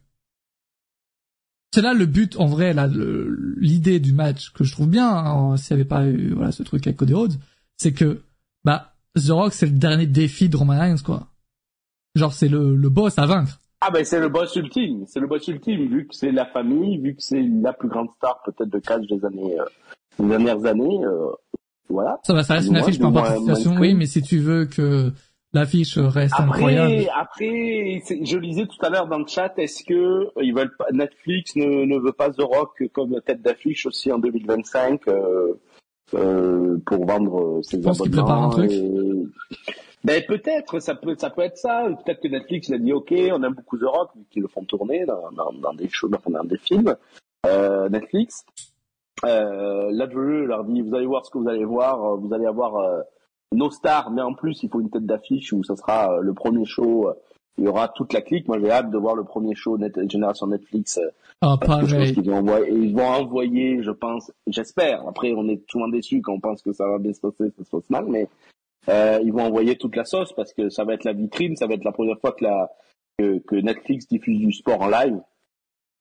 [1.73, 2.89] C'est là le but, en vrai, là,
[3.57, 6.63] l'idée du match que je trouve bien, hein, s'il n'y avait pas eu voilà ce
[6.63, 7.35] truc avec Cody Rhodes,
[7.77, 8.23] c'est que
[8.63, 11.28] bah The Rock c'est le dernier défi de Roman Reigns quoi.
[12.19, 13.59] Genre c'est le, le boss à vaincre.
[13.81, 16.97] Ah ben c'est le boss ultime, c'est le boss ultime vu que c'est la famille,
[16.97, 19.63] vu que c'est la plus grande star peut-être de catch des années, euh,
[20.19, 20.99] des dernières années.
[21.05, 21.31] euh,
[21.89, 22.19] voilà.
[22.23, 25.11] Ça va, ça reste une affiche par participation, oui, mais si tu veux que
[25.53, 27.05] l'affiche reste incroyable.
[27.17, 30.75] Après, après, je lisais tout à l'heure dans le chat, est-ce que euh, ils veulent
[30.77, 35.53] pas, Netflix ne, ne veut pas The Rock comme tête d'affiche aussi en 2025 euh,
[36.15, 38.71] euh, pour vendre ses qu'ils abonnements préparent un truc?
[38.71, 39.23] et-
[40.03, 41.87] Ben peut-être, ça peut, ça peut être ça.
[42.05, 44.63] Peut-être que Netflix a dit OK, on aime beaucoup The Rock, vu qu'ils le font
[44.63, 46.95] tourner dans, dans, dans des shows, dans, des films.
[47.45, 48.45] Euh, Netflix.
[49.25, 52.15] Euh, là, je leur dit, vous allez voir ce que vous allez voir.
[52.17, 53.01] Vous allez avoir euh,
[53.51, 56.33] nos stars, mais en plus, il faut une tête d'affiche où ça sera euh, le
[56.33, 57.09] premier show.
[57.09, 57.13] euh,
[57.57, 58.47] il y aura toute la clique.
[58.47, 60.97] Moi, j'ai hâte de voir le premier show net, Génération Netflix.
[60.97, 61.09] euh,
[61.41, 62.13] Ah, pareil.
[62.29, 65.05] vont envoyer, ils vont envoyer, je pense, j'espère.
[65.05, 67.65] Après, on est souvent déçus quand on pense que ça va bien se passer, ça
[67.65, 68.29] se passe mal, mais
[68.89, 71.67] euh, ils vont envoyer toute la sauce parce que ça va être la vitrine, ça
[71.67, 72.69] va être la première fois que, la,
[73.17, 75.19] que, que Netflix diffuse du sport en live.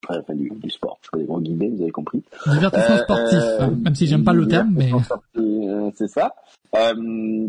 [0.09, 2.23] Enfin, du, du sport, je gros guillemets, vous avez compris.
[2.47, 4.93] Divertissement Euh, sportif, euh, hein, même si j'aime pas le terme, mais
[5.36, 6.35] euh, C'est ça.
[6.77, 7.48] Euh,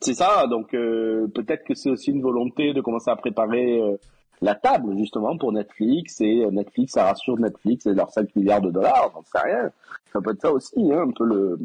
[0.00, 3.96] c'est ça, donc euh, peut-être que c'est aussi une volonté de commencer à préparer euh,
[4.42, 8.60] la table justement pour Netflix et euh, Netflix, ça rassure Netflix et leurs 5 milliards
[8.60, 9.70] de dollars, j'en sais rien.
[10.12, 11.58] Ça peut être ça aussi, hein, un peu le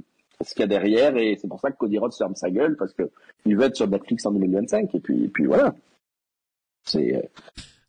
[0.44, 2.76] ce qu'il y a derrière et c'est pour ça que Cody Rhodes ferme sa gueule
[2.78, 3.10] parce que
[3.46, 5.74] il veut être sur Netflix en 2025 et puis et puis voilà.
[6.86, 7.22] C'est euh,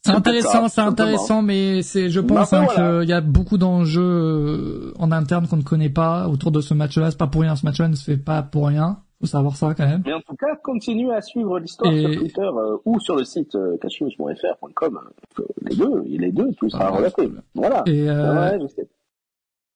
[0.02, 3.00] c'est intéressant, c'est intéressant, mais c'est, je Bah, pense hein, voilà.
[3.00, 6.72] qu'il y a beaucoup d'enjeux euh, en interne qu'on ne connaît pas autour de ce
[6.72, 7.10] match-là.
[7.10, 9.00] C'est pas pour rien, ce match-là ne se fait pas pour rien.
[9.20, 10.02] Faut savoir ça quand même.
[10.06, 13.24] Mais en tout cas, continuez à suivre l'histoire Et- sur Twitter euh, ou sur le
[13.24, 15.00] site euh, cashnews.fr.com.
[15.38, 17.30] Euh, les deux, les deux, tout sera Ah, relaté.
[17.54, 17.82] Voilà.
[17.86, 18.88] Et, euh, Ouais, je sais.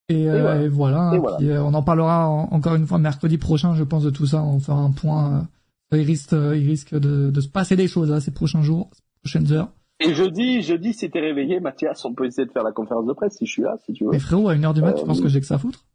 [0.09, 0.61] Et, euh, voilà.
[0.61, 0.99] et voilà.
[1.01, 1.13] hein.
[1.13, 1.37] Et voilà.
[1.37, 4.25] Puis, euh, on en parlera en- encore une fois mercredi prochain, je pense, de tout
[4.25, 4.43] ça.
[4.43, 5.47] On fera un point.
[5.93, 8.61] euh, il risque, euh, il risque de, de se passer des choses là, ces prochains
[8.61, 9.69] jours, ces prochaines heures.
[10.01, 13.13] Et jeudi, jeudi, si t'es réveillé, Mathias, on peut essayer de faire la conférence de
[13.13, 14.11] presse si je suis là, si tu veux.
[14.11, 15.85] Mais frérot, à une heure du Euh, tu penses que j'ai que ça à foutre?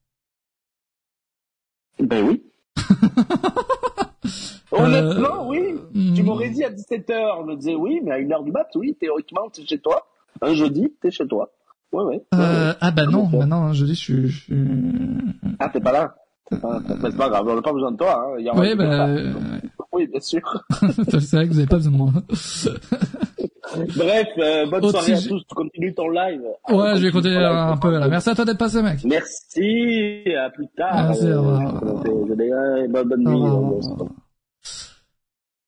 [1.98, 2.42] Ben oui.
[4.72, 5.74] Honnêtement, oui.
[5.92, 6.24] Tu hmm.
[6.24, 9.50] m'aurais dit à 17h, on me disait oui, mais à 1h du mat, oui, théoriquement,
[9.50, 10.06] t'es chez toi.
[10.40, 11.50] Un jeudi, t'es chez toi.
[11.92, 12.14] Ouais, ouais.
[12.16, 12.76] ouais, Euh, ouais.
[12.80, 14.28] ah bah non, Comment bah non, jeudi je suis...
[14.28, 14.64] Je suis...
[15.58, 16.14] Ah, t'es pas là.
[16.50, 18.16] Pas, t'es- c'est pas grave, on n'a pas besoin de toi.
[18.20, 18.34] Hein.
[18.38, 19.06] Il y du bah...
[19.08, 19.32] euh,
[19.92, 20.40] Oui, bien sûr.
[20.80, 22.12] c'est vrai que vous avez pas besoin de moi.
[23.96, 25.44] Bref, euh, bonne Autre soirée à tous.
[25.48, 26.40] Tu continues ton live.
[26.70, 28.08] Ouais, je vais continuer un peu là.
[28.08, 29.04] Merci à toi d'être passé, mec.
[29.04, 30.24] Merci.
[30.36, 30.92] À plus tard.
[30.94, 31.80] Merci, Euh, au revoir.
[31.84, 34.06] je euh, bonne, nuit.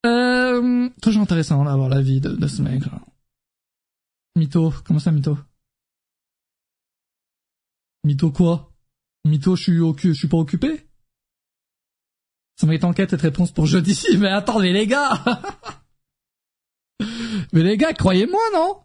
[0.05, 2.99] euh, Euh, toujours intéressant d'avoir la vie de, de ce mec là.
[4.37, 5.37] Mytho, comment ça Mytho
[8.05, 8.73] Mytho quoi?
[9.25, 10.87] Mytho, je suis je suis pas occupé?
[12.57, 13.99] Ça été enquête cette réponse pour jeudi.
[14.19, 15.23] Mais attends, mais les gars
[17.53, 18.77] Mais les gars, croyez-moi, non?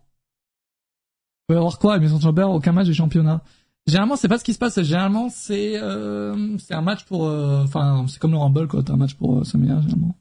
[1.47, 3.43] Vous allez avoir quoi, Maison Chamber Aucun match du championnat.
[3.85, 4.81] Généralement, c'est pas ce qui se passe.
[4.81, 7.27] Généralement, c'est euh, c'est un match pour...
[7.27, 8.83] euh, Enfin, c'est comme le Rumble, quoi.
[8.83, 10.17] T'as un match pour euh, SummerSlam, généralement.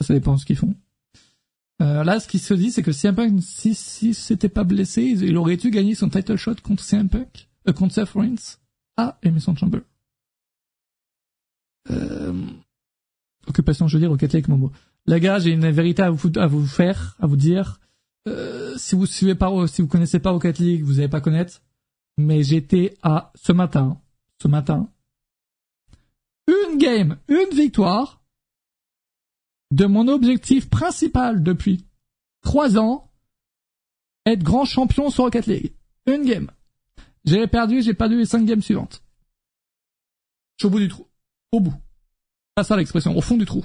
[0.00, 0.74] Ça dépend de ce qu'ils font.
[1.80, 5.02] Euh, là, ce qui se dit, c'est que CM Punk, si, si c'était pas blessé,
[5.02, 7.48] il il aurait dû gagner son title shot contre CM Punk,
[7.90, 8.58] Seth Rollins
[8.96, 9.80] à Emerson Chamber.
[11.90, 12.32] Euh,
[13.46, 14.70] occupation, je veux dire, Rocket League Momo.
[15.06, 17.80] Les gars, j'ai une vérité à vous, à vous faire, à vous dire.
[18.28, 21.60] Euh, si vous suivez pas, si vous connaissez pas Rocket League, vous n'allez pas connaître.
[22.18, 24.00] Mais j'étais à, ce matin,
[24.40, 24.88] ce matin,
[26.46, 28.22] une game, une victoire
[29.72, 31.86] de mon objectif principal depuis
[32.42, 33.10] trois ans,
[34.26, 35.72] être grand champion sur Rocket League.
[36.06, 36.50] Une game.
[37.24, 39.02] J'ai perdu, j'ai perdu les cinq games suivantes.
[40.56, 41.06] Je suis au bout du trou.
[41.52, 41.74] Au bout.
[42.54, 43.64] Pas ça l'expression, au fond du trou.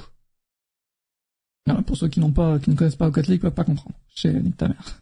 [1.67, 3.97] Non, pour ceux qui n'ont pas, qui ne connaissent pas peuvent pas comprendre.
[4.15, 5.01] Chez Nick ta mère.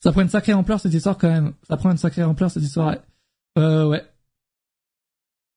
[0.00, 1.54] Ça prend une sacrée ampleur cette histoire quand même.
[1.68, 2.96] Ça prend une sacrée ampleur cette histoire.
[3.58, 4.04] Euh, ouais.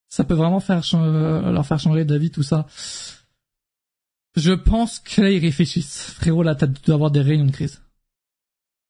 [0.08, 2.66] Ça peut vraiment faire euh, leur faire changer d'avis tout ça.
[4.36, 6.02] Je pense que là ils réfléchissent.
[6.02, 7.82] Frérot, là, t'as dû avoir des réunions de crise.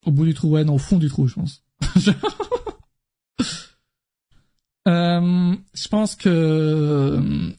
[0.06, 1.64] Au bout du trou, ouais, non, au fond du trou, je pense.
[4.88, 7.52] Euh, je pense que euh,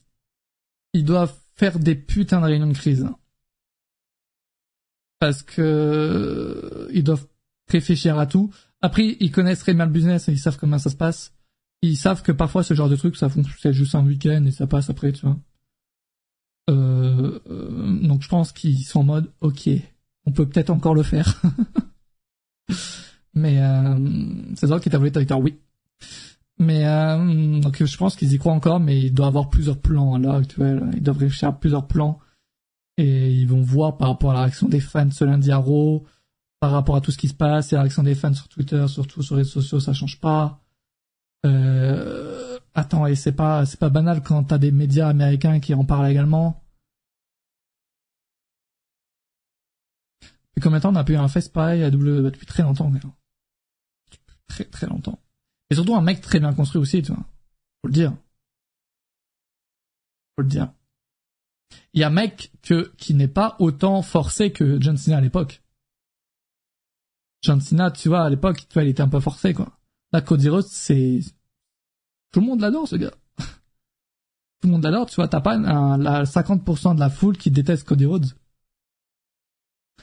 [0.92, 3.06] ils doivent faire des putains de réunions de crise.
[5.18, 7.26] Parce que euh, ils doivent
[7.68, 8.50] réfléchir à tout.
[8.80, 11.34] Après, ils connaissent très bien le business et ils savent comment ça se passe.
[11.82, 14.66] Ils savent que parfois ce genre de truc, ça fonctionne juste un week-end et ça
[14.66, 15.38] passe après, tu vois.
[16.70, 19.68] Euh, euh, donc je pense qu'ils sont en mode, ok,
[20.24, 21.42] on peut peut-être encore le faire.
[23.34, 23.56] Mais
[24.56, 25.58] c'est ça qui est voulu dire oui.
[26.60, 30.14] Mais euh, donc je pense qu'ils y croient encore, mais il doit avoir plusieurs plans
[30.14, 30.90] à l'heure actuelle.
[30.94, 32.20] Ils doivent réfléchir à plusieurs plans
[32.98, 36.04] et ils vont voir par rapport à la réaction des fans ce lundi à Raw,
[36.60, 38.86] par rapport à tout ce qui se passe, et la réaction des fans sur Twitter,
[38.88, 40.60] surtout sur les réseaux sociaux, ça change pas.
[41.46, 45.86] Euh, attends, et c'est pas c'est pas banal quand t'as des médias américains qui en
[45.86, 46.62] parlent également.
[50.50, 52.92] Depuis combien de temps on a eu un face pareil à W depuis très longtemps,
[54.46, 55.18] très très longtemps.
[55.70, 57.24] Et surtout un mec très bien construit aussi, tu vois.
[57.82, 58.12] Faut le dire.
[60.36, 60.72] Faut le dire.
[61.92, 65.20] Il y a un mec que, qui n'est pas autant forcé que John Cena à
[65.20, 65.62] l'époque.
[67.42, 69.78] John Cena, tu vois, à l'époque, tu vois, il était un peu forcé, quoi.
[70.12, 71.20] Là, Cody Rhodes, c'est...
[72.32, 73.14] Tout le monde l'adore, ce gars.
[73.38, 77.50] Tout le monde l'adore, tu vois, t'as pas un, la 50% de la foule qui
[77.50, 78.34] déteste Cody Rhodes.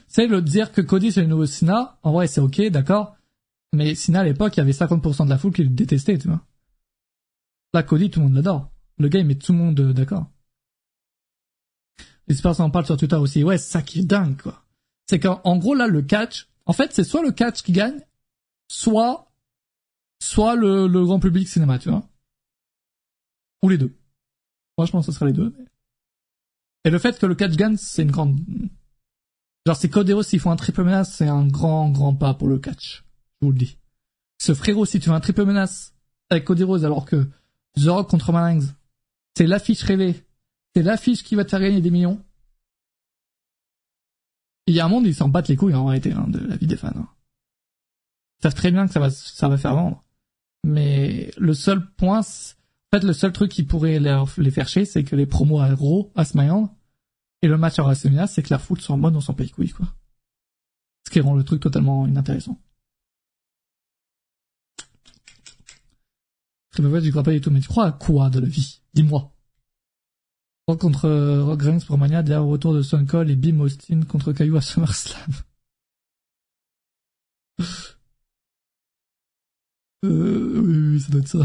[0.08, 3.17] C'est le dire que Cody c'est le nouveau Cena, en vrai c'est ok, d'accord,
[3.72, 6.28] mais Cena à l'époque, il y avait 50% de la foule qui le détestait, tu
[6.28, 6.44] vois.
[7.74, 8.70] Là, Cody, tout le monde l'adore.
[8.98, 10.26] Le gars, il met tout le monde euh, d'accord.
[12.26, 13.44] Les personnes en parlent sur Twitter aussi.
[13.44, 14.64] Ouais, c'est ça qui est dingue, quoi.
[15.06, 18.00] C'est qu'en gros, là, le catch, en fait, c'est soit le catch qui gagne,
[18.70, 19.30] soit,
[20.22, 22.06] soit le, le grand public cinéma, tu vois.
[23.62, 23.96] Ou les deux.
[24.76, 25.54] Moi, je pense que ce sera les deux.
[26.84, 28.38] Et le fait que le catch gagne, c'est une grande...
[29.66, 32.58] Genre, c'est Cody s'ils font un triple menace, c'est un grand, grand pas pour le
[32.58, 33.04] catch.
[33.40, 33.78] Je vous le dis.
[34.38, 35.94] Ce frérot, si tu veux un triple menace
[36.30, 37.28] avec Cody Rose alors que
[37.76, 38.72] The Rock contre Malings,
[39.36, 40.24] c'est l'affiche rêvée,
[40.74, 42.22] c'est l'affiche qui va te faire gagner des millions.
[44.66, 46.56] Il y a un monde, ils s'en battent les couilles en réalité hein, de la
[46.56, 46.88] vie des fans.
[46.94, 47.08] Hein.
[48.38, 50.04] Ils savent très bien que ça va, ça va faire vendre.
[50.64, 55.04] Mais le seul point, en fait, le seul truc qui pourrait les, faire chier, c'est
[55.04, 56.68] que les promos à Raw, à SmackDown,
[57.42, 59.50] et le match à WrestleMania, c'est que la foule soit en mode on s'en paye
[59.50, 59.86] couilles, quoi.
[61.06, 62.60] Ce qui rend le truc totalement inintéressant.
[66.82, 68.80] Mauvaise, j'y crois pas du tout, mais tu crois à quoi de la vie?
[68.94, 69.32] Dis-moi.
[70.78, 74.02] Contre euh, Rock Reigns pour Mania, derrière au retour de Stone Cold et Bim Austin
[74.02, 75.30] contre Caillou à SummerSlam.
[80.04, 81.38] euh, oui, oui, ça doit être ça.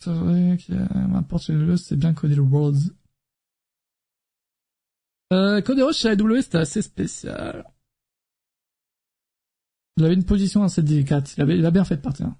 [0.00, 0.72] C'est vrai que
[1.08, 2.94] m'importe chez le c'est bien Cody Rhodes.
[5.32, 7.64] Euh, Cody Rhodes chez AEW, c'était assez spécial.
[10.00, 11.34] Il avait une position assez délicate.
[11.36, 12.32] Il, il a bien fait de partir.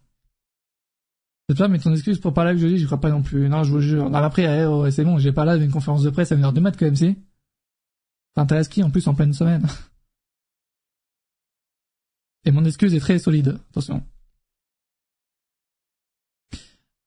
[1.48, 3.50] C'est pas, mais ton excuse pour parler avec Jolie, je crois pas non plus.
[3.50, 4.08] Non, je vous jure.
[4.08, 4.44] Non, après,
[4.90, 6.86] c'est bon, j'ai pas là d'une conférence de presse à une heure de maths quand
[6.86, 7.18] même, si.
[8.34, 9.66] T'intéresses qui, en plus, en pleine semaine?
[12.46, 13.58] Et mon excuse est très solide.
[13.70, 14.02] Attention.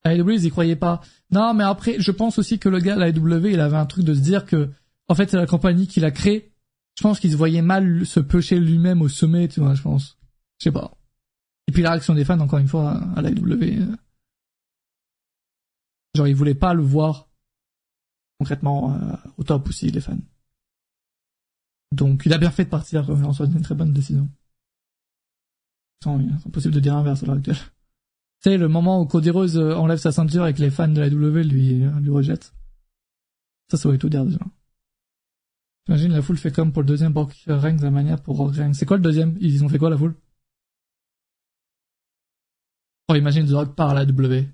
[0.05, 1.01] AEW, ils y croyaient pas.
[1.31, 4.05] Non, mais après, je pense aussi que le gars, la AEW, il avait un truc
[4.05, 4.69] de se dire que,
[5.07, 6.51] en fait, c'est la compagnie qui l'a créé.
[6.95, 10.19] Je pense qu'il se voyait mal se pêcher lui-même au sommet, tu vois, je pense.
[10.63, 10.95] Je sais pas.
[11.67, 13.95] Et puis la réaction des fans, encore une fois, à la euh,
[16.15, 17.27] genre, ils voulaient pas le voir
[18.39, 20.17] concrètement euh, au top aussi, les fans.
[21.91, 24.29] Donc, il a bien fait de partir, en soit une très bonne décision.
[26.01, 27.57] C'est impossible de dire inverse à l'heure actuelle.
[28.41, 30.87] Tu sais, le moment où Cody Rose euh, enlève sa ceinture et que les fans
[30.87, 32.53] de la W lui, lui rejettent.
[33.69, 34.39] Ça, ça aurait tout dire déjà.
[35.87, 38.73] J'imagine la foule fait comme pour le deuxième Brock Reigns, la manière pour Reigns.
[38.73, 39.37] C'est quoi le deuxième?
[39.41, 40.15] Ils ont fait quoi la foule?
[43.09, 44.47] Oh, imagine The Rock par la W.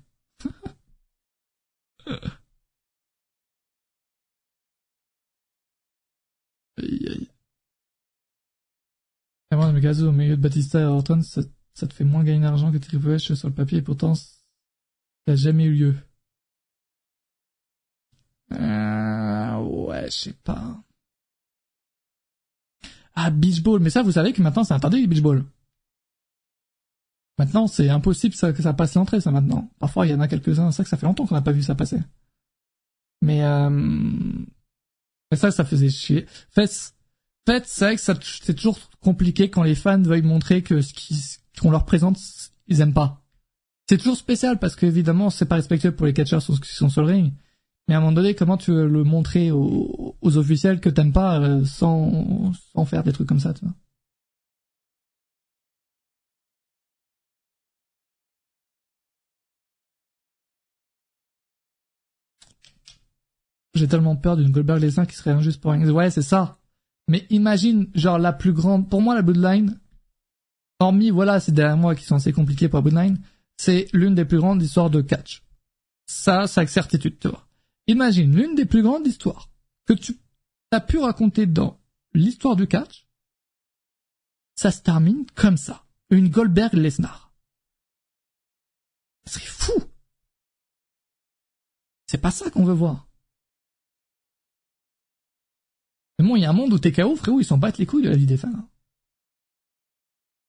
[9.52, 11.42] Et moi, mais au milieu de Batista et Orton, ça,
[11.86, 14.28] te fait moins gagner d'argent que Triple H sur le papier, et pourtant, ça
[15.26, 15.96] n'a jamais eu lieu.
[18.52, 20.82] Euh, ouais, je sais pas.
[23.14, 23.80] Ah, Beach Ball.
[23.80, 25.44] Mais ça, vous savez que maintenant, c'est interdit, les Beach Ball.
[27.40, 29.70] Maintenant, c'est impossible ça, que ça passe l'entrée, ça, maintenant.
[29.78, 31.62] Parfois, il y en a quelques-uns, vrai que ça fait longtemps qu'on n'a pas vu
[31.62, 31.98] ça passer.
[33.22, 34.20] Mais, euh...
[35.34, 36.26] Ça, ça faisait chier.
[36.50, 36.70] Fait,
[37.46, 40.92] fait c'est vrai que ça, c'est toujours compliqué quand les fans veulent montrer que ce
[41.58, 42.18] qu'on leur présente,
[42.66, 43.24] ils aiment pas.
[43.88, 47.08] C'est toujours spécial parce qu'évidemment, c'est pas respectueux pour les catcheurs qui sont sur le
[47.08, 47.32] ring.
[47.88, 51.14] Mais à un moment donné, comment tu veux le montrer aux, aux officiels que t'aimes
[51.14, 53.74] pas euh, sans, sans faire des trucs comme ça, tu vois?
[63.74, 65.88] J'ai tellement peur d'une Goldberg Lesnar qui serait injuste pour Reigns.
[65.90, 66.58] Ouais, c'est ça.
[67.08, 69.78] Mais imagine, genre, la plus grande, pour moi, la Bloodline,
[70.78, 73.20] hormis, voilà, c'est derrière moi qui sont assez compliqués pour la Bloodline,
[73.56, 75.42] c'est l'une des plus grandes histoires de catch.
[76.06, 77.46] Ça, c'est avec certitude, tu vois.
[77.86, 79.50] Imagine l'une des plus grandes histoires
[79.86, 80.16] que tu
[80.70, 81.80] as pu raconter dans
[82.14, 83.08] l'histoire du catch.
[84.54, 85.84] Ça se termine comme ça.
[86.10, 87.32] Une Goldberg Lesnar.
[89.24, 89.72] C'est fou.
[92.06, 93.09] C'est pas ça qu'on veut voir.
[96.20, 98.02] Mais bon, il y a un monde où TKO, frérot, ils s'en battent les couilles
[98.04, 98.68] de la vie des fans.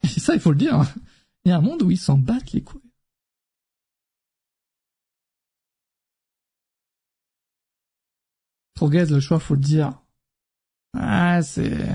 [0.03, 0.75] C'est ça, il faut le dire.
[0.75, 0.87] hein.
[1.45, 2.81] Il y a un monde où ils s'en battent les couilles.
[8.73, 9.97] Troguez, le choix, faut le dire.
[10.93, 11.87] Ah, c'est...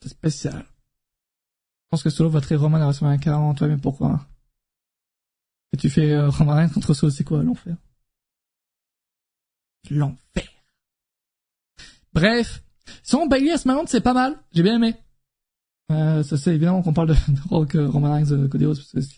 [0.00, 0.60] C'est spécial.
[0.62, 4.26] Je pense que Solo va très Roman à WrestleMania 40, ouais, mais pourquoi?
[5.74, 6.30] Et tu fais euh,
[6.72, 7.76] contre Solo, c'est quoi l'enfer?
[9.90, 10.53] L'enfer.
[12.14, 12.62] Bref.
[13.02, 14.36] Sinon, Bailey à SmackDown, c'est pas mal.
[14.52, 14.94] J'ai bien aimé.
[15.92, 18.76] Euh, ça c'est évidemment qu'on parle de, de Rock, euh, Roman Reigns, euh, Cody Rhodes,
[18.76, 19.08] parce que c'est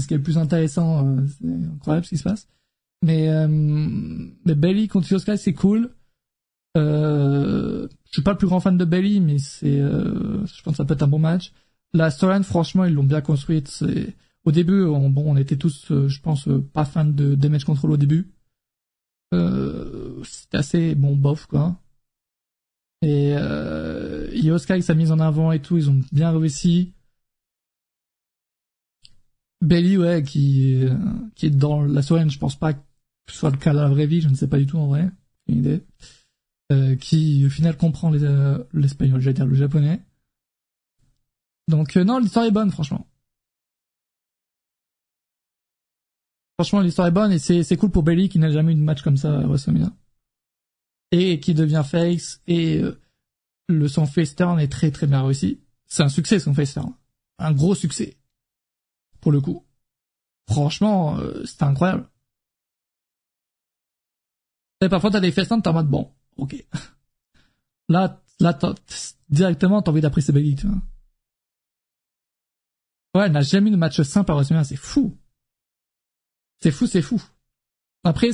[0.00, 1.06] ce qui, est le plus intéressant.
[1.06, 2.48] euh, c'est incroyable ce qui se passe.
[3.02, 5.90] Mais, euh, mais Bailey contre Io Sky, c'est cool.
[6.76, 10.74] Euh, je suis pas le plus grand fan de Bailey, mais c'est, euh, je pense
[10.74, 11.52] que ça peut être un bon match.
[11.92, 13.84] La storyline, franchement, ils l'ont bien construite.
[14.44, 17.90] Au début, on, bon, on était tous, euh, je pense, pas fans de Damage Control
[17.92, 18.30] au début.
[19.32, 21.76] Euh, c'était assez bon bof quoi.
[23.02, 26.92] Et euh, Io Sky, sa mise en avant et tout, ils ont bien réussi.
[29.62, 30.94] Bailey, ouais, qui, euh,
[31.34, 32.80] qui est dans la storyline, je pense pas que
[33.28, 34.86] ce soit le cas dans la vraie vie, je ne sais pas du tout en
[34.86, 35.10] vrai,
[35.48, 35.82] une idée.
[36.72, 40.00] Euh, qui au final comprend les, euh, l'espagnol, j'allais dire le japonais.
[41.68, 43.06] Donc euh, non, l'histoire est bonne, franchement.
[46.58, 48.80] Franchement, l'histoire est bonne et c'est, c'est cool pour Bailey qui n'a jamais eu de
[48.82, 49.90] match comme ça à WrestleMania.
[51.12, 53.00] Et qui devient face et euh,
[53.68, 55.60] le son face turn est très très bien réussi.
[55.86, 56.94] C'est un succès son face turn.
[57.38, 58.16] Un gros succès.
[59.20, 59.66] Pour le coup.
[60.48, 62.08] Franchement, euh, c'était incroyable.
[64.80, 66.64] Et parfois t'as des face turns, t'es en mode bon, ok.
[67.88, 68.74] Là, là, t'as-
[69.28, 70.76] directement t'as envie d'apprécier Bailey, tu vois.
[73.16, 75.18] Ouais, elle n'a jamais eu de match simple à WrestleMania, c'est fou.
[76.62, 77.20] C'est fou, c'est fou.
[78.04, 78.30] Après,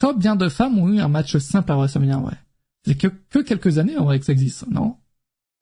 [0.00, 2.32] combien de femmes ont eu un match simple à WrestleMania, ouais.
[2.84, 4.96] C'est que, que quelques années, en vrai, que ça existe, non?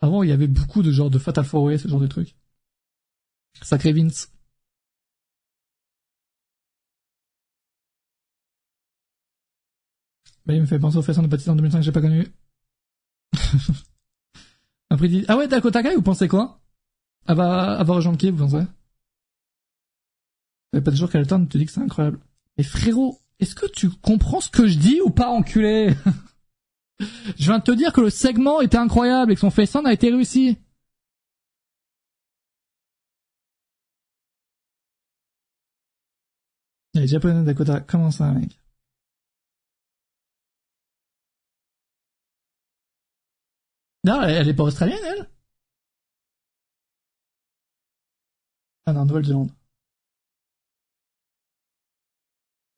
[0.00, 2.36] Avant, il y avait beaucoup de genres de Fatal Four Way, ce genre de trucs.
[3.62, 4.30] Sacré Vince.
[10.46, 12.26] Bah, il me fait penser au festin de Baptiste en 2005 que j'ai pas connu.
[14.90, 16.60] Après, il dit, ah ouais, Dakota Kai, vous pensez quoi?
[17.26, 18.64] Va, elle va rejoindre qui, vous pensez?
[20.72, 22.20] Ça fait pas de jour qu'elle tourne, tu dis que c'est incroyable.
[22.56, 25.94] Mais frérot, est-ce que tu comprends ce que je dis ou pas, enculé?
[27.38, 29.92] Je viens de te dire que le segment était incroyable et que son face a
[29.92, 30.58] été réussi.
[36.94, 37.80] Elle est japonaise, Dakota.
[37.80, 38.58] Comment ça, mec?
[44.04, 45.28] Non, elle elle est pas australienne, elle
[48.86, 49.50] Ah non, Nouvelle-Zélande.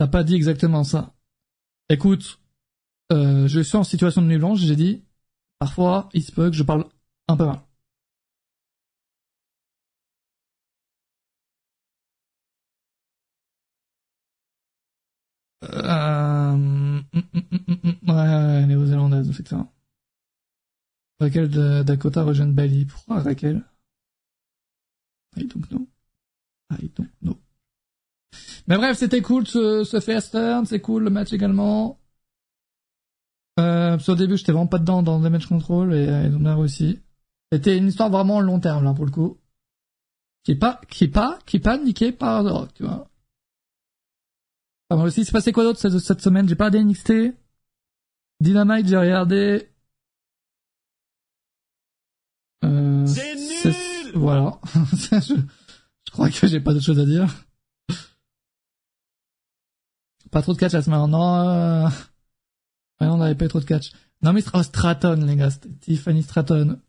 [0.01, 1.15] T'as pas dit exactement ça.
[1.91, 2.41] Écoute,
[3.13, 5.05] euh, je suis en situation de nuit blanche, j'ai dit,
[5.59, 6.87] parfois, il se peut que je parle
[7.29, 7.61] un peu mal.
[15.63, 17.23] Euh, hum, hum,
[18.09, 19.71] ouais, ouais, néo-zélandaise, effectivement.
[21.21, 22.85] Raquel de Dakota rejoint Bali.
[22.87, 23.65] Pourquoi Raquel?
[25.37, 25.87] I don't know.
[26.71, 27.39] I don't know.
[28.67, 31.99] Mais bref, c'était cool ce, ce Fast Turn, c'est cool le match également.
[33.59, 36.41] Euh, parce qu'au début, j'étais vraiment pas dedans dans Damage Control et euh, ils ont
[36.41, 37.01] bien réussi.
[37.53, 39.39] C'était une histoire vraiment long terme là pour le coup.
[40.45, 43.11] Qui est pas, qui est pas, qui est pas niqué par The Rock, tu vois.
[44.89, 45.21] Pas mal aussi.
[45.23, 46.49] Il s'est passé quoi d'autre cette, cette semaine?
[46.49, 47.35] J'ai pas regardé NXT.
[48.41, 49.69] Dynamite, j'ai regardé.
[52.65, 53.75] Euh, C'est nul
[54.15, 54.59] Voilà.
[54.93, 57.29] je, je crois que j'ai pas d'autre chose à dire.
[60.31, 61.07] Pas trop de catch la semaine.
[61.07, 61.89] Non, euh...
[63.01, 63.93] on n'avait pas trop de catch.
[64.23, 65.51] Non mais oh, Stratton, les gars.
[65.81, 66.81] Tiffany Stratton.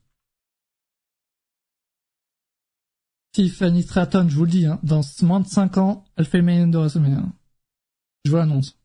[3.32, 6.68] Tiffany Stratton, je vous le dis, hein, dans moins de 5 ans, elle fait le
[6.68, 7.24] de WrestleMania.
[8.26, 8.78] Je vous l'annonce.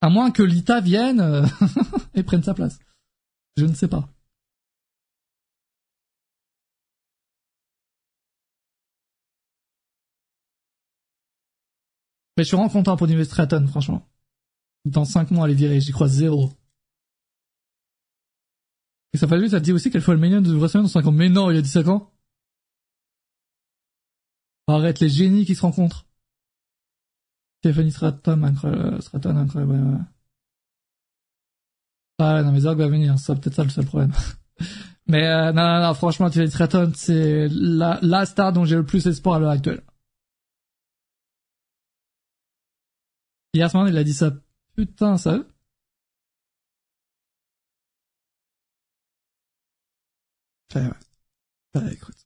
[0.00, 1.44] À moins que Lita vienne euh,
[2.14, 2.78] et prenne sa place.
[3.56, 4.08] Je ne sais pas.
[12.42, 14.04] Mais je suis vraiment content pour Nive Stratton, franchement.
[14.84, 16.50] Dans 5 mois, elle est virée, j'y crois zéro.
[19.12, 21.06] Et ça fait lui, ça dit aussi qu'elle fait le minion de WrestleMania dans 5
[21.06, 21.12] ans.
[21.12, 22.10] Mais non, il a dit 5 ans.
[24.66, 26.04] Arrête les génies qui se rencontrent.
[27.60, 30.00] Stephanie Stratton, incroyable, Stratton, incroyable, ouais, ouais.
[32.18, 34.12] Ah non, mais Zorg va venir, c'est peut-être ça le seul problème.
[35.06, 39.06] mais euh, non, non, non, franchement, Stephanie Stratton, c'est la star dont j'ai le plus
[39.06, 39.82] espoir à l'heure actuelle.
[43.54, 44.32] Hier soir, il a dit ça.
[44.76, 45.44] Putain, ça.
[50.70, 50.94] Enfin, ouais.
[51.74, 52.16] Bah, écoute.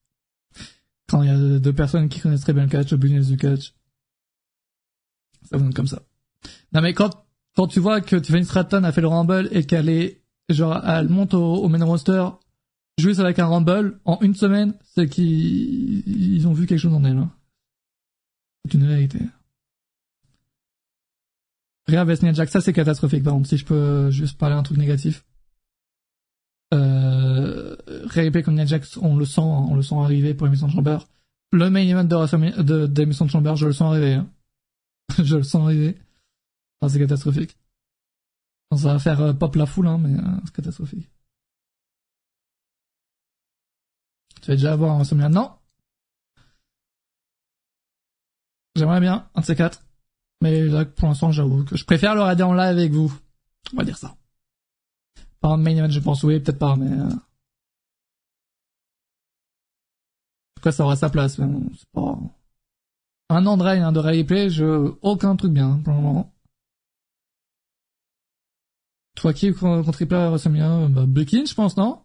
[1.08, 3.36] Quand il y a deux personnes qui connaissent très bien le catch, le business du
[3.36, 3.74] catch,
[5.42, 6.02] ça donne comme ça.
[6.72, 7.24] Non mais quand
[7.54, 11.08] quand tu vois que Tiffany Stratton a fait le Rumble et qu'elle est genre elle
[11.08, 12.26] monte au, au main roster
[12.98, 17.04] juste avec un Rumble en une semaine, c'est qu'ils ils ont vu quelque chose en
[17.04, 17.18] elle.
[17.18, 17.32] hein.
[18.64, 19.20] C'est une réalité.
[21.88, 24.78] Regarde Vesnia Jack, ça c'est catastrophique par contre, si je peux juste parler un truc
[24.78, 25.24] négatif.
[26.74, 27.76] Euh,
[28.48, 30.98] Nia Jax, on le sent, on le sent arriver pour l'émission de Chamber.
[31.52, 34.14] Le main event de, de, de l'émission de Chamber, je le sens arriver.
[34.14, 34.28] hein.
[35.22, 35.96] je le sens arriver.
[36.80, 37.56] Enfin, c'est catastrophique.
[38.70, 41.08] Bon, ça va faire euh, pop la foule, hein, mais euh, c'est catastrophique.
[44.42, 45.52] Tu vas déjà avoir un WrestleMania Non
[48.74, 49.85] J'aimerais bien, un de ces quatre.
[50.42, 53.12] Mais là, pour l'instant, j'avoue que je préfère le regarder en live avec vous.
[53.72, 54.16] On va dire ça.
[55.40, 56.90] Pas un main event, je pense, oui, peut-être pas, mais...
[56.90, 57.08] euh,
[60.66, 62.18] cas, ça aura sa place, mais bon, c'est pas...
[63.28, 64.94] Un an de règne, hein, de replay, je...
[65.02, 66.32] Aucun truc bien, hein, pour le moment.
[69.16, 72.02] Toi qui contre Triple à WrestleMania bah, Lynch, je pense, non?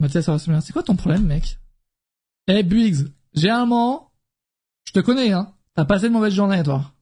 [0.00, 1.58] Mathias à WrestleMania, c'est quoi ton problème, mec?
[2.46, 4.07] Eh, Biggs, généralement,
[4.88, 5.54] je te connais, hein.
[5.74, 6.94] T'as passé une mauvaise journée, toi.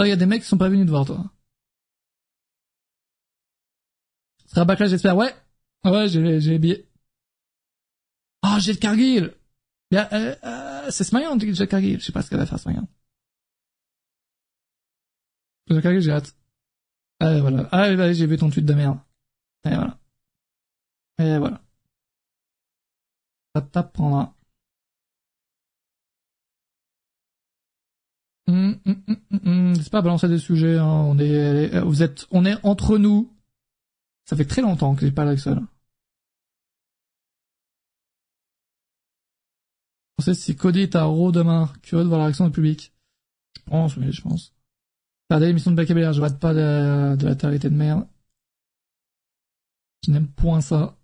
[0.00, 1.30] Il y a des mecs qui sont pas venus te voir, toi.
[4.38, 5.16] Ce sera backlash, j'espère.
[5.16, 5.34] Ouais.
[5.84, 6.88] Ouais, j'ai, j'ai les billets.
[8.42, 9.34] Oh, j'ai le Cargill.
[9.92, 12.00] Euh, euh, c'est Smayan j'ai Cargill.
[12.00, 12.88] Je sais pas ce qu'elle va faire, Smayan.
[15.68, 16.34] J'ai Cargill, j'ai hâte.
[17.20, 17.68] Ah, voilà.
[17.72, 18.98] Ah, allez, j'ai vu ton tweet de merde.
[19.64, 19.98] Et voilà.
[21.18, 21.60] Et voilà.
[23.54, 24.22] Ça t'apprendra.
[24.22, 24.41] Hum, hum,
[28.46, 29.74] hum, hum, hum.
[29.76, 30.86] C'est pas balancer des sujets, hein.
[30.86, 33.32] On est, vous êtes, on est entre nous.
[34.24, 35.58] Ça fait très longtemps que j'ai pas avec ça.
[40.18, 41.72] On sait si Cody est à Raw demain.
[41.82, 42.92] Curieux de voir la réaction du public.
[43.56, 44.54] Je pense, oui, je pense.
[45.28, 48.06] Regardez l'émission de Belair, je rate pas de, de la télé de merde.
[50.06, 50.96] Je n'aime point ça.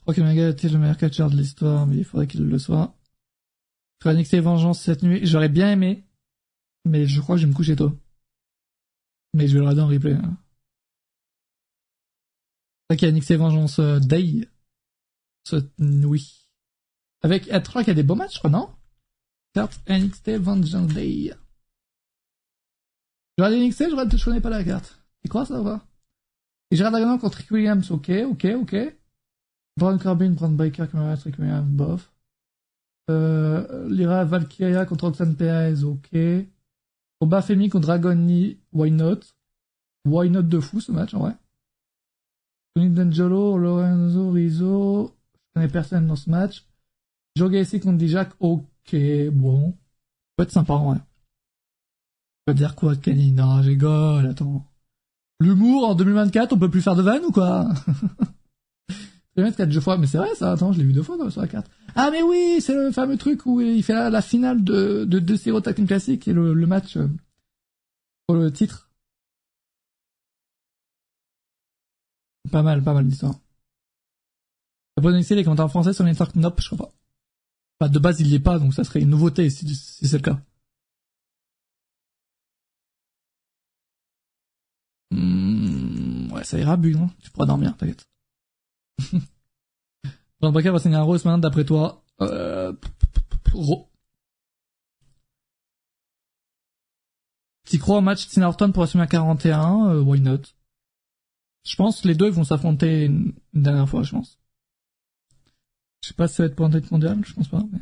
[0.00, 2.58] Je crois que Mega était le meilleur catcheur de l'histoire, mais il faudrait qu'il le
[2.58, 2.96] soit.
[4.02, 6.06] Faire NXT Vengeance cette nuit, j'aurais bien aimé,
[6.86, 7.92] mais je crois que je vais me coucher tôt.
[9.34, 10.14] Mais je vais le regarder en replay.
[10.14, 10.38] Hein.
[12.90, 14.48] Y a NXT Vengeance euh, Day
[15.44, 16.48] cette nuit.
[17.22, 18.70] Avec, je crois qu'il y a des beaux matchs, je crois, non?
[19.52, 21.34] Carte NXT Vengeance Day.
[23.36, 24.98] Je regarde NXT, je, regarde, je connais pas la carte.
[25.22, 25.78] C'est quoi ça, ou
[26.70, 28.76] Et Gérard Dragon contre Rick Williams, ok, ok, ok.
[29.76, 32.12] Braun Corbin, Braun Breaker, Cameron Rick Williams, bof.
[33.10, 36.16] Euh, Lyra Valkyria contre Roxanne Perez, ok.
[37.20, 39.20] Combat Femi contre Lee, why not?
[40.04, 41.36] Why not de fou ce match, en vrai.
[42.74, 46.66] Tony D'Angelo, Lorenzo Rizzo, je connais personne dans ce match.
[47.36, 48.96] Joe Gacy contre Dijak, ok,
[49.32, 49.76] bon.
[50.36, 51.00] peut être sympa, en vrai.
[52.46, 53.32] Vas dire quoi, Kenny?
[53.32, 54.66] Non, je rigole, attends.
[55.40, 57.68] L'humour en 2024, on peut plus faire de vannes ou quoi?
[59.36, 61.40] Je vais mettre fois, mais c'est vrai ça, attends, je l'ai vu deux fois sur
[61.40, 61.70] la carte.
[61.94, 65.36] Ah mais oui, c'est le fameux truc où il fait la, finale de, de deux
[65.36, 67.08] Zero Tag Classic et le, le match euh,
[68.26, 68.90] pour le titre.
[72.50, 73.34] Pas mal, pas mal d'histoire.
[74.96, 76.92] La bonne les commentaires en français sur les network Nope, je crois pas.
[77.80, 80.22] Bah, de base, il l'est pas, donc ça serait une nouveauté si, si c'est le
[80.22, 80.40] cas.
[85.12, 87.10] Hmm, ouais, ça ira, Bug, non?
[87.20, 88.09] Tu pourras dormir, t'inquiète.
[90.40, 92.02] Dans Breaker va signer un Rose maintenant, d'après toi.
[92.20, 92.72] Euh...
[97.70, 100.42] Tu crois au match Tina Horton pour assumer à 41, euh, why not?
[101.64, 104.40] Je pense que les deux vont s'affronter une, dernière fois, je pense.
[106.02, 107.78] Je sais pas si ça va être pour un titre mondial, je pense pas, mais...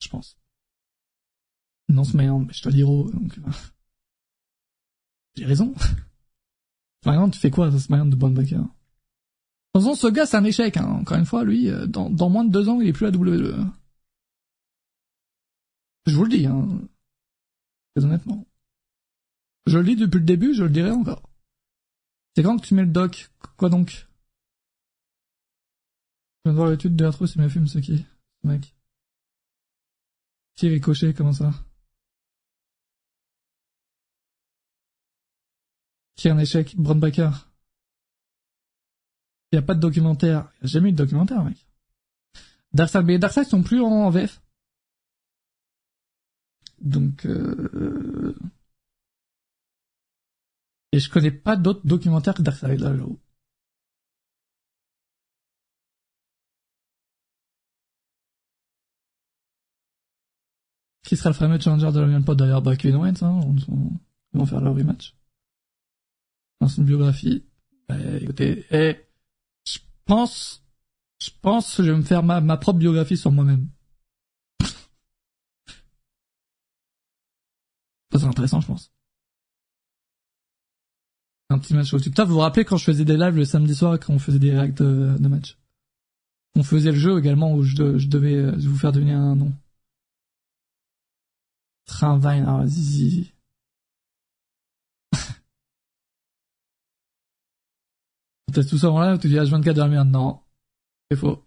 [0.00, 0.38] Je pense.
[1.88, 3.38] Non, SmackDown, mais je te le dirai, donc...
[3.38, 3.50] euh,
[5.34, 5.74] J'ai raison.
[7.02, 8.62] SmackDown, tu fais quoi, SmackDown de Braun Breaker
[9.74, 10.86] De toute façon, ce gars, c'est un échec, hein.
[10.86, 13.66] Encore une fois, lui, euh, dans, moins de deux ans, il est plus à WWE.
[16.06, 16.66] Je vous le dis, hein.
[17.94, 18.46] Très honnêtement.
[19.66, 21.22] Je le dis depuis le début, je le dirai encore.
[22.34, 23.30] C'est quand que tu mets le doc?
[23.56, 24.08] Quoi donc?
[26.44, 28.06] Je viens de voir l'étude de Arthur, c'est ma film, c'est qui
[28.42, 28.74] Ce mec?
[30.54, 31.52] Qui ricochet, comment ça?
[36.16, 36.74] Qui est un échec?
[39.52, 40.50] Il n'y a pas de documentaire.
[40.60, 41.66] Il n'y a jamais eu de documentaire, mec.
[42.72, 44.40] Darkseid, mais Darkseid sont plus en VF.
[46.80, 48.34] Donc, euh...
[50.92, 53.18] Et je connais pas d'autres documentaires que Darkseid, là, j'avoue.
[61.02, 62.60] Qui sera le fameux challenger de Logan Paul d'ailleurs?
[62.60, 63.40] Bah, Kevin Owens, hein,
[64.34, 65.16] ils vont faire leur rematch.
[66.60, 67.46] Dans une biographie.
[67.88, 69.07] Bah, écoutez, eh,
[70.08, 70.64] pense,
[71.20, 73.68] je pense que je vais me faire ma, ma propre biographie sur moi-même.
[78.10, 78.90] Ça, c'est intéressant, je pense.
[81.50, 83.74] Un petit match au Putain, vous vous rappelez quand je faisais des lives le samedi
[83.74, 85.58] soir quand on faisait des réacts de, de match?
[86.56, 89.52] On faisait le jeu également où je, je devais euh, vous faire devenir un nom.
[91.86, 92.46] Train Vine,
[98.48, 98.52] ah, zizi.
[98.52, 100.08] Peut-être tout ça en live, tu dis H24 de la merde.
[100.08, 100.40] Non.
[101.10, 101.44] C'est faux.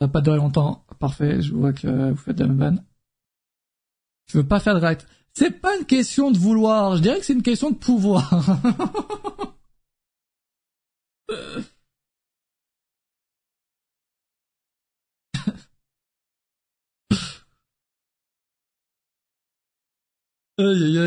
[0.00, 0.84] Ça va pas durer longtemps.
[0.98, 2.84] Parfait, je vois que vous faites de la vanne.
[4.26, 5.06] Je veux pas faire de réact.
[5.34, 8.30] C'est pas une question de vouloir, je dirais que c'est une question de pouvoir.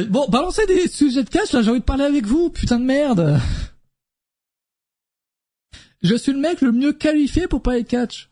[0.09, 2.85] Bon, balancez des sujets de cash, là, j'ai envie de parler avec vous, putain de
[2.85, 3.39] merde.
[6.01, 8.29] Je suis le mec le mieux qualifié pour parler de catch.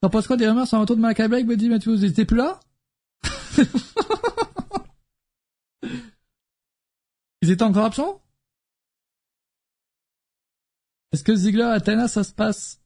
[0.00, 2.36] T'en penses quoi des rumeurs sur un retour de Malakai Black, Buddy Matthews Ils plus
[2.36, 2.60] là?
[7.42, 8.22] Ils étaient encore absents?
[11.12, 12.80] Est-ce que Ziggler Athena, ça se passe?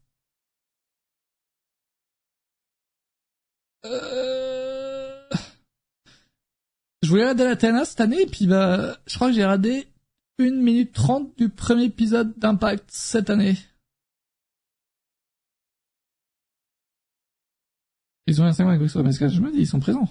[3.84, 5.28] Euh...
[7.02, 9.86] Je voulais regarder l'Athena cette année, et puis bah, je crois que j'ai regardé
[10.38, 13.56] une minute trente du premier épisode d'Impact cette année.
[18.26, 20.08] Ils ont un segment avec Bristol, mais ce que je me dis, ils sont présents.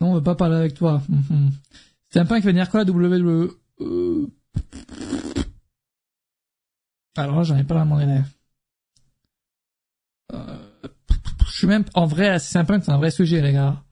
[0.00, 1.02] Non, on veut pas parler avec toi.
[2.10, 3.56] C'est un peu qui va venir quoi, WWE.
[7.16, 8.22] Alors là, j'en ai pas moindre idée.
[10.32, 10.58] Euh...
[11.46, 13.84] Je suis même, en vrai, c'est un peu c'est un vrai sujet, les gars.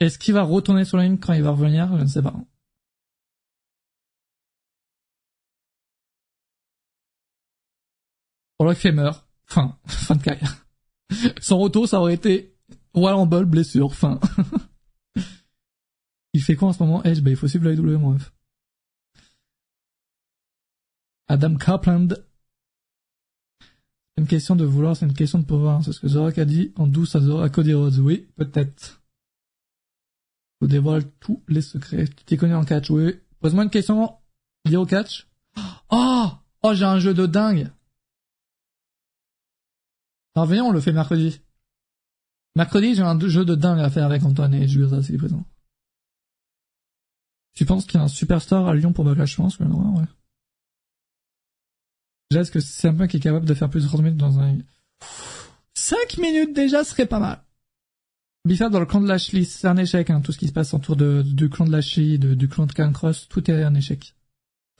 [0.00, 1.96] Est-ce qu'il va retourner sur la ligne quand il va revenir?
[1.98, 2.34] Je ne sais pas.
[8.74, 9.26] Fait meurt.
[9.46, 9.78] Fin.
[9.86, 10.66] Fin de carrière.
[11.40, 12.56] Son retour, ça aurait été
[12.94, 14.20] Rumble, blessure, fin.
[16.32, 17.02] il fait quoi en ce moment?
[17.04, 18.32] Edge Bah il faut suivre la IW, mon ref.
[21.28, 21.56] Adam
[24.16, 25.82] une question de vouloir, c'est une question de pouvoir.
[25.84, 27.98] C'est ce que Zorak a dit en douce à, Zorak, à Cody Rhodes.
[27.98, 28.99] Oui, peut-être.
[30.60, 32.06] Vous dévoile tous les secrets.
[32.06, 33.14] Tu t'y connais en catch, oui.
[33.40, 34.16] Pose-moi une question
[34.64, 35.28] liée au catch.
[35.90, 36.26] Oh
[36.62, 37.70] Oh, j'ai un jeu de dingue
[40.46, 41.40] venez, on le fait mercredi.
[42.56, 45.44] Mercredi, j'ai un jeu de dingue à faire avec Antoine et Julien s'il est présent.
[47.54, 49.98] Tu penses qu'il y a un superstar à Lyon pour Backlash Je pense que non,
[49.98, 50.06] ouais.
[52.30, 54.18] Déjà, est-ce que c'est un peu qui est capable de faire plus de 30 minutes
[54.18, 54.58] dans un...
[55.74, 57.42] 5 minutes déjà serait pas mal.
[58.46, 60.72] Bizarre dans le clan de Lashley, c'est un échec, hein, tout ce qui se passe
[60.72, 64.14] autour de, du clan de Lashley, de, du clan de Cancross, tout est un échec.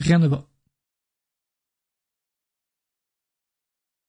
[0.01, 0.47] Rien ne va.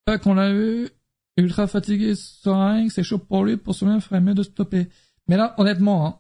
[0.06, 0.90] Pas qu'on l'a eu,
[1.38, 2.14] ultra fatigué
[2.46, 4.88] ring, c'est chaud pour lui, pour soi-même, ferait mieux de stopper.
[5.28, 6.20] Mais là, honnêtement, hein,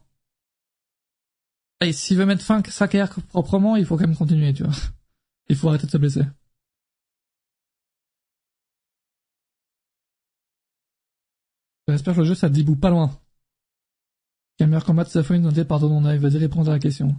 [1.82, 4.64] et s'il veut mettre fin à sa carrière proprement, il faut quand même continuer, tu
[4.64, 4.74] vois.
[5.50, 6.22] Il faut arrêter de se blesser.
[11.88, 13.21] J'espère que le jeu, ça déboue pas loin.
[14.68, 17.16] Meilleur combat de sa noté par ton live Vas-y, répondre à la question.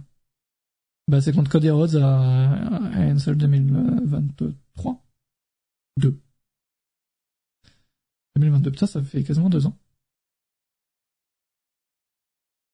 [1.07, 5.03] Bah, c'est contre Cody Rhodes à, à Ansel 2023.
[5.97, 6.19] 2.
[8.35, 9.77] 2022, putain, ça fait quasiment deux ans.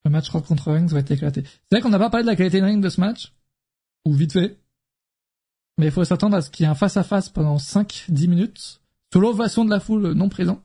[0.05, 1.43] Le match Rock contre Reigns va être éclaté.
[1.43, 3.33] C'est vrai qu'on n'a pas parlé de la qualité de ring de ce match.
[4.05, 4.57] Ou vite fait.
[5.77, 8.81] Mais il faut s'attendre à ce qu'il y ait un face-à-face pendant 5-10 minutes.
[9.11, 10.63] Sous l'ovation de la foule non présent.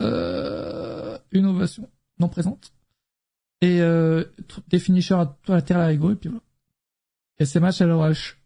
[0.00, 0.37] Euh,
[1.32, 2.72] une ovation non présente.
[3.60, 4.24] Et euh,
[4.68, 6.44] des finishers à, à la terre à et puis voilà.
[7.38, 8.38] Et ces à l'orage.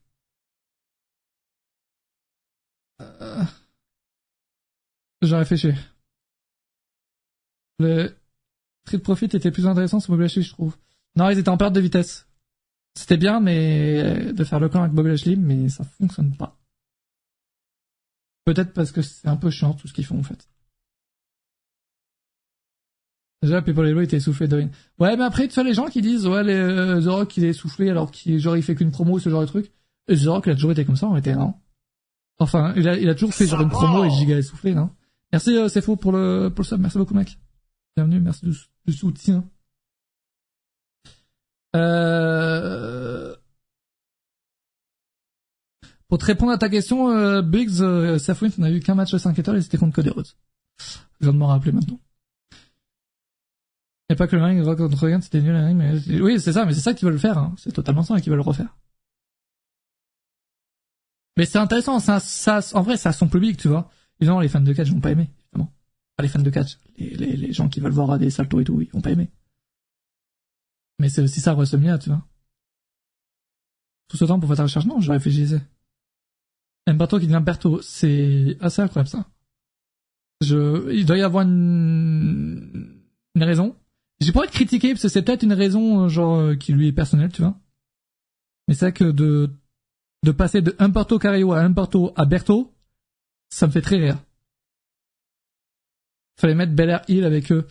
[3.00, 3.44] Euh...
[5.22, 5.68] J'ai réfléchi.
[7.78, 8.14] Le
[8.86, 10.76] Street Profit était plus intéressant sur Bobby Lashley, je trouve.
[11.16, 12.26] Non, ils étaient en perte de vitesse.
[12.94, 16.58] C'était bien, mais de faire le camp avec Bobby Lashley, mais ça fonctionne pas.
[18.44, 20.48] Peut-être parce que c'est un peu chiant tout ce qu'ils font en fait.
[23.42, 26.26] Déjà, People Hello était essoufflé de Ouais, mais après, tu vois, les gens qui disent,
[26.26, 29.18] ouais, les, euh, The Rock, il est essoufflé alors qu'il, genre, il fait qu'une promo,
[29.18, 29.72] ce genre de truc.
[30.08, 31.54] Et The Rock, il a toujours été comme ça, en été, non?
[32.38, 34.90] Enfin, il a, il a toujours fait genre une promo et giga essoufflé, non?
[35.32, 36.80] Merci, euh, c'est faux pour le, pour le sub.
[36.80, 37.38] Merci beaucoup, mec.
[37.96, 38.52] Bienvenue, merci du,
[38.86, 39.44] du soutien.
[41.74, 43.34] Euh...
[46.08, 49.12] Pour te répondre à ta question, euh, Biggs, euh, Safwin, on a eu qu'un match
[49.12, 50.26] de 5 étoiles et c'était contre Cody Rhodes.
[50.78, 51.98] Je viens de m'en rappeler maintenant.
[54.16, 56.74] Pas que le ring Rock contre Hogan, c'était nul, ring, mais oui, c'est ça, mais
[56.74, 57.54] c'est ça qu'ils veulent faire, hein.
[57.56, 58.76] C'est totalement ça qu'ils veulent refaire.
[61.36, 63.90] Mais c'est intéressant, ça, ça, en vrai, ça a son public, tu vois.
[64.20, 65.72] Évidemment, les fans de catch vont pas aimer, évidemment.
[66.16, 66.78] Pas les fans de catch.
[66.98, 69.30] Les, les, les gens qui veulent voir des saltos et tout, ils vont pas aimer.
[70.98, 72.22] Mais c'est aussi ça, WrestleMania, tu vois.
[74.08, 75.62] Tout ce temps pour faire ta recherche, non, je réfléchissais.
[76.86, 79.26] Mberto qui devient Berto, c'est assez incroyable, ça.
[80.42, 83.00] Je, il doit y avoir une,
[83.34, 83.76] une raison.
[84.22, 86.88] J'ai pas de critiquer parce que c'est peut-être une raison euh, genre euh, qui lui
[86.88, 87.58] est personnelle, tu vois.
[88.68, 89.50] Mais c'est vrai que de
[90.22, 92.72] de passer de Humberto Carrillo à Humberto à Berto,
[93.50, 94.18] ça me fait très rire.
[96.38, 97.66] Fallait mettre Belair Hill avec eux.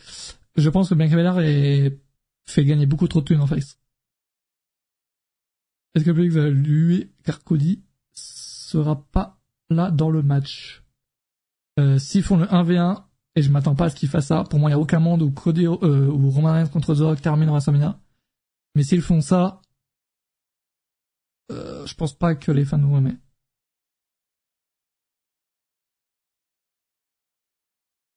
[0.58, 1.98] Je pense que Bianca Belair est...
[2.46, 3.80] fait gagner beaucoup trop de thunes en face.
[5.96, 7.84] Est-ce que public va lui car Cody
[8.14, 10.84] sera pas là dans le match?
[11.80, 13.06] Euh, S'ils font le 1v1,
[13.36, 14.44] et je m'attends pas à ce qu'il fasse ça.
[14.50, 17.00] Pour moi, il n'y a aucun monde où Cody euh, ou Roman Reigns contre The
[17.00, 18.00] Rock termine WrestleMania.
[18.76, 19.62] Mais s'ils font ça,
[21.52, 23.18] euh, je pense pas que les fans vont aimer.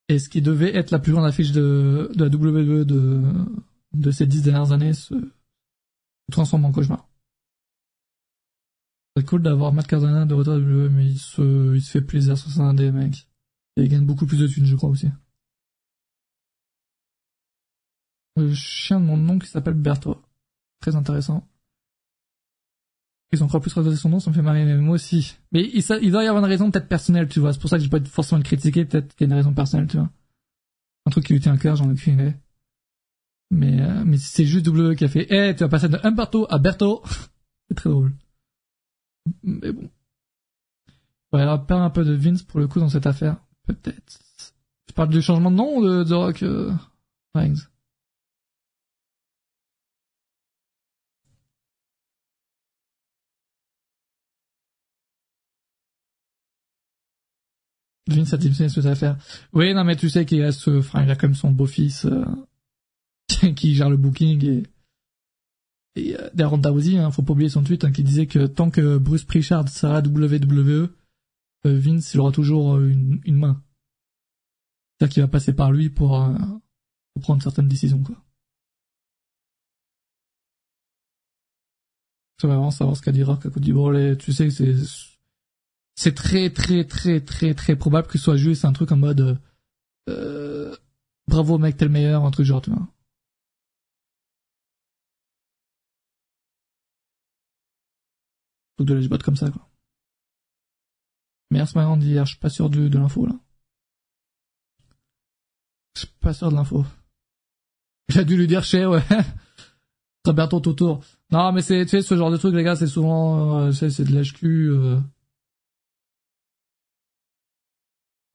[0.07, 3.23] Et ce qui devait être la plus grande affiche de, de la WWE de,
[3.93, 5.15] de ces dix dernières années se,
[6.31, 7.07] transforme en cauchemar.
[9.15, 12.01] C'est cool d'avoir Matt Cardona de retour à WWE, mais il se, il se fait
[12.01, 13.27] plaisir sur un des mecs.
[13.77, 15.09] Et il gagne beaucoup plus de thunes, je crois aussi.
[18.37, 20.21] Le chien de mon oncle qui s'appelle Berto.
[20.81, 21.47] Très intéressant.
[23.31, 25.35] Ils ont encore plus rajouté son nom, ça me fait marrer, mais moi aussi.
[25.51, 27.53] Mais il, doit y avoir une raison peut-être personnelle, tu vois.
[27.53, 29.53] C'est pour ça que j'ai pas forcément le critiquer, peut-être qu'il y a une raison
[29.53, 30.09] personnelle, tu vois.
[31.05, 32.33] Un truc qui lui tient à cœur, j'en ai aucune.
[33.51, 36.47] Mais, euh, mais c'est juste W qui a fait, eh, tu vas passer de Humberto
[36.49, 37.03] à Berto.
[37.69, 38.13] c'est très drôle.
[39.43, 39.89] Mais bon.
[41.33, 43.37] Ouais, alors, perd un peu de Vince pour le coup dans cette affaire.
[43.65, 44.19] Peut-être.
[44.87, 46.71] Tu parles du changement de nom de The Rock euh,
[47.33, 47.67] Reigns
[58.07, 59.17] Vince a dit cette affaire.
[59.53, 62.23] Oui, non, mais tu sais qu'il a ce, enfin, il a comme son beau-fils, euh,
[63.55, 64.63] qui gère le booking et,
[65.95, 68.69] et euh, Darren Dawsey, hein, faut pas oublier son tweet, hein, qui disait que tant
[68.69, 70.87] que Bruce Prichard sera WWE, euh,
[71.73, 73.63] Vince, il aura toujours euh, une, une main.
[74.97, 76.33] C'est-à-dire qu'il va passer par lui pour, euh,
[77.13, 78.15] pour prendre certaines décisions, quoi.
[82.41, 84.75] Ça va vraiment savoir ce qu'a dit Rock à Bon, tu sais, c'est,
[85.95, 89.39] c'est très, très, très, très, très probable que ce soit juste un truc en mode,
[90.09, 90.75] euh,
[91.27, 92.87] bravo mec, t'es le meilleur, un truc genre, tu vois.
[98.77, 99.67] Truc de la comme ça, quoi.
[101.51, 103.33] Merci Marianne d'hier, je suis pas sûr de, de l'info, là.
[105.95, 106.85] Je suis pas sûr de l'info.
[108.09, 109.03] J'ai dû lui dire chez, ouais.
[110.23, 111.03] Très bientôt tout tour.
[111.31, 114.03] Non, mais c'est, tu sais, ce genre de truc, les gars, c'est souvent, euh, c'est,
[114.03, 114.99] de l'HQ, euh...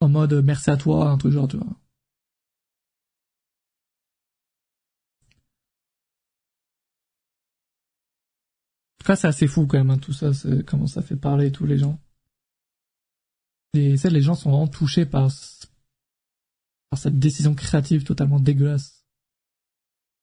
[0.00, 1.66] En mode, merci à toi, un truc genre, tu vois.
[1.66, 1.70] En
[8.98, 11.52] tout cas, c'est assez fou quand même, hein, tout ça, c'est comment ça fait parler
[11.52, 11.98] tous les gens.
[13.74, 15.30] Et les gens sont vraiment touchés par,
[16.90, 19.04] par cette décision créative totalement dégueulasse.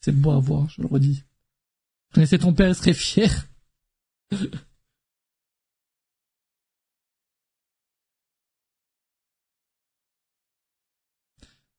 [0.02, 1.24] C'est beau à voir, je le redis.
[2.14, 3.48] Connaissez ton père, serait fier.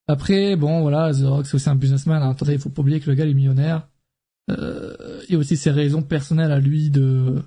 [0.08, 2.22] Après, bon, voilà, The Rock, c'est aussi un businessman.
[2.22, 2.30] Hein.
[2.30, 3.88] Attendez, il faut pas oublier que le gars il est millionnaire.
[4.50, 7.42] Euh, a aussi ses raisons personnelles à lui de...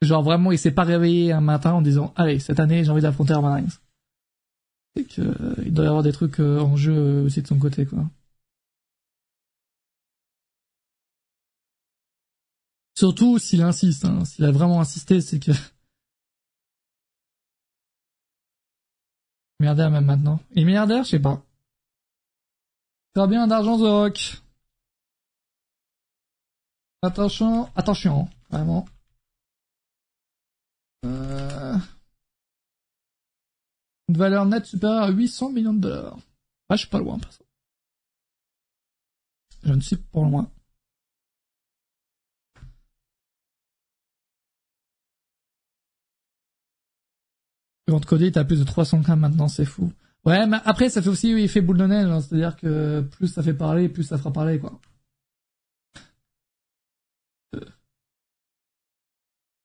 [0.00, 3.02] Genre vraiment, il s'est pas réveillé un matin en disant «Allez, cette année, j'ai envie
[3.02, 3.80] d'affronter Roman Reigns».
[4.96, 7.46] C'est que, euh, il doit y avoir des trucs euh, en jeu euh, aussi de
[7.46, 8.04] son côté, quoi.
[12.96, 14.24] Surtout s'il insiste, hein.
[14.24, 15.52] s'il a vraiment insisté, c'est que...
[19.60, 20.40] Milliardaire même maintenant.
[20.52, 21.42] Il est milliardaire, je sais pas.
[23.14, 24.42] Faire bien d'argent The Rock.
[27.02, 28.86] Attention, attention, vraiment.
[31.04, 31.76] Euh...
[34.08, 36.18] Une valeur nette supérieure à 800 millions de dollars.
[36.68, 37.18] Ah, je suis pas loin.
[39.64, 40.50] Je ne suis pas loin.
[47.88, 49.92] Quand Cody t'as plus de 300 k maintenant, c'est fou.
[50.24, 52.20] Ouais, mais après, ça fait aussi effet boule de neige, hein.
[52.20, 54.78] c'est-à-dire que plus ça fait parler, plus ça fera parler, quoi.
[57.54, 57.60] Euh,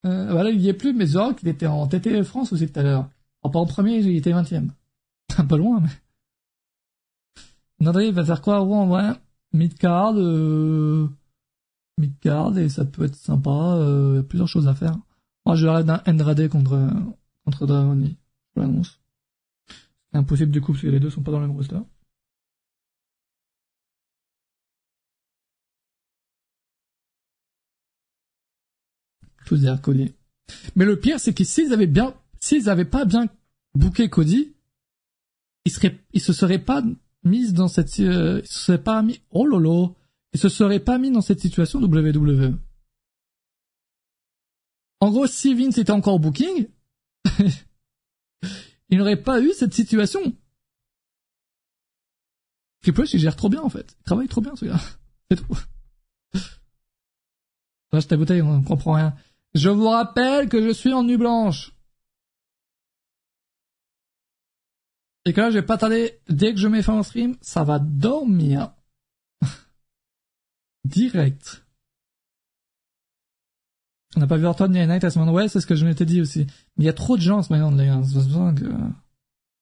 [0.05, 2.79] euh voilà, il y est plus, mais Zork, il était en TT France aussi tout
[2.79, 3.09] à l'heure.
[3.41, 4.67] En pas en premier, il était 20 e
[5.37, 5.89] Un peu loin, mais...
[7.79, 8.61] Nadri va faire quoi?
[8.61, 9.13] En vrai
[9.53, 11.09] Midcard, euh...
[11.97, 14.23] Midcard, et ça peut être sympa, euh...
[14.23, 14.97] plusieurs choses à faire.
[15.45, 16.89] Moi, je vais d'un Andrade contre
[17.45, 18.17] contre Dragoni.
[18.55, 18.99] Je l'annonce.
[20.11, 21.79] C'est impossible du coup parce que les deux sont pas dans le même roster.
[29.51, 30.13] Dire Cody.
[30.75, 33.27] Mais le pire, c'est que s'ils avaient bien, s'ils avaient pas bien
[33.75, 34.53] booké Cody,
[35.65, 36.83] ils seraient, ils se seraient pas
[37.23, 39.95] mis dans cette, euh, ils se seraient pas mis, oh lolo,
[40.33, 42.57] ils se seraient pas mis dans cette situation WWE.
[44.99, 46.67] En gros, si Vince était encore booking,
[48.89, 50.21] il n'aurait pas eu cette situation.
[52.81, 53.95] Triple H, il gère trop bien, en fait.
[53.99, 54.79] Il travaille trop bien, ce gars.
[55.31, 55.57] C'est tout.
[57.91, 59.15] Lâche ta bouteille, on comprend rien.
[59.55, 61.73] Je vous rappelle que je suis en nuit blanche.
[65.25, 67.63] Et que là, je vais pas tarder, dès que je mets fin au stream, ça
[67.63, 68.73] va dormir.
[70.85, 71.65] Direct.
[74.15, 75.85] On n'a pas vu Orton ni Night à ce moment Ouais, c'est ce que je
[75.85, 76.45] m'étais dit aussi.
[76.77, 78.01] Mais il y a trop de gens en ce moment, les gars.
[78.03, 78.65] C'est besoin que...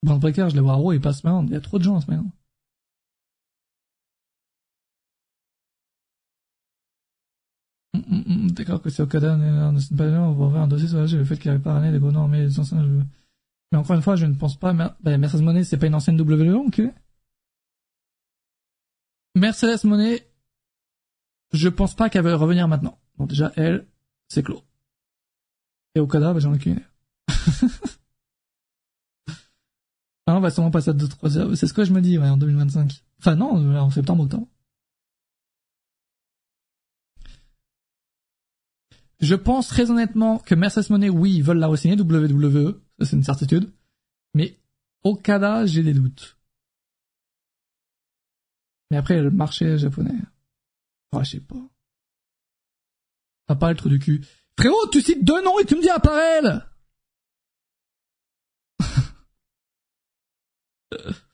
[0.02, 1.46] Breaker, je les vois à Raw, il passe maintenant.
[1.46, 2.30] Il y a trop de gens en ce moment.
[8.12, 11.72] D'accord que c'est Okada, on va ouvrir un dossier sur le fait qu'il avait pas
[11.72, 12.86] ramené des bonhommes mais les anciens.
[13.70, 16.66] Mais encore une fois, je ne pense pas, Mercedes Monet, c'est pas une ancienne WWE,
[16.66, 16.82] ok?
[19.34, 20.28] Mercedes Monet,
[21.52, 22.98] je pense pas qu'elle va revenir maintenant.
[23.18, 23.86] Donc déjà, elle,
[24.28, 24.62] c'est clos.
[25.94, 26.80] Et Okada, bah, j'en ai qu'une.
[30.26, 31.56] ah, on va sûrement passer à 2-3 heures.
[31.56, 33.04] C'est ce que je me dis, ouais, en 2025.
[33.20, 34.46] Enfin, non, en septembre, octobre.
[39.22, 43.16] Je pense très honnêtement que Mercedes Monet, oui, ils veulent la re-signer WWE, ça c'est
[43.16, 43.72] une certitude.
[44.34, 44.58] Mais
[45.04, 46.36] Okada, j'ai des doutes.
[48.90, 50.18] Mais après, le marché japonais.
[51.12, 51.54] Oh, je sais pas.
[53.48, 54.26] À part le trou du cul.
[54.58, 56.60] Frérot, tu cites deux noms et tu me dis appareil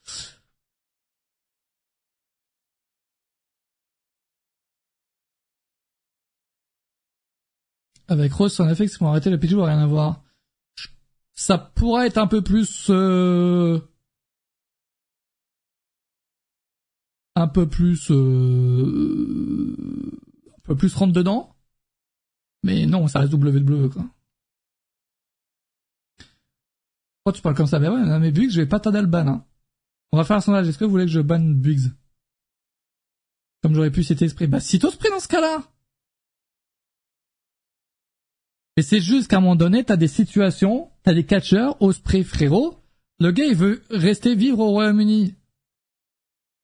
[8.08, 10.24] Avec Rose, en effet, c'est pour arrêter le pitch, rien à voir.
[11.34, 12.86] Ça pourrait être un peu plus...
[12.90, 13.78] Euh...
[17.36, 18.10] Un peu plus...
[18.10, 19.76] Euh...
[20.56, 21.54] Un peu plus rentre dedans.
[22.64, 24.04] Mais non, ça reste WWE, quoi.
[27.22, 27.78] Pourquoi tu parles comme ça?
[27.78, 29.44] Mais ouais, mais Biggs, je vais pas tarder à le ban, hein.
[30.12, 30.66] On va faire un sondage.
[30.66, 31.92] Est-ce que vous voulez que je banne Biggs?
[33.62, 34.46] Comme j'aurais pu citer esprit.
[34.46, 35.62] Bah, cite Osprey dans ce cas-là!
[38.78, 42.78] Mais c'est juste qu'à un moment donné, t'as des situations, t'as des catcheurs, Osprey frérot,
[43.18, 45.34] le gars il veut rester vivre au Royaume-Uni.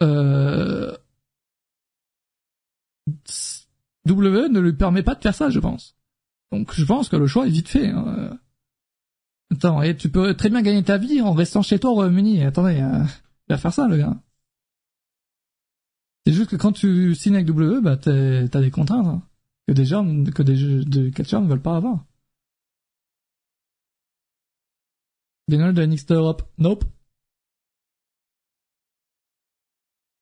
[0.00, 0.96] Euh...
[4.06, 5.96] Ne lui permet pas de faire ça, je pense.
[6.52, 7.88] Donc je pense que le choix est vite fait.
[7.88, 8.38] Hein.
[9.50, 12.44] Attends, et tu peux très bien gagner ta vie en restant chez toi au Royaume-Uni.
[12.44, 13.02] Attendez, euh,
[13.48, 14.22] il faire ça, le gars.
[16.24, 19.22] C'est juste que quand tu signes avec W, bah t'as des contraintes hein,
[19.66, 22.04] que des gens, que des, des catcheurs ne veulent pas avoir.
[25.48, 26.84] Bénol de NXT Europe, nope.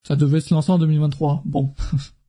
[0.07, 1.43] Ça devait se lancer en 2023.
[1.45, 1.75] Bon.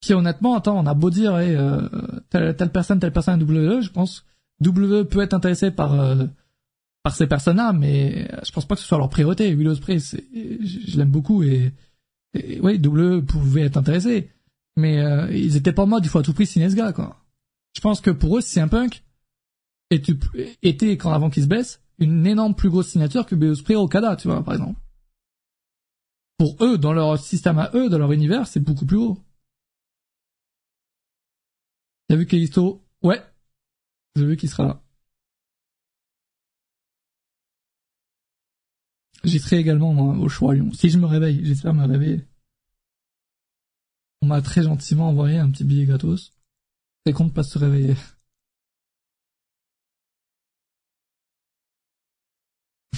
[0.00, 1.88] qui honnêtement, attends, on a beau dire euh,
[2.30, 4.24] telle, personne, telle personne WWE, je pense
[4.60, 6.26] W peut être intéressé par euh,
[7.02, 9.52] par ces personnes-là, mais je pense pas que ce soit leur priorité.
[9.54, 11.72] Will Ospreay, c'est, je, je l'aime beaucoup et,
[12.34, 14.30] et oui, W pouvait être intéressé,
[14.76, 16.92] mais euh, ils étaient pas en mode il faut à tout prix signer ce gars
[16.92, 17.18] quoi.
[17.74, 19.02] Je pense que pour eux, c'est un punk
[20.62, 23.34] était quand avant qu'il se blesse une énorme plus grosse signature que
[23.74, 24.80] au Okada, tu vois par exemple.
[26.38, 29.18] Pour eux, dans leur système à eux, dans leur univers, c'est beaucoup plus haut.
[32.08, 33.22] T'as vu Kalisto Ouais.
[34.16, 34.81] J'ai vu qu'il sera là.
[39.24, 40.72] J'y serai également moi, au choix à Lyon.
[40.72, 42.26] Si je me réveille, j'espère me réveiller.
[44.20, 46.32] On m'a très gentiment envoyé un petit billet gratos.
[47.06, 47.94] C'est con de pas se réveiller.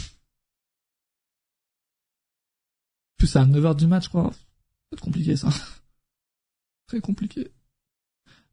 [3.16, 4.32] Plus à 9h du match, je crois.
[4.92, 5.48] C'est compliqué ça.
[6.86, 7.50] Très compliqué.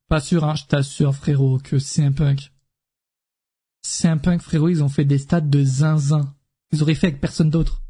[0.07, 2.52] Pas sûr, hein, je t'assure, frérot, que c'est un punk.
[3.81, 6.35] C'est un punk, frérot, ils ont fait des stats de zinzin.
[6.72, 7.81] Ils auraient fait avec personne d'autre.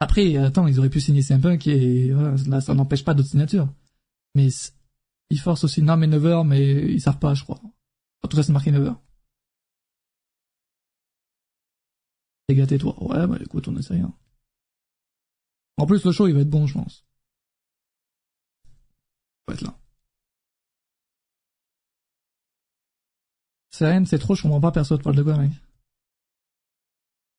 [0.00, 3.68] Après, attends, ils auraient pu signer Punk et voilà, là, ça n'empêche pas d'autres signatures.
[4.34, 4.48] Mais
[5.30, 7.60] ils forcent aussi, non mais 9h, mais ils savent pas, je crois.
[8.22, 8.96] En tout cas, c'est marqué 9h.
[12.48, 12.94] Et gâté toi.
[13.02, 14.12] Ouais, bah écoute, on essaie rien.
[15.78, 17.04] En plus, le show, il va être bon, je pense.
[19.48, 19.78] Il va être là.
[23.70, 25.52] C'est c'est trop, je comprends pas perso, de parler de quoi, mec.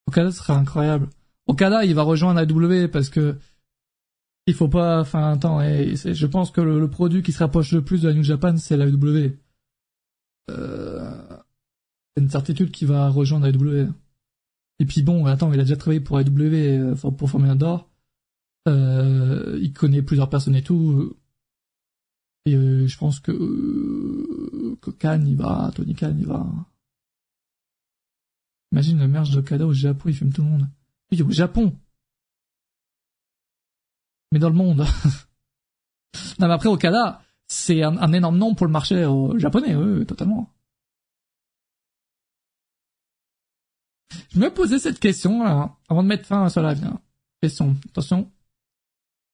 [0.08, 1.10] Okada sera incroyable.
[1.48, 3.38] Okada, il va rejoindre AW parce que
[4.48, 7.84] il faut pas, enfin, attends, et je pense que le, produit qui se rapproche le
[7.84, 9.32] plus de la New Japan, c'est la AW.
[10.50, 11.38] Euh,
[12.16, 13.92] c'est une certitude qu'il va rejoindre AW.
[14.80, 17.90] Et puis bon, attends, il a déjà travaillé pour AW, euh, pour Formula d'Or.
[18.70, 21.16] Euh, il connaît plusieurs personnes et tout.
[22.46, 26.48] Et euh, je pense que, que Khan, il va, Tony Khan, il va,
[28.72, 30.68] Imagine le merge d'Okada au Japon, il fume tout le monde.
[31.12, 31.76] Oui, au Japon.
[34.32, 34.80] Mais dans le monde.
[36.40, 40.52] non, mais après, Okada, c'est un, énorme nom pour le marché euh, japonais, oui, totalement.
[44.30, 45.44] Je me posais cette question,
[45.90, 47.00] avant de mettre fin à cela, bien.
[47.42, 48.30] Question, attention.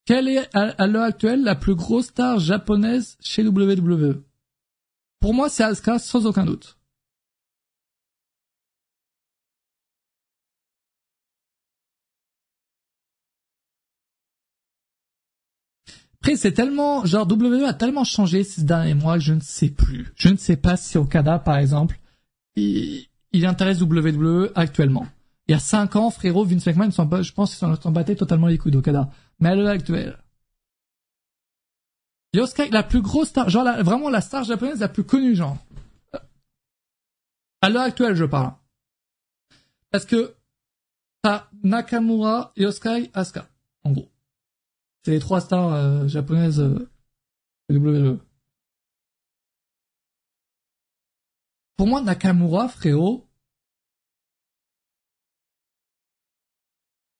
[0.06, 4.24] Quelle est, à, l'heure actuelle, la plus grosse star japonaise chez WWE?
[5.20, 6.78] Pour moi, c'est Asuka, sans aucun doute.
[16.24, 20.14] Après, c'est tellement, genre, WWE a tellement changé ces derniers mois je ne sais plus.
[20.16, 22.00] Je ne sais pas si Okada, par exemple,
[22.56, 25.06] il, intéresse WWE actuellement.
[25.50, 28.58] Il y a cinq ans, frérot, Vince McMahon, je pense qu'il s'en battait totalement les
[28.58, 29.10] couilles d'Okada.
[29.42, 30.18] Mais à l'heure actuelle,
[32.34, 35.58] Yosuke, la plus grosse star, genre vraiment la star japonaise la plus connue, genre.
[37.60, 38.54] À l'heure actuelle, je parle.
[39.92, 40.36] Parce que
[41.22, 43.46] t'as Nakamura, Yosuke, Asuka,
[43.84, 44.13] en gros.
[45.04, 46.90] C'est les trois stars euh, japonaises euh,
[47.70, 48.20] WWE.
[51.76, 53.28] Pour moi, Nakamura, frérot,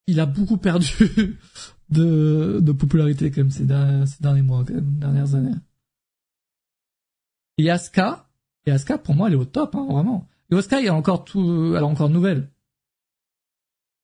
[0.08, 0.88] il a beaucoup perdu
[1.90, 5.56] de, de popularité quand même ces derniers, mois, quand dernières années.
[7.58, 8.30] Et Asuka,
[8.66, 8.74] et
[9.04, 10.30] pour moi, elle est au top, hein, vraiment.
[10.50, 12.50] Et Asuka, elle a encore tout, elle a encore de nouvelles.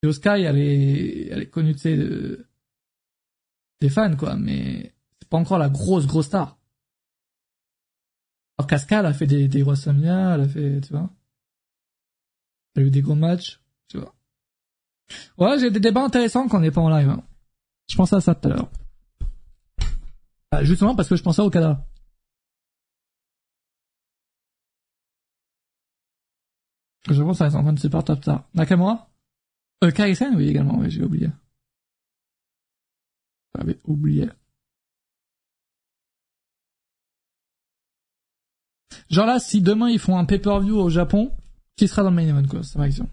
[0.03, 2.48] Et Asuka, elle est, elle est connue, tu sais, de,
[3.81, 6.57] des fans, quoi, mais c'est pas encore la grosse, grosse star.
[8.57, 11.10] Alors Casca, elle a fait des, des WrestleMania, elle a fait, tu vois.
[12.76, 14.14] Elle a eu des gros matchs, tu vois.
[15.38, 17.10] Ouais, j'ai des débats intéressants quand on n'est pas en live.
[17.10, 17.23] Hein.
[17.89, 18.69] Je pensais à ça tout à l'heure.
[20.51, 21.85] Bah, justement parce que je pensais au Canada.
[27.10, 28.43] Je pense à 150 super top star.
[28.53, 29.10] Nakamura?
[29.84, 31.30] Euh, Kaisen, oui, également, oui, j'ai oublié.
[33.60, 34.30] J'avais oublié.
[39.10, 41.36] Genre là, si demain ils font un pay-per-view au Japon,
[41.76, 43.10] qui sera dans le main event, quoi, c'est ma question.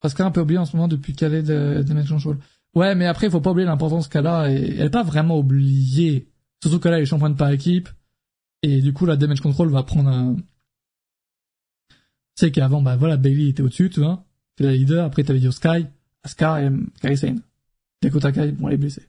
[0.00, 2.38] Parce qu'elle a un peu oublié en ce moment depuis qu'elle est de, de Control.
[2.74, 5.38] Ouais, mais après, il faut pas oublier l'importance qu'elle a, et elle est pas vraiment
[5.38, 6.28] oubliée.
[6.62, 7.88] Surtout qu'elle est championne par équipe,
[8.62, 10.36] et du coup, la Damage Control va prendre un...
[12.36, 14.27] Sais qu'avant, bah voilà, Bailey était au-dessus, tu vois
[14.58, 15.04] c'est la leader.
[15.04, 15.86] Après, t'avais dit Sky,
[16.24, 16.70] Asuka et
[17.00, 17.42] Kairi Sane.
[18.02, 19.08] Dakota Kai, bon, elle est blessée.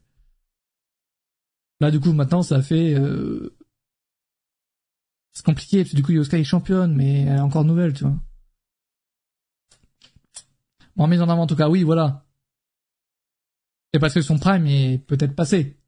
[1.79, 2.93] Là, du coup, maintenant, ça fait...
[2.93, 3.55] Euh...
[5.33, 8.03] C'est compliqué, parce que du coup, Yosuke est championne, mais elle est encore nouvelle, tu
[8.03, 8.15] vois.
[10.95, 12.25] Bon, mise en avant, en tout cas, oui, voilà.
[13.93, 15.79] Et parce que son prime est peut-être passé.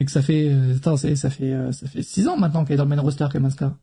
[0.00, 0.52] Et que ça fait...
[0.52, 3.00] Euh, attends, ça fait, euh, ça fait 6 ans maintenant qu'elle est dans le main
[3.00, 3.78] roster, comme Asuka.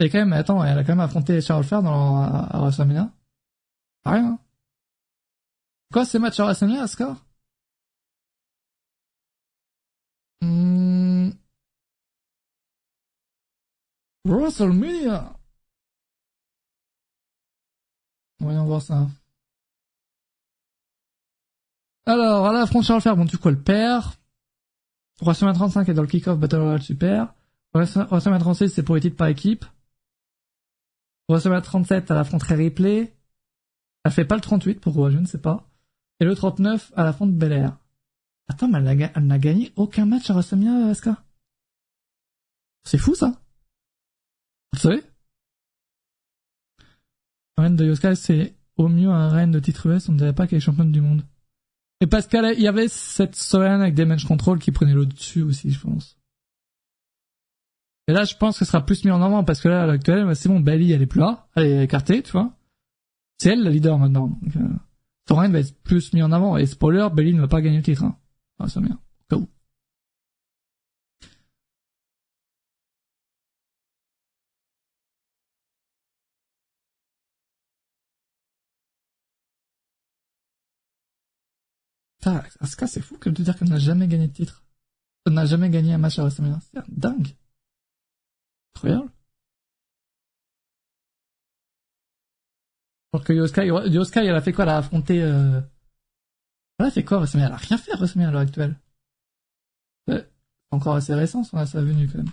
[0.00, 3.10] Et quand même, attends, elle a quand même affronté Charles Flair dans, à, à.
[4.08, 4.38] Rien.
[5.92, 7.16] Quoi, ces matchs à WrestleMania, Asuka
[10.40, 11.30] Hmm.
[14.24, 15.34] WrestleMania
[18.40, 19.08] Voyons voir ça.
[22.06, 24.04] Alors, à la affronte Charles Flair, bon, du coup, elle perd.
[25.20, 27.34] WrestleMania 35 est dans le kick-off Battle Royale Super.
[27.74, 29.64] WrestleMania 36, c'est pour les titres par équipe.
[31.28, 33.17] WrestleMania 37, elle affronterait Ripley.
[34.04, 35.68] Elle fait pas le 38, pourquoi, je ne sais pas.
[36.20, 37.76] Et le 39, elle affronte Belair.
[38.48, 41.22] Attends, mais elle n'a ga- elle n'a gagné aucun match à WrestleMania, Asuka.
[42.84, 43.40] C'est fou, ça.
[44.72, 45.02] Vous savez?
[47.56, 50.34] Le règne de Yoska, c'est au mieux un règne de titre US, on ne dirait
[50.34, 51.24] pas qu'elle est championne du monde.
[52.00, 55.70] Et parce qu'il y avait cette Solane avec Damage Control qui prenait le dessus aussi,
[55.72, 56.16] je pense.
[58.06, 59.86] Et là, je pense que ce sera plus mis en avant parce que là, à
[59.86, 62.54] l'actuel, bah, c'est bon, Bailey, elle est plus là, elle est écartée, tu vois.
[63.38, 64.28] C'est elle la leader maintenant.
[64.28, 66.56] Donc, euh, règne va être plus mis en avant.
[66.56, 68.04] Et spoiler, Bailey ne va pas gagner le titre.
[68.04, 68.18] Hein.
[68.58, 69.00] Ah, bien.
[69.30, 69.48] Au cas où.
[82.18, 84.64] Putain, Asuka, c'est fou que de dire qu'elle n'a jamais gagné de titre.
[85.26, 86.58] Elle n'a jamais gagné un match à WrestleMania.
[86.72, 87.36] C'est dingue.
[88.74, 89.10] Incroyable.
[93.12, 95.22] Alors que Yoska, Yoska, elle a fait quoi Elle a affronté...
[95.22, 95.60] Euh...
[96.78, 98.76] Elle a fait quoi WrestleMania Elle a rien fait WrestleMania à l'heure actuelle.
[100.06, 100.20] Ouais.
[100.22, 102.30] C'est encore assez récent son sa venue quand même.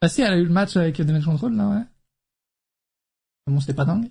[0.00, 1.84] Ah si, elle a eu le match avec Damage Control là, ouais.
[3.46, 4.10] Bon, c'était pas dingue.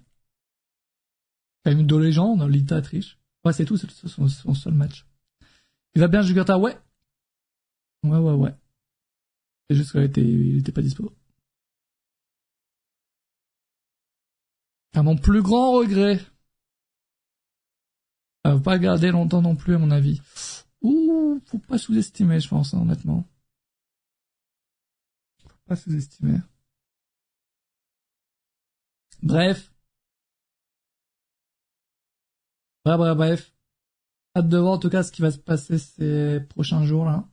[1.65, 3.19] A eu deux légendes, Lita triche.
[3.45, 5.05] Ouais, c'est tout, c'est son, son seul match.
[5.95, 6.77] Il va bien, Jugurta, ouais.
[8.03, 8.53] Ouais, ouais, ouais.
[9.69, 11.13] C'est juste qu'il était, il était pas dispo.
[14.93, 16.19] À mon plus grand regret.
[18.45, 20.21] Faut pas garder longtemps non plus, à mon avis.
[20.81, 23.25] Ouh, faut pas sous-estimer, je pense, hein, honnêtement.
[25.47, 26.39] Faut pas sous-estimer.
[29.23, 29.71] Bref.
[32.85, 33.53] Bref, bref, bref.
[34.35, 37.27] Hâte de voir en tout cas ce qui va se passer ces prochains jours là.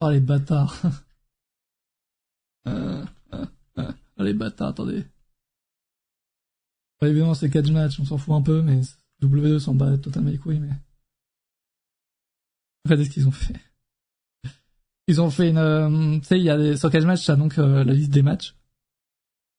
[0.00, 0.74] Oh les bâtards.
[2.66, 3.04] euh,
[3.34, 3.46] euh,
[3.78, 5.04] euh, les bâtards, attendez.
[7.02, 8.80] Évidemment c'est 4 matchs, on s'en fout un peu, mais
[9.22, 10.70] W2 s'en bat totalement les couilles, mais...
[12.84, 13.56] Regardez ce qu'ils ont fait.
[15.06, 15.58] Ils ont fait une...
[15.58, 16.76] euh, tu sais, il y a des...
[16.76, 18.54] Sur 4 matchs, t'as donc euh, la liste des matchs.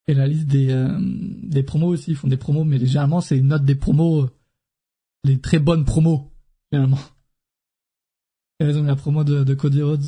[0.07, 3.37] Et la liste des, euh, des promos aussi, ils font des promos, mais généralement c'est
[3.37, 4.29] une note des promos, euh,
[5.23, 6.31] les très bonnes promos,
[6.71, 6.99] généralement.
[8.59, 10.05] Et ils ont mis la promo de, de Cody Rhodes,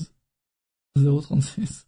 [0.95, 1.87] 036.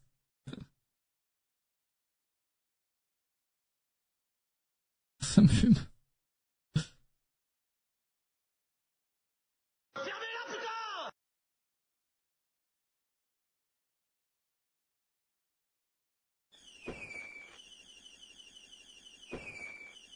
[5.35, 5.73] Ça me fume.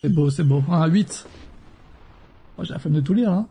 [0.01, 0.63] C'est beau, c'est beau.
[0.69, 1.27] Un 8.
[2.55, 3.49] Moi, j'ai la flemme de tout lire, hein.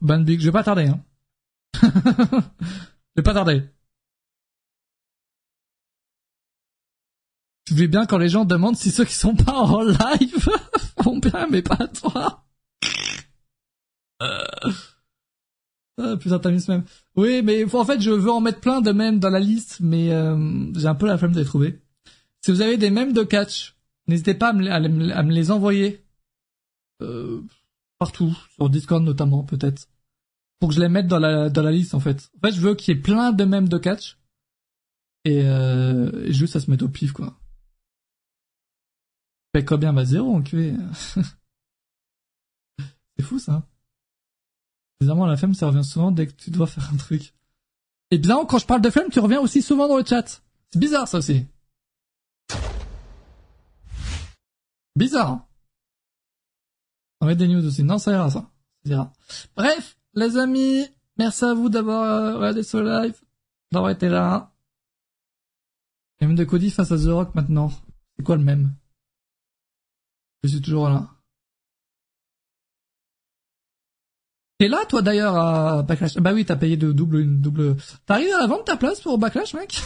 [0.00, 1.04] Ban Big, je vais pas tarder, hein.
[1.82, 1.88] je
[3.16, 3.64] vais pas tarder.
[7.74, 10.48] Je vais bien quand les gens demandent si ceux qui sont pas en live
[11.02, 12.44] vont bien, mais pas toi.
[14.22, 14.70] Euh...
[16.00, 16.84] Ah, putain, ce même.
[17.16, 20.12] Oui, mais en fait, je veux en mettre plein de mèmes dans la liste, mais
[20.12, 21.82] euh, j'ai un peu la flemme de les trouver.
[22.44, 23.74] Si vous avez des mèmes de catch,
[24.06, 26.04] n'hésitez pas à me, les- envoyer.
[27.02, 27.40] Euh,
[27.98, 29.88] partout, sur Discord notamment, peut-être.
[30.60, 32.30] Pour que je les mette dans la, dans la liste, en fait.
[32.40, 34.16] En fait, je veux qu'il y ait plein de mèmes de catch.
[35.24, 37.36] Et, euh, et juste, ça se mette au pif, quoi.
[39.54, 40.74] Fait combien Bah zéro, enculé.
[43.16, 43.62] C'est fou, ça.
[45.00, 47.34] Bizarrement, la flemme, ça revient souvent dès que tu dois faire un truc.
[48.10, 50.42] Et bizarrement, quand je parle de flemme, tu reviens aussi souvent dans le chat.
[50.70, 51.46] C'est bizarre, ça aussi.
[54.96, 55.30] Bizarre.
[55.30, 55.46] hein.
[57.20, 57.82] On met des news aussi.
[57.84, 58.50] Non, ça ira, ça.
[58.84, 59.12] Ça ira.
[59.56, 60.84] Bref, les amis,
[61.16, 63.20] merci à vous d'avoir euh, regardé ce live,
[63.72, 64.52] d'avoir été là.
[66.20, 67.70] Et même de Cody face à The Rock maintenant.
[68.16, 68.74] C'est quoi le même?
[70.44, 71.08] Je suis toujours là.
[74.58, 76.16] T'es là, toi, d'ailleurs, à Backlash?
[76.18, 77.76] Bah oui, t'as payé de double, une double...
[78.04, 79.80] T'arrives à vendre ta place pour Backlash, mec?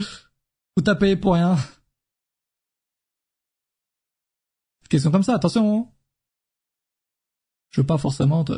[0.76, 1.56] Ou t'as payé pour rien?
[4.90, 5.78] Question comme ça, attention.
[5.78, 5.88] hein.
[7.70, 8.52] Je veux pas forcément te...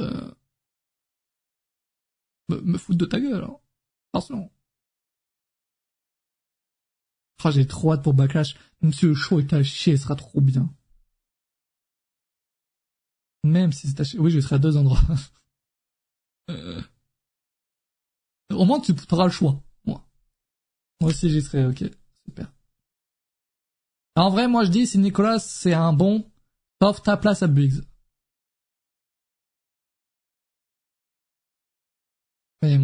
[2.48, 3.44] me, foutre de ta gueule.
[3.44, 3.56] Hein.
[4.14, 4.50] Attention.
[7.50, 8.54] J'ai trop hâte pour Backlash.
[8.92, 10.72] Si le show est à chier, ce sera trop bien.
[13.44, 14.18] Même si c'est à chier.
[14.18, 15.00] Oui, je serai à deux endroits.
[16.50, 16.82] euh...
[18.50, 19.62] Au moins, tu auras le choix.
[19.84, 20.06] Moi.
[21.00, 21.66] Moi aussi, j'y serai.
[21.66, 21.84] Ok.
[22.24, 22.52] Super.
[24.16, 26.30] En vrai, moi, je dis, si Nicolas, c'est un bon,
[26.80, 27.82] sauf ta place à Biggs.
[32.62, 32.78] Mais,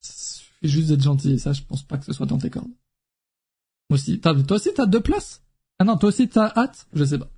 [0.00, 2.70] suffit juste d'être gentil, et ça, je pense pas que ce soit dans tes cordes.
[3.90, 5.42] Aussi, toi aussi, t'as deux places?
[5.78, 6.86] Ah non, toi aussi, t'as hâte?
[6.92, 7.30] Je sais pas.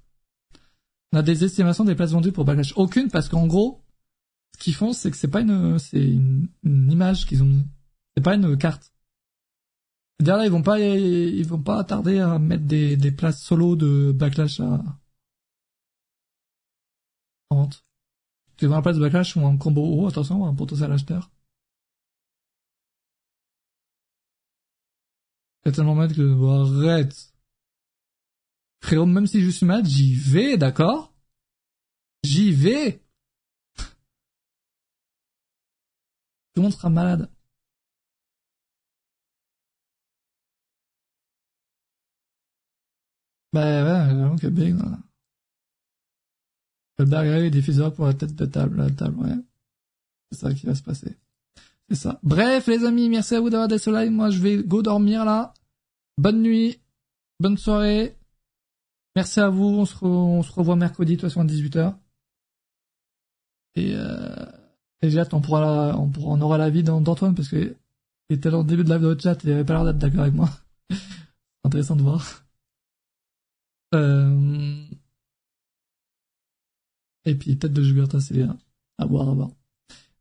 [1.12, 2.73] On a des estimations des places vendues pour Backlash.
[2.77, 3.83] Aucune, parce qu'en gros,
[4.57, 7.66] ce qu'ils font, c'est que c'est pas une, c'est une, image qu'ils ont mis.
[8.16, 8.93] C'est pas une carte.
[10.20, 13.77] D'ailleurs là, ils vont pas, ils vont pas tarder à mettre des, des places solo
[13.77, 14.83] de Backlash à,
[17.51, 17.85] en vente.
[18.57, 21.31] Tu veux la place de Backlash ou un combo haut, attention, un potentiel acheteur.
[25.65, 27.33] C'est tellement mal que, bon, arrête.
[28.83, 31.15] Frérot, même si je suis malade, j'y vais, d'accord?
[32.25, 33.01] J'y vais!
[36.55, 37.31] Tout le monde sera malade.
[43.53, 44.99] Bah ouais, j'avoue que Big, voilà.
[46.99, 49.37] Le est diffuseur pour la tête de table, la table, ouais.
[50.31, 51.17] C'est ça qui va se passer.
[52.23, 55.55] Bref, les amis, merci à vous d'avoir des ce Moi, je vais go dormir, là.
[56.19, 56.81] Bonne nuit.
[57.40, 58.16] Bonne soirée.
[59.16, 59.64] Merci à vous.
[59.64, 59.85] On
[60.43, 61.94] se, revoit mercredi, de toute façon, à 18h.
[63.74, 64.47] Et, euh,
[65.02, 67.74] et on pourra, on pourra, on aura l'avis d'Antoine parce que
[68.28, 70.20] il était dans le début de live de chat, il avait pas l'air d'être d'accord
[70.20, 70.48] avec moi.
[71.64, 72.47] Intéressant de voir.
[73.94, 74.86] Euh...
[77.24, 78.43] Et puis peut-être de Jugurta, c'est
[78.98, 79.51] à voir, à voir.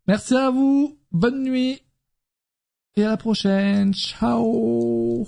[0.07, 1.81] Merci à vous, bonne nuit,
[2.95, 5.27] et à la prochaine, ciao